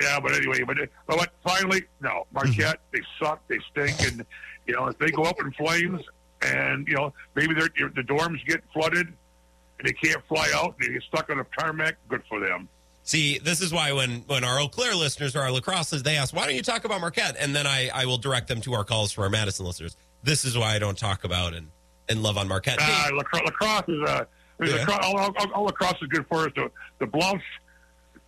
[0.00, 0.76] yeah, but anyway, but
[1.06, 4.26] but finally, no, Marquette, they suck, they stink, and
[4.66, 6.02] you know if they go up in flames,
[6.42, 10.92] and you know maybe the dorms get flooded, and they can't fly out, and they
[10.94, 11.96] get stuck on a tarmac.
[12.08, 12.68] Good for them.
[13.06, 16.16] See, this is why when when our Eau Claire listeners or our La Crosse, they
[16.16, 18.74] ask, "Why don't you talk about Marquette?" and then I I will direct them to
[18.74, 19.96] our calls for our Madison listeners.
[20.22, 21.68] This is why I don't talk about and
[22.08, 22.78] and love on Marquette.
[22.80, 24.26] Uh, La, La Crosse is a
[24.66, 24.96] there's yeah.
[24.96, 26.52] a, all, all, all across is good for us.
[26.54, 27.42] The, the Bluffs,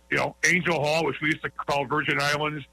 [0.09, 2.65] you know, Angel Hall, which we used to call Virgin Islands,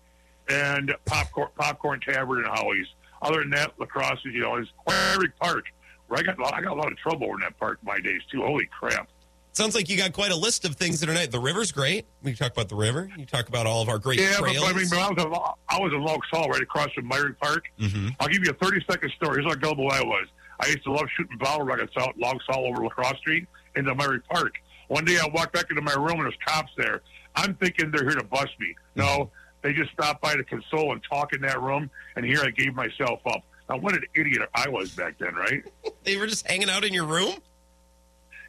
[0.49, 2.87] and Popcorn, Popcorn Tavern and Howie's.
[3.23, 5.65] Other than that, lacrosse is, you know, is Warwick Park.
[6.09, 8.43] Where I got, I got a lot of trouble in that park my days too.
[8.43, 9.09] Holy crap!
[9.53, 11.29] Sounds like you got quite a list of things that are nice.
[11.29, 12.07] The river's great.
[12.23, 13.09] We talk about the river.
[13.17, 14.59] You talk about all of our great yeah, trails.
[14.59, 17.65] but, I mean, I was, I was in Laux Hall, right across from Myrick Park.
[17.79, 18.09] Mm-hmm.
[18.19, 19.41] I'll give you a 30 second story.
[19.41, 20.27] Here's how gullible I was.
[20.61, 23.95] I used to love shooting bottle rockets out Laux Hall over La Crosse Street into
[23.95, 24.55] Myrick Park.
[24.89, 27.03] One day I walked back into my room and there's cops there.
[27.35, 28.75] I'm thinking they're here to bust me.
[28.95, 29.31] No, mm-hmm.
[29.63, 32.75] they just stopped by to console and talk in that room, and here I gave
[32.75, 33.43] myself up.
[33.69, 35.65] Now, what an idiot I was back then, right?
[36.05, 37.35] they were just hanging out in your room?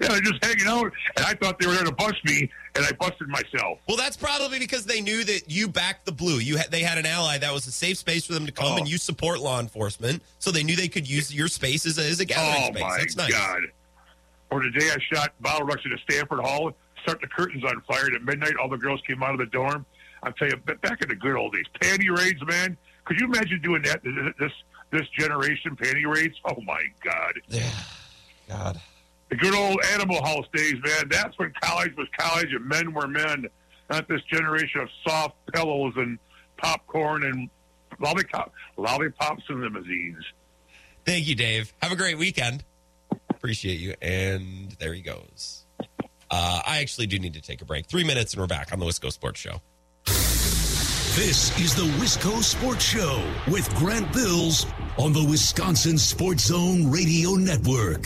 [0.02, 2.85] Yeah, they're just hanging out, and I thought they were there to bust me, and
[2.85, 3.80] I busted myself.
[3.88, 6.39] Well, that's probably because they knew that you backed the blue.
[6.39, 8.73] You had, they had an ally that was a safe space for them to come,
[8.73, 8.77] oh.
[8.77, 12.03] and you support law enforcement, so they knew they could use your space as a,
[12.03, 12.81] as a gathering oh, space.
[12.81, 13.31] my that's nice.
[13.31, 13.61] God.
[14.52, 18.06] Or the day I shot bottle rush at Sanford Hall, start the curtains on fire.
[18.06, 19.85] And at midnight, all the girls came out of the dorm.
[20.23, 22.77] I'll tell you, back in the good old days, panty raids, man.
[23.06, 24.03] Could you imagine doing that?
[24.39, 24.52] This
[24.91, 26.35] this generation panty raids?
[26.45, 27.34] Oh my God!
[27.47, 27.69] Yeah,
[28.47, 28.81] God.
[29.30, 31.10] The good old Animal House days, man.
[31.10, 33.47] That's when college was college and men were men.
[33.89, 36.19] Not this generation of soft pillows and
[36.57, 37.49] popcorn and
[37.99, 40.23] lollipop, lollipops and limousines.
[41.06, 41.73] Thank you, Dave.
[41.81, 42.64] Have a great weekend.
[43.30, 43.93] Appreciate you.
[44.02, 45.65] And there he goes.
[46.31, 47.85] Uh, I actually do need to take a break.
[47.85, 49.61] Three minutes and we're back on the Wisco Sports Show.
[50.06, 54.65] This is the Wisco Sports Show with Grant Bills
[54.97, 58.06] on the Wisconsin Sports Zone Radio Network.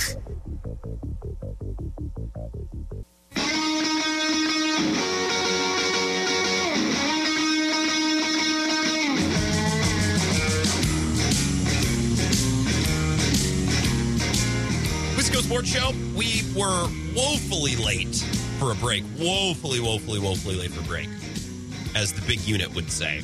[15.15, 15.91] Wisco Sports Show.
[16.15, 18.15] We were woefully late
[18.57, 19.03] for a break.
[19.19, 21.09] Woefully, woefully, woefully late for break,
[21.95, 23.21] as the big unit would say.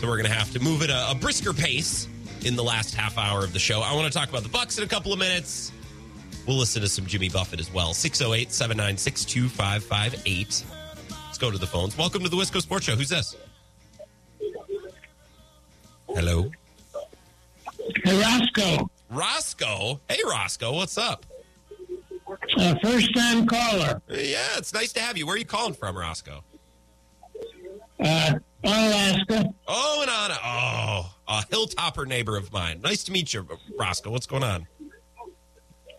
[0.00, 2.08] So we're going to have to move at a, a brisker pace
[2.44, 3.80] in the last half hour of the show.
[3.80, 5.70] I want to talk about the Bucks in a couple of minutes.
[6.46, 7.94] We'll listen to some Jimmy Buffett as well.
[7.94, 10.64] 608 796 2558.
[11.26, 11.96] Let's go to the phones.
[11.96, 12.96] Welcome to the Wisco Sports Show.
[12.96, 13.36] Who's this?
[16.08, 16.50] Hello.
[18.04, 18.90] Hey, Roscoe.
[19.10, 20.00] Roscoe.
[20.08, 20.72] Hey, Roscoe.
[20.72, 21.26] What's up?
[22.56, 24.02] Uh, first time caller.
[24.08, 25.26] Yeah, it's nice to have you.
[25.26, 26.42] Where are you calling from, Roscoe?
[28.00, 29.54] Uh, Alaska.
[29.68, 30.38] Oh, and Anna.
[30.42, 32.80] Oh, a hilltopper neighbor of mine.
[32.82, 33.46] Nice to meet you,
[33.78, 34.10] Roscoe.
[34.10, 34.66] What's going on?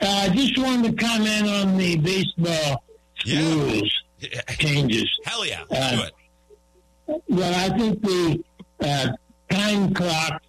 [0.03, 2.83] Uh, I just wanted to comment on the baseball
[3.25, 4.03] rules
[4.49, 5.09] changes.
[5.23, 5.63] Hell yeah.
[5.71, 7.23] Uh, do it.
[7.29, 8.43] Well, I think the
[8.81, 9.07] uh,
[9.49, 10.41] time clock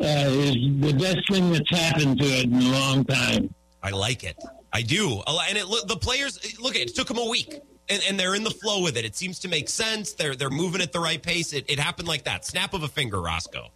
[0.00, 3.52] uh, is the best thing that's happened to it in a long time.
[3.82, 4.36] I like it.
[4.72, 5.22] I do.
[5.26, 6.76] And it the players look.
[6.76, 9.04] It took them a week, and, and they're in the flow with it.
[9.04, 10.12] It seems to make sense.
[10.12, 11.52] They're they're moving at the right pace.
[11.52, 12.44] It, it happened like that.
[12.44, 13.68] Snap of a finger, Roscoe.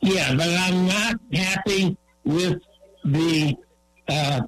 [0.00, 2.62] Yeah, but I'm not happy with
[3.04, 3.56] the
[4.08, 4.40] uh,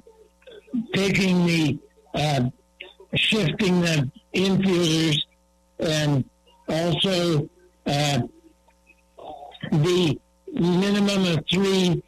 [0.93, 1.77] taking the
[2.13, 2.41] uh,
[3.15, 5.17] shifting the infielders
[5.79, 6.23] and
[6.69, 7.49] also
[7.85, 8.19] uh,
[9.71, 10.19] the
[10.53, 12.03] minimum of three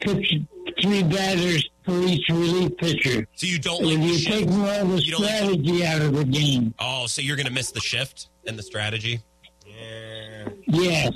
[0.00, 0.34] pitch,
[0.82, 3.26] three batters for each relief pitcher.
[3.34, 6.02] So you don't If like you take more of the You don't like- strategy out
[6.02, 6.74] of the game.
[6.78, 9.20] Oh, so you're going to miss the shift and the strategy?
[10.68, 11.12] Yes.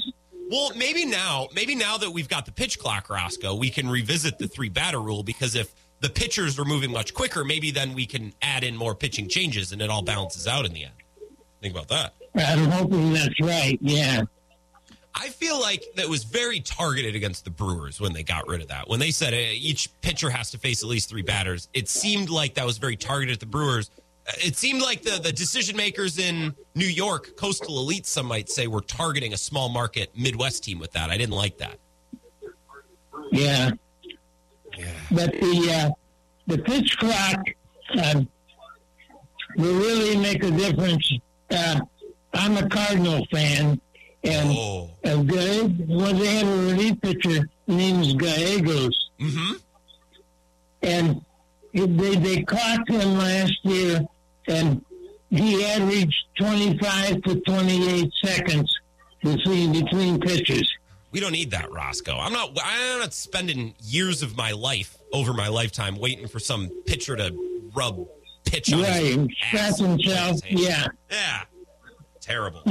[0.51, 4.39] Well, maybe now, maybe now that we've got the pitch clock, Roscoe, we can revisit
[4.39, 8.05] the three batter rule because if the pitchers are moving much quicker, maybe then we
[8.05, 10.95] can add in more pitching changes and it all balances out in the end.
[11.63, 12.15] Think about that.
[12.35, 13.79] I'm hoping that's right.
[13.81, 14.23] Yeah.
[15.15, 18.69] I feel like that was very targeted against the Brewers when they got rid of
[18.69, 18.89] that.
[18.89, 22.31] When they said uh, each pitcher has to face at least three batters, it seemed
[22.31, 23.91] like that was very targeted at the Brewers.
[24.39, 28.67] It seemed like the, the decision makers in New York, coastal elites, some might say,
[28.67, 31.11] were targeting a small market Midwest team with that.
[31.11, 31.79] I didn't like that.
[33.33, 33.71] Yeah.
[35.11, 35.91] But the uh,
[36.47, 37.39] the pitch clock
[38.03, 38.29] um,
[39.57, 41.13] will really make a difference.
[41.51, 41.81] Uh,
[42.33, 43.81] I'm a Cardinal fan,
[44.25, 44.91] and Oh.
[45.05, 49.53] uh, Galleg- well, they have a relief pitcher named Gallegos, mm-hmm.
[50.83, 51.25] and
[51.75, 54.01] they they clocked him last year,
[54.51, 54.85] and
[55.31, 58.79] he averaged 25 to 28 seconds
[59.23, 60.71] between between pitches.
[61.13, 62.17] We don't need that, Roscoe.
[62.19, 62.57] I'm not.
[62.63, 67.71] I'm not spending years of my life over my lifetime waiting for some pitcher to
[67.75, 68.07] rub
[68.45, 69.79] pitch on Right, his ass.
[69.79, 70.41] himself.
[70.49, 70.87] Yeah.
[71.11, 71.41] Yeah.
[72.21, 72.63] Terrible.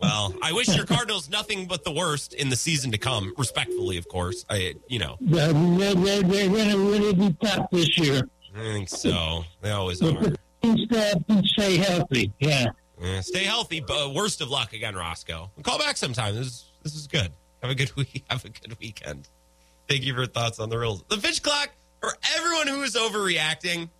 [0.00, 3.32] well, I wish your Cardinals nothing but the worst in the season to come.
[3.38, 4.44] Respectfully, of course.
[4.50, 8.22] I, you know, They're, they're, they're going to really be tough this year.
[8.54, 9.44] I think so.
[9.62, 10.32] They always are.
[10.62, 12.32] Can stay healthy.
[12.38, 12.66] Yeah.
[13.00, 15.50] Yeah, stay healthy, but worst of luck again, Roscoe.
[15.62, 16.34] Call back sometime.
[16.34, 17.32] This is this is good.
[17.62, 18.24] Have a good week.
[18.28, 19.28] Have a good weekend.
[19.88, 21.02] Thank you for thoughts on the rules.
[21.08, 21.70] The pitch clock
[22.00, 23.90] for everyone who is overreacting, and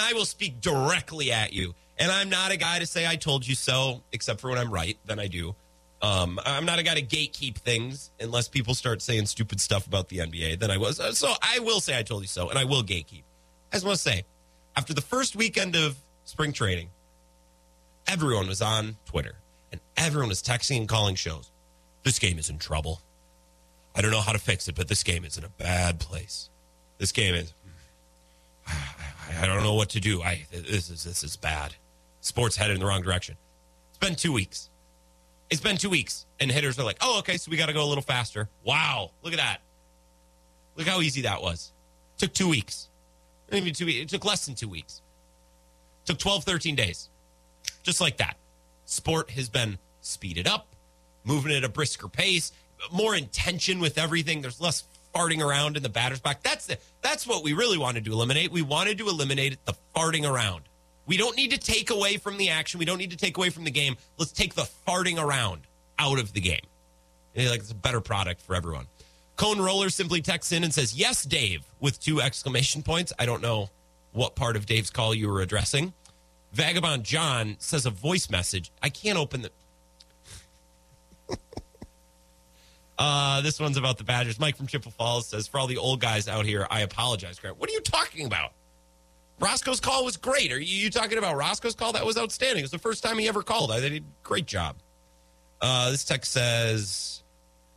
[0.00, 1.74] I will speak directly at you.
[1.98, 4.70] And I'm not a guy to say I told you so, except for when I'm
[4.70, 4.98] right.
[5.06, 5.54] Then I do.
[6.02, 10.08] Um, I'm not a guy to gatekeep things unless people start saying stupid stuff about
[10.08, 10.58] the NBA.
[10.58, 11.00] Then I was.
[11.18, 13.22] So I will say I told you so, and I will gatekeep.
[13.72, 14.24] I just want to say,
[14.76, 15.96] after the first weekend of
[16.26, 16.90] spring training,
[18.06, 19.36] everyone was on Twitter
[19.72, 21.50] and everyone was texting and calling shows.
[22.02, 23.00] This game is in trouble.
[23.94, 26.50] I don't know how to fix it, but this game is in a bad place.
[26.98, 27.54] This game is.
[28.68, 30.22] I, don't know what to do.
[30.22, 31.74] I this is this is bad.
[32.20, 33.36] Sports headed in the wrong direction.
[33.90, 34.68] It's been two weeks.
[35.48, 37.84] It's been two weeks, and hitters are like, "Oh, okay, so we got to go
[37.84, 39.58] a little faster." Wow, look at that!
[40.76, 41.72] Look how easy that was.
[42.18, 42.88] Took two weeks.
[43.50, 43.88] Not Even two.
[43.88, 45.02] It took less than two weeks.
[46.06, 47.08] Took 12, 13 days
[47.86, 48.36] just like that.
[48.84, 50.66] Sport has been speeded up,
[51.24, 52.52] moving at a brisker pace,
[52.92, 54.42] more intention with everything.
[54.42, 54.84] There's less
[55.14, 56.40] farting around in the batter's box.
[56.42, 58.50] That's the, that's what we really wanted to eliminate.
[58.50, 60.62] We wanted to eliminate the farting around.
[61.06, 62.78] We don't need to take away from the action.
[62.78, 63.96] We don't need to take away from the game.
[64.18, 65.62] Let's take the farting around
[65.98, 66.66] out of the game.
[67.36, 68.86] Like it's a better product for everyone.
[69.36, 73.12] Cone Roller simply texts in and says, "Yes, Dave," with two exclamation points.
[73.18, 73.68] I don't know
[74.16, 75.92] what part of Dave's call you were addressing.
[76.52, 78.72] Vagabond John says a voice message.
[78.82, 79.50] I can't open the.
[82.98, 84.40] uh, this one's about the Badgers.
[84.40, 87.58] Mike from Chippewa Falls says, "For all the old guys out here, I apologize." Grant,
[87.58, 88.52] what are you talking about?
[89.38, 90.50] Roscoe's call was great.
[90.50, 91.92] Are you, talking about Roscoe's call?
[91.92, 92.60] That was outstanding.
[92.60, 93.70] It was the first time he ever called.
[93.70, 94.76] I did a great job.
[95.60, 97.22] Uh, this text says,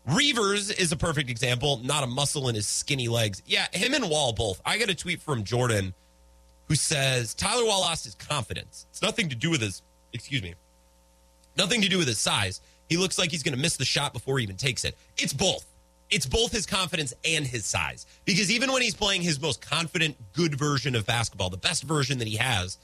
[0.07, 1.82] Reavers is a perfect example.
[1.84, 3.44] Not a muscle in his skinny legs.
[3.45, 4.61] Yeah, him and Wahl both.
[4.66, 5.94] I got a tweet from Jordan
[6.70, 8.86] who says Tyler Wahl lost his confidence.
[8.91, 9.82] It's nothing to do with his,
[10.14, 10.54] excuse me,
[11.58, 12.62] nothing to do with his size.
[12.88, 14.96] He looks like he's going to miss the shot before he even takes it.
[15.18, 15.66] It's both.
[16.10, 18.06] It's both his confidence and his size.
[18.26, 22.18] Because even when he's playing his most confident, good version of basketball, the best version
[22.20, 22.78] that he has,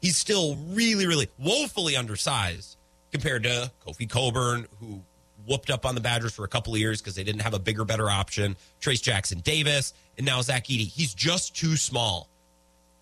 [0.00, 2.76] he's still really, really woefully undersized
[3.12, 5.02] compared to Kofi Cockburn, who
[5.46, 7.58] whooped up on the Badgers for a couple of years because they didn't have a
[7.58, 8.56] bigger, better option.
[8.80, 10.86] Trayce Jackson Davis, and now Zach Edey.
[10.86, 12.29] He's just too small.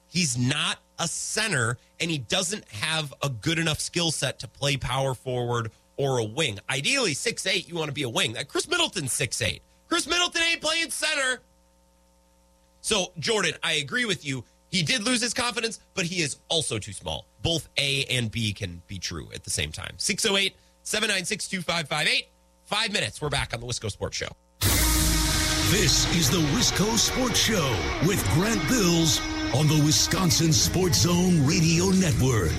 [0.08, 4.76] He's not a center, and he doesn't have a good enough skill set to play
[4.76, 6.58] power forward or a wing.
[6.70, 8.36] Ideally, six eight, you want to be a wing.
[8.48, 9.62] Khris Middleton's six eight.
[9.88, 11.40] Khris Middleton ain't playing center.
[12.80, 14.44] So, Jordan, I agree with you.
[14.70, 17.26] He did lose his confidence, but he is also too small.
[17.42, 19.94] Both A and B can be true at the same time.
[19.96, 22.28] 608 796 2558.
[22.64, 23.20] Five minutes.
[23.20, 24.28] We're back on the Wisco Sports Show.
[25.70, 27.76] This is the Wisco Sports Show
[28.06, 29.20] with Grant Bills
[29.54, 32.52] on the Wisconsin Sports Zone Radio Network.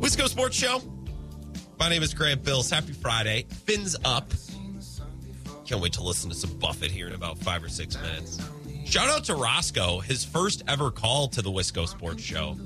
[0.00, 0.82] Wisco Sports Show.
[1.78, 2.68] My name is Grant Bills.
[2.70, 3.46] Happy Friday.
[3.64, 4.30] Fins up.
[5.64, 8.40] Can't wait to listen to some Buffett here in about five or six minutes.
[8.90, 12.56] Shout out to Roscoe, his first ever call to the Wisco Sports Show.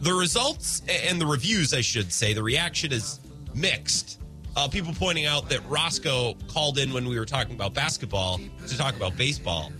[0.00, 3.20] The results and the reviews, I should say, the reaction is
[3.54, 4.18] mixed.
[4.56, 8.78] Uh, people pointing out that Roscoe called in when we were talking about basketball to
[8.78, 9.70] talk about baseball.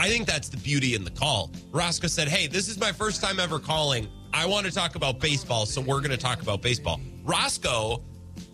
[0.00, 1.52] I think that's the beauty in the call.
[1.70, 4.08] Roscoe said, Hey, this is my first time ever calling.
[4.34, 7.00] I want to talk about baseball, so we're going to talk about baseball.
[7.22, 8.02] Roscoe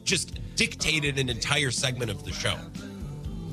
[0.05, 2.59] just dictated an entire segment of the show.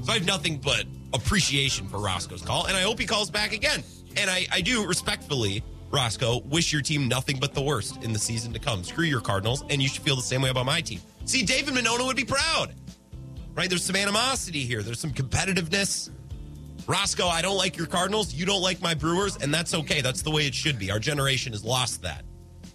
[0.03, 0.83] So I have nothing but
[1.13, 3.83] appreciation for Roscoe's call, and I hope he calls back again.
[4.17, 8.19] And I, I do respectfully, Roscoe, wish your team nothing but the worst in the
[8.19, 8.83] season to come.
[8.83, 10.99] Screw your Cardinals, and you should feel the same way about my team.
[11.25, 12.73] See, David Monona would be proud,
[13.55, 13.69] right?
[13.69, 16.09] There's some animosity here, there's some competitiveness.
[16.87, 18.33] Roscoe, I don't like your Cardinals.
[18.33, 20.01] You don't like my Brewers, and that's okay.
[20.01, 20.89] That's the way it should be.
[20.89, 22.25] Our generation has lost that.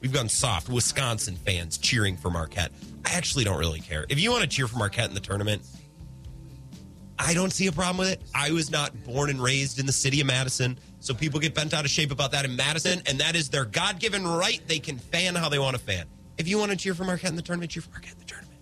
[0.01, 0.69] We've gone soft.
[0.69, 2.71] Wisconsin fans cheering for Marquette.
[3.05, 4.07] I actually don't really care.
[4.09, 5.63] If you want to cheer for Marquette in the tournament,
[7.19, 8.23] I don't see a problem with it.
[8.35, 11.73] I was not born and raised in the city of Madison, so people get bent
[11.73, 14.61] out of shape about that in Madison, and that is their God given right.
[14.67, 16.07] They can fan how they want to fan.
[16.39, 18.25] If you want to cheer for Marquette in the tournament, cheer for Marquette in the
[18.25, 18.61] tournament.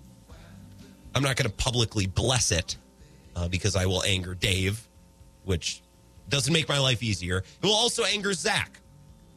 [1.14, 2.76] I'm not going to publicly bless it
[3.36, 4.86] uh, because I will anger Dave,
[5.44, 5.82] which
[6.28, 7.38] doesn't make my life easier.
[7.38, 8.80] It will also anger Zach,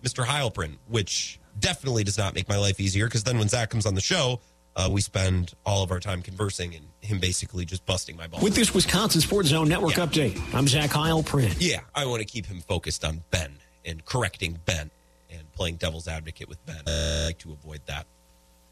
[0.04, 0.26] Mr.
[0.26, 3.96] Heilprin, which definitely does not make my life easier because then when Zach comes on
[3.96, 4.42] the show,
[4.76, 8.44] uh, we spend all of our time conversing and him basically just busting my balls.
[8.44, 10.06] With this Wisconsin Sports Zone Network Yeah.
[10.06, 11.56] update, I'm Zach Heilprin.
[11.60, 13.54] Yeah, I want to keep him focused on Ben
[13.86, 14.92] and correcting Ben
[15.32, 16.82] and playing devil's advocate with Ben.
[16.88, 18.06] I like to avoid that.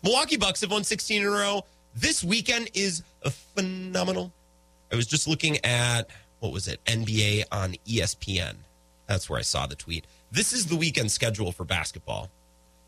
[0.04, 1.64] Milwaukee Bucks have won 16 in a row.
[1.96, 4.34] This weekend is a phenomenal.
[4.92, 6.10] I was just looking at
[6.40, 6.84] what was it?
[6.86, 8.56] NBA on ESPN.
[9.08, 10.06] That's where I saw the tweet.
[10.32, 12.30] This is the weekend schedule for basketball.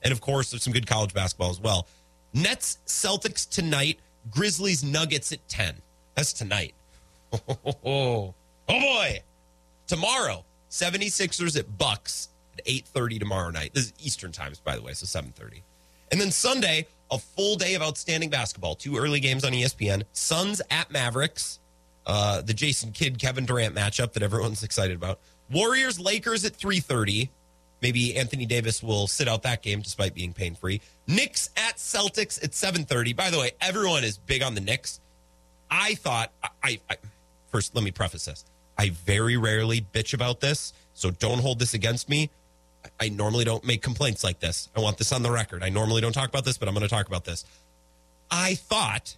[0.02, 1.88] And of course, there's some good college basketball as well.
[2.36, 3.98] Nets Celtics tonight,
[4.30, 5.76] Grizzlies Nuggets at 10.
[6.14, 6.74] That's tonight.
[7.84, 8.34] Oh,
[8.68, 9.22] boy.
[9.88, 13.74] Tomorrow, 76ers at Bucks at 8:30 tomorrow night.
[13.74, 15.62] This is Eastern times, by the way, so 7:30.
[16.12, 18.76] And then Sunday, a full day of outstanding basketball.
[18.76, 20.03] Two early games on ESPN.
[20.14, 21.60] Suns at Mavericks.
[22.06, 25.20] Uh, the Jason Kidd Kevin Durant matchup that everyone's excited about.
[25.52, 27.30] Warriors Lakers at 3:30.
[27.82, 30.82] Maybe Anthony Davis will sit out that game despite being pain free.
[31.08, 33.16] Knicks at Celtics at 7:30.
[33.16, 35.00] By the way, everyone is big on the Knicks.
[35.70, 36.32] I thought
[36.64, 36.98] I, I,
[37.52, 38.46] first let me preface this.
[38.78, 42.30] I very rarely bitch about this, so don't hold this against me.
[43.00, 44.70] I normally don't make complaints like this.
[44.76, 45.64] I want this on the record.
[45.64, 47.46] I normally don't talk about this, but I'm going to talk about this.
[48.30, 49.16] I thought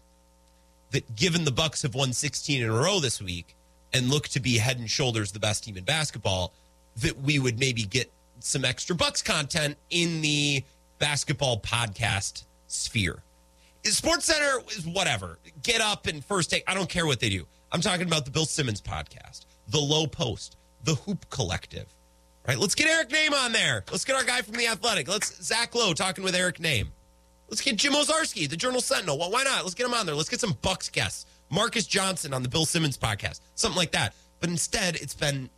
[0.91, 3.55] that given the Bucks have won 16 in a row this week
[3.93, 6.53] and look to be head and shoulders the best team in basketball,
[6.97, 10.63] that we would maybe get some extra Bucks content in the
[10.99, 13.23] basketball podcast sphere.
[13.83, 15.39] Sports Center is whatever.
[15.63, 16.63] Get up and first take.
[16.67, 17.47] I don't care what they do.
[17.71, 21.85] I'm talking about the Bill Simmons podcast, the Low Post, the Hoop Collective.
[22.47, 22.57] Right?
[22.57, 23.83] Let's get Eric Nehm on there.
[23.91, 25.07] Let's get our guy from the Athletic.
[25.07, 26.87] Let's Zach Lowe talking with Eric Nehm.
[27.49, 29.17] Let's get Jim Owczarski, the Journal Sentinel.
[29.17, 29.63] Well, why not?
[29.63, 30.15] Let's get him on there.
[30.15, 31.25] Let's get some Bucks guests.
[31.49, 34.13] Marques Johnson on the Bill Simmons podcast, something like that.
[34.39, 35.49] But instead, it's been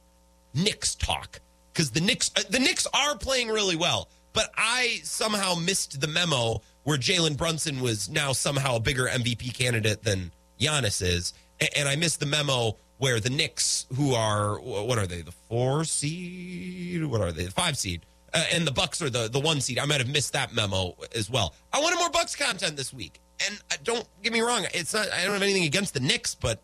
[0.53, 1.39] Knicks talk
[1.79, 4.09] because the Knicks uh, the Knicks are playing really well.
[4.33, 9.53] But I somehow missed the memo where Jalen Brunson was now somehow a bigger MVP
[9.53, 11.33] candidate than Giannis is,
[11.77, 15.85] and I missed the memo where the Knicks, who are what are they, the four
[15.85, 17.05] seed?
[17.05, 18.05] What are they, the five seed?
[18.33, 19.79] Uh, and the Bucks are the the one seed.
[19.79, 21.53] I might have missed that memo as well.
[21.71, 25.09] I wanted more Bucks content this week, and uh, don't get me wrong, it's not.
[25.13, 26.61] I don't have anything against the Knicks, but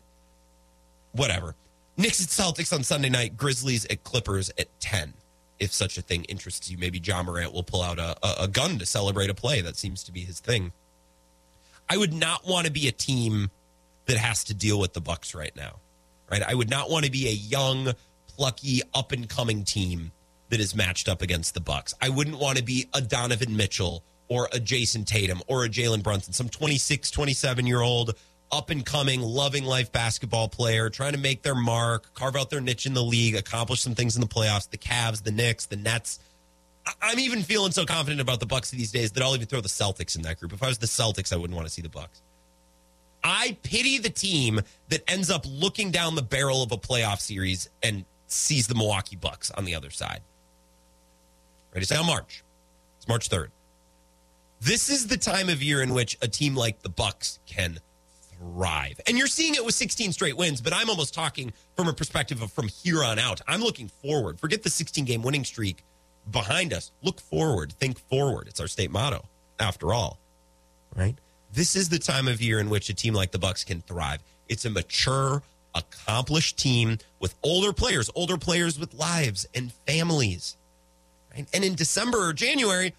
[1.12, 1.54] whatever.
[1.96, 3.36] Knicks at Celtics on Sunday night.
[3.36, 5.14] Grizzlies at Clippers at ten.
[5.58, 8.48] If such a thing interests you, maybe Ja Morant will pull out a, a, a
[8.48, 9.62] gun to celebrate a play.
[9.62, 10.72] That seems to be his thing.
[11.88, 13.50] I would not want to be a team
[14.04, 15.76] that has to deal with the Bucks right now.
[16.30, 16.42] Right?
[16.42, 17.92] I would not want to be a young,
[18.26, 20.12] plucky, up and coming team
[20.50, 21.94] that is matched up against the Bucks.
[22.00, 26.02] I wouldn't want to be a Donovan Mitchell or a Jayson Tatum or a Jalen
[26.02, 28.14] Brunson, some 26, 27 year old
[28.52, 32.60] up and coming, loving life basketball player, trying to make their mark, carve out their
[32.60, 34.68] niche in the league, accomplish some things in the playoffs.
[34.70, 36.18] The Cavs, the Knicks, the Nets.
[37.02, 39.68] I'm even feeling so confident about the Bucks these days that I'll even throw the
[39.68, 40.52] Celtics in that group.
[40.52, 42.22] If I was the Celtics, I wouldn't want to see the Bucks.
[43.24, 47.68] I pity the team that ends up looking down the barrel of a playoff series
[47.82, 50.20] and sees the Milwaukee Bucks on the other side.
[51.74, 52.44] Ready to say on March.
[52.98, 53.48] It's March 3rd.
[54.60, 57.80] This is the time of year in which a team like the Bucks can
[58.46, 59.00] thrive.
[59.06, 62.42] And you're seeing it with 16 straight wins, but I'm almost talking from a perspective
[62.42, 63.40] of from here on out.
[63.46, 64.38] I'm looking forward.
[64.40, 65.82] Forget the 16 game winning streak
[66.30, 66.90] behind us.
[67.02, 68.48] Look forward, think forward.
[68.48, 69.24] It's our state motto
[69.58, 70.18] after all.
[70.94, 71.14] Right?
[71.52, 74.22] This is the time of year in which a team like the Bucks can thrive.
[74.48, 75.42] It's a mature,
[75.74, 80.56] accomplished team with older players, older players with lives and families.
[81.34, 81.46] Right?
[81.52, 82.94] And in December or January,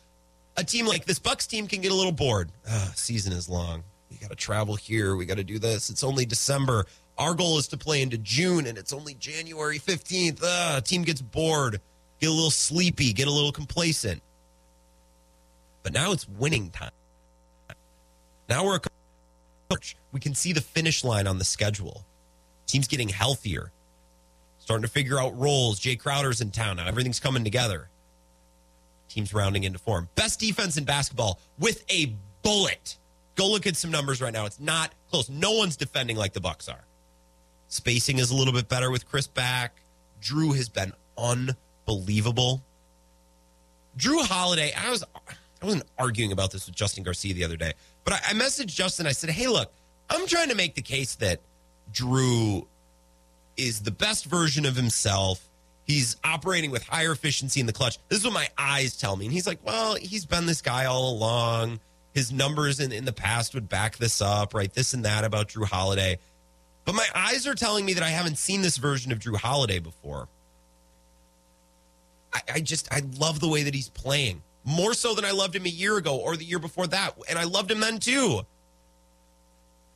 [0.56, 2.52] a team like this Bucks team can get a little bored.
[2.68, 3.84] Uh, season is long.
[4.10, 5.16] We got to travel here.
[5.16, 5.90] We got to do this.
[5.90, 6.86] It's only December.
[7.18, 10.40] Our goal is to play into June, and it's only January 15th.
[10.44, 11.82] Uh, team gets bored,
[12.20, 14.22] get a little sleepy, get a little complacent.
[15.84, 16.92] But now it's winning time.
[18.50, 18.82] Now we're a
[19.70, 19.98] coach.
[20.12, 22.06] We can see the finish line on the schedule.
[22.66, 23.72] Team's getting healthier,
[24.60, 25.80] starting to figure out roles.
[25.80, 26.88] Jae Crowder's in town now.
[26.88, 27.90] Everything's coming together.
[29.10, 30.10] Team's rounding into form.
[30.16, 32.14] Best defense in basketball with a
[32.44, 32.98] bullet.
[33.38, 34.46] Go look at some numbers right now.
[34.46, 35.30] It's not close.
[35.30, 36.84] No one's defending like the Bucks are.
[37.70, 39.80] Spacing is a little bit better with Khris back.
[40.22, 42.64] Jrue has been unbelievable.
[43.98, 45.04] Jrue Holiday, I was
[45.62, 47.74] I wasn't arguing about this with Justin Garcia the other day,
[48.04, 49.06] but I, I messaged Justin.
[49.06, 49.72] I said, "Hey, look,
[50.10, 51.40] I'm trying to make the case that
[51.94, 52.66] Jrue
[53.56, 55.48] is the best version of himself.
[55.86, 57.98] He's operating with higher efficiency in the clutch.
[58.10, 60.86] This is what my eyes tell me." And he's like, "Well, he's been this guy
[60.86, 61.80] all along.
[62.18, 64.74] His numbers in, in the past would back this up, right?
[64.74, 66.18] This and that about Jrue Holiday."
[66.84, 69.80] But my eyes are telling me that I haven't seen this version of Jrue Holiday
[69.80, 70.28] before.
[72.34, 75.56] I, I just I love the way that he's playing more so than I loved
[75.56, 77.16] him a year ago or the year before that.
[77.30, 78.42] And I loved him then too.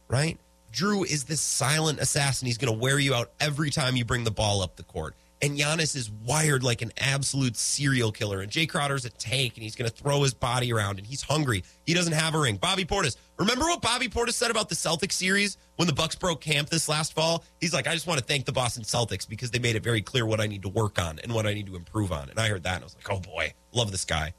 [0.08, 0.38] Right?
[0.72, 2.46] Jrue is this silent assassin.
[2.46, 5.16] He's going to wear you out every time you bring the ball up the court.
[5.44, 8.42] And Giannis is wired like an absolute serial killer.
[8.42, 11.24] And Jae Crowder's a tank, and he's going to throw his body around, and he's
[11.24, 11.64] hungry.
[11.86, 12.58] He doesn't have a ring.
[12.58, 13.18] Bobby Portis.
[13.38, 16.88] Remember what Bobby Portis said about the Celtics series when the Bucks broke camp this
[16.88, 17.44] last fall?
[17.60, 20.04] He's like, I just want to thank the Boston Celtics because they made it very
[20.04, 22.30] clear what I need to work on and what I need to improve on.
[22.30, 24.34] And I heard that, and I was like, oh boy, love this guy.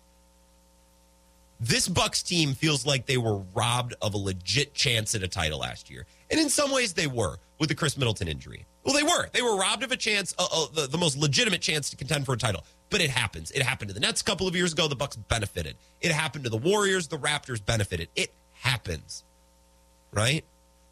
[1.58, 5.60] This Bucks team feels like they were robbed of a legit chance at a title
[5.60, 6.06] last year.
[6.30, 8.66] And in some ways they were with the Khris Middleton injury.
[8.84, 9.28] Well, they were.
[9.32, 12.26] They were robbed of a chance, uh, uh, the, the most legitimate chance to contend
[12.26, 12.64] for a title.
[12.90, 13.50] But it happens.
[13.52, 14.88] It happened to the Nets a couple of years ago.
[14.88, 15.76] The Bucks benefited.
[16.00, 17.08] It happened to the Warriors.
[17.08, 18.08] The Raptors benefited.
[18.16, 19.24] It happens.
[20.12, 20.44] Right?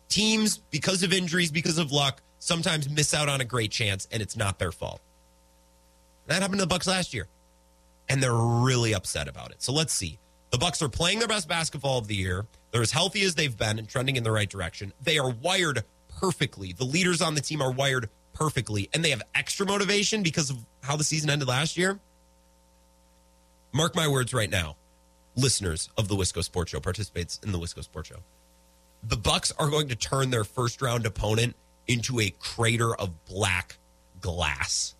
[0.08, 4.22] Teams, because of injuries, because of luck, sometimes miss out on a great chance, and
[4.22, 5.00] it's not their fault.
[6.26, 7.26] That happened to the Bucks last year.
[8.08, 9.62] And they're really upset about it.
[9.62, 10.18] So let's see.
[10.50, 12.46] The Bucks are playing their best basketball of the year.
[12.70, 14.92] They're as healthy as they've been and trending in the right direction.
[15.02, 15.84] They are wired
[16.20, 16.72] perfectly.
[16.72, 20.58] The leaders on the team are wired perfectly, and they have extra motivation because of
[20.82, 21.98] how the season ended last year.
[23.72, 24.76] Mark my words right now,
[25.36, 28.16] listeners of the Wisco Sports Show, participates in the Wisco Sports Show.
[29.02, 31.56] The Bucks are going to turn their first round opponent
[31.86, 33.78] into a crater of black
[34.20, 34.94] glass.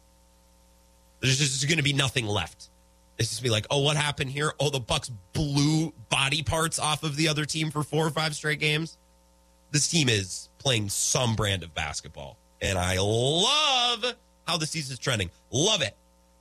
[1.21, 2.71] There's just going to be nothing left.
[3.19, 4.53] It's just be like, oh, what happened here?
[4.59, 8.35] Oh, the Bucks blew body parts off of the other team for four or five
[8.35, 8.97] straight games.
[9.71, 14.15] This team is playing some brand of basketball, and I love
[14.47, 15.31] how the season's trending.
[15.51, 15.97] Love it.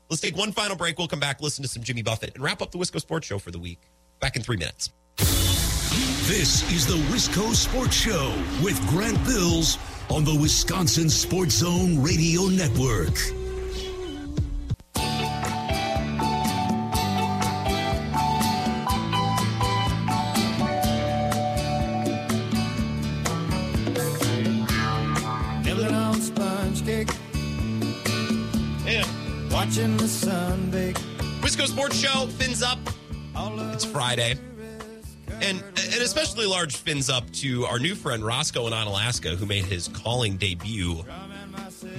[0.09, 0.97] Let's take one final break.
[0.97, 3.39] We'll come back, listen to some Jimmy Buffett, and wrap up the Wisco Sports Show
[3.39, 3.79] for the week.
[4.19, 4.91] Back in three minutes.
[5.17, 8.33] This is the Wisco Sports Show
[8.63, 9.79] with Grant Bills
[10.09, 13.38] on the Wisconsin Sports Zone Radio Network.
[31.79, 32.77] Sports Show, fins up.
[33.73, 34.35] It's Friday.
[35.41, 39.63] And an especially large fins up to our new friend Roscoe in Onalaska, who made
[39.63, 41.05] his calling debut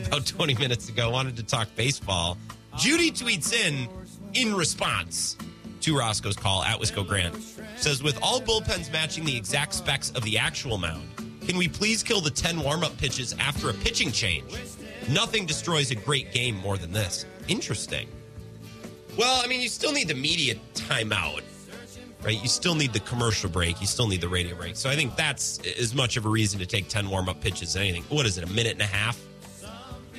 [0.07, 2.37] about 20 minutes ago, wanted to talk baseball.
[2.77, 3.89] Judy tweets in
[4.35, 5.39] in response
[5.81, 7.35] to Roscoe's call at Wisco Grant.
[7.77, 11.09] Says, with all bullpens matching the exact specs of the actual mound,
[11.47, 14.53] can we please kill the 10 warm up pitches after a pitching change?
[15.09, 17.25] Nothing destroys a great game more than this.
[17.49, 18.09] Interesting.
[19.21, 21.43] Well, I mean, you still need the media timeout,
[22.25, 22.43] right?
[22.43, 23.79] You still need the commercial break.
[23.79, 24.77] You still need the radio break.
[24.77, 27.77] So I think that's as much of a reason to take 10 warm up pitches
[27.77, 28.03] as anything.
[28.05, 29.21] What is it, a minute and a half?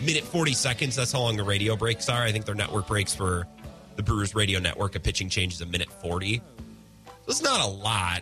[0.05, 0.95] Minute 40 seconds.
[0.95, 2.21] That's how long the radio breaks are.
[2.21, 3.47] I think their network breaks for
[3.95, 4.93] the Brewers radio network.
[4.93, 6.37] A pitching change is a minute 40.
[6.37, 8.21] So it's not a lot.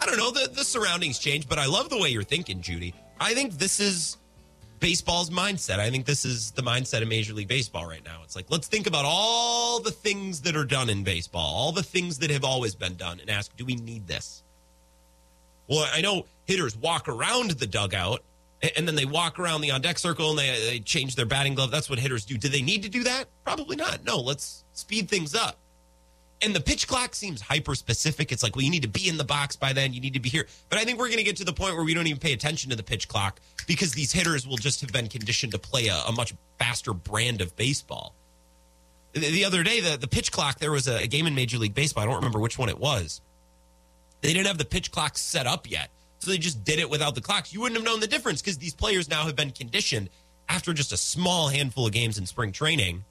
[0.00, 0.30] I don't know.
[0.30, 2.94] The, the surroundings change, but I love the way you're thinking, Judy.
[3.18, 4.16] I think this is
[4.80, 5.78] baseball's mindset.
[5.78, 8.20] I think this is the mindset of Major League Baseball right now.
[8.24, 11.82] It's like, let's think about all the things that are done in baseball, all the
[11.82, 14.42] things that have always been done, and ask, do we need this?
[15.68, 18.24] Well, I know hitters walk around the dugout
[18.76, 21.54] and then they walk around the on deck circle and they, they change their batting
[21.54, 21.70] glove.
[21.70, 22.36] That's what hitters do.
[22.36, 23.26] Do they need to do that?
[23.44, 24.04] Probably not.
[24.04, 25.56] No, let's speed things up.
[26.42, 28.32] And the pitch clock seems hyper specific.
[28.32, 29.92] It's like, well, you need to be in the box by then.
[29.92, 30.46] You need to be here.
[30.70, 32.32] But I think we're going to get to the point where we don't even pay
[32.32, 35.88] attention to the pitch clock because these hitters will just have been conditioned to play
[35.88, 38.14] a, a much faster brand of baseball.
[39.12, 41.58] The, the other day, the, the pitch clock, there was a, a game in Major
[41.58, 42.04] League Baseball.
[42.04, 43.20] I don't remember which one it was.
[44.22, 45.90] They didn't have the pitch clock set up yet.
[46.20, 47.52] So they just did it without the clocks.
[47.52, 50.10] You wouldn't have known the difference because these players now have been conditioned
[50.48, 53.04] after just a small handful of games in spring training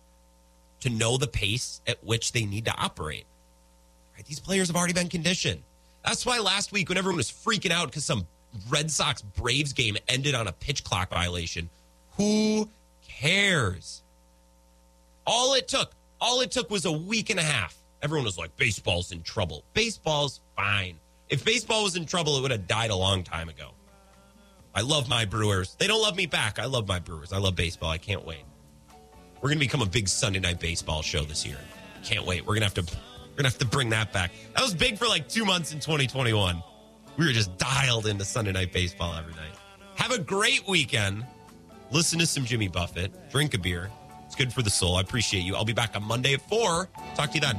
[0.81, 3.25] to know the pace at which they need to operate.
[4.15, 4.25] Right?
[4.25, 5.63] These players have already been conditioned.
[6.05, 8.25] That's why last week, when everyone was freaking out because some
[8.69, 11.69] Red Sox Braves game ended on a pitch clock violation,
[12.17, 12.69] who
[13.05, 14.01] cares?
[15.27, 17.75] All it took, all it took was a week and a half.
[18.01, 19.63] Everyone was like, baseball's in trouble.
[19.73, 20.97] Baseball's fine.
[21.27, 23.71] If baseball was in trouble, it would have died a long time ago.
[24.73, 25.75] I love my Brewers.
[25.77, 26.59] They don't love me back.
[26.59, 27.33] I love my Brewers.
[27.33, 27.89] I love baseball.
[27.89, 28.43] I can't wait.
[29.41, 31.57] We're gonna become a big Sunday night baseball show this year.
[32.03, 32.45] Can't wait.
[32.45, 34.31] We're gonna have to we're gonna have to bring that back.
[34.55, 36.61] That was big for like two months in 2021.
[37.17, 39.51] We were just dialed into Sunday night baseball every night.
[39.95, 41.25] Have a great weekend.
[41.91, 43.11] Listen to some Jimmy Buffett.
[43.31, 43.89] Drink a beer.
[44.25, 44.97] It's good for the soul.
[44.97, 45.55] I appreciate you.
[45.55, 46.89] I'll be back on Monday at four.
[47.15, 47.55] Talk to you then.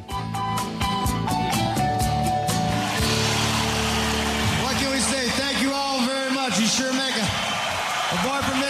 [4.62, 5.28] What can we say?
[5.30, 6.60] Thank you all very much.
[6.60, 8.60] You sure make a, a boy from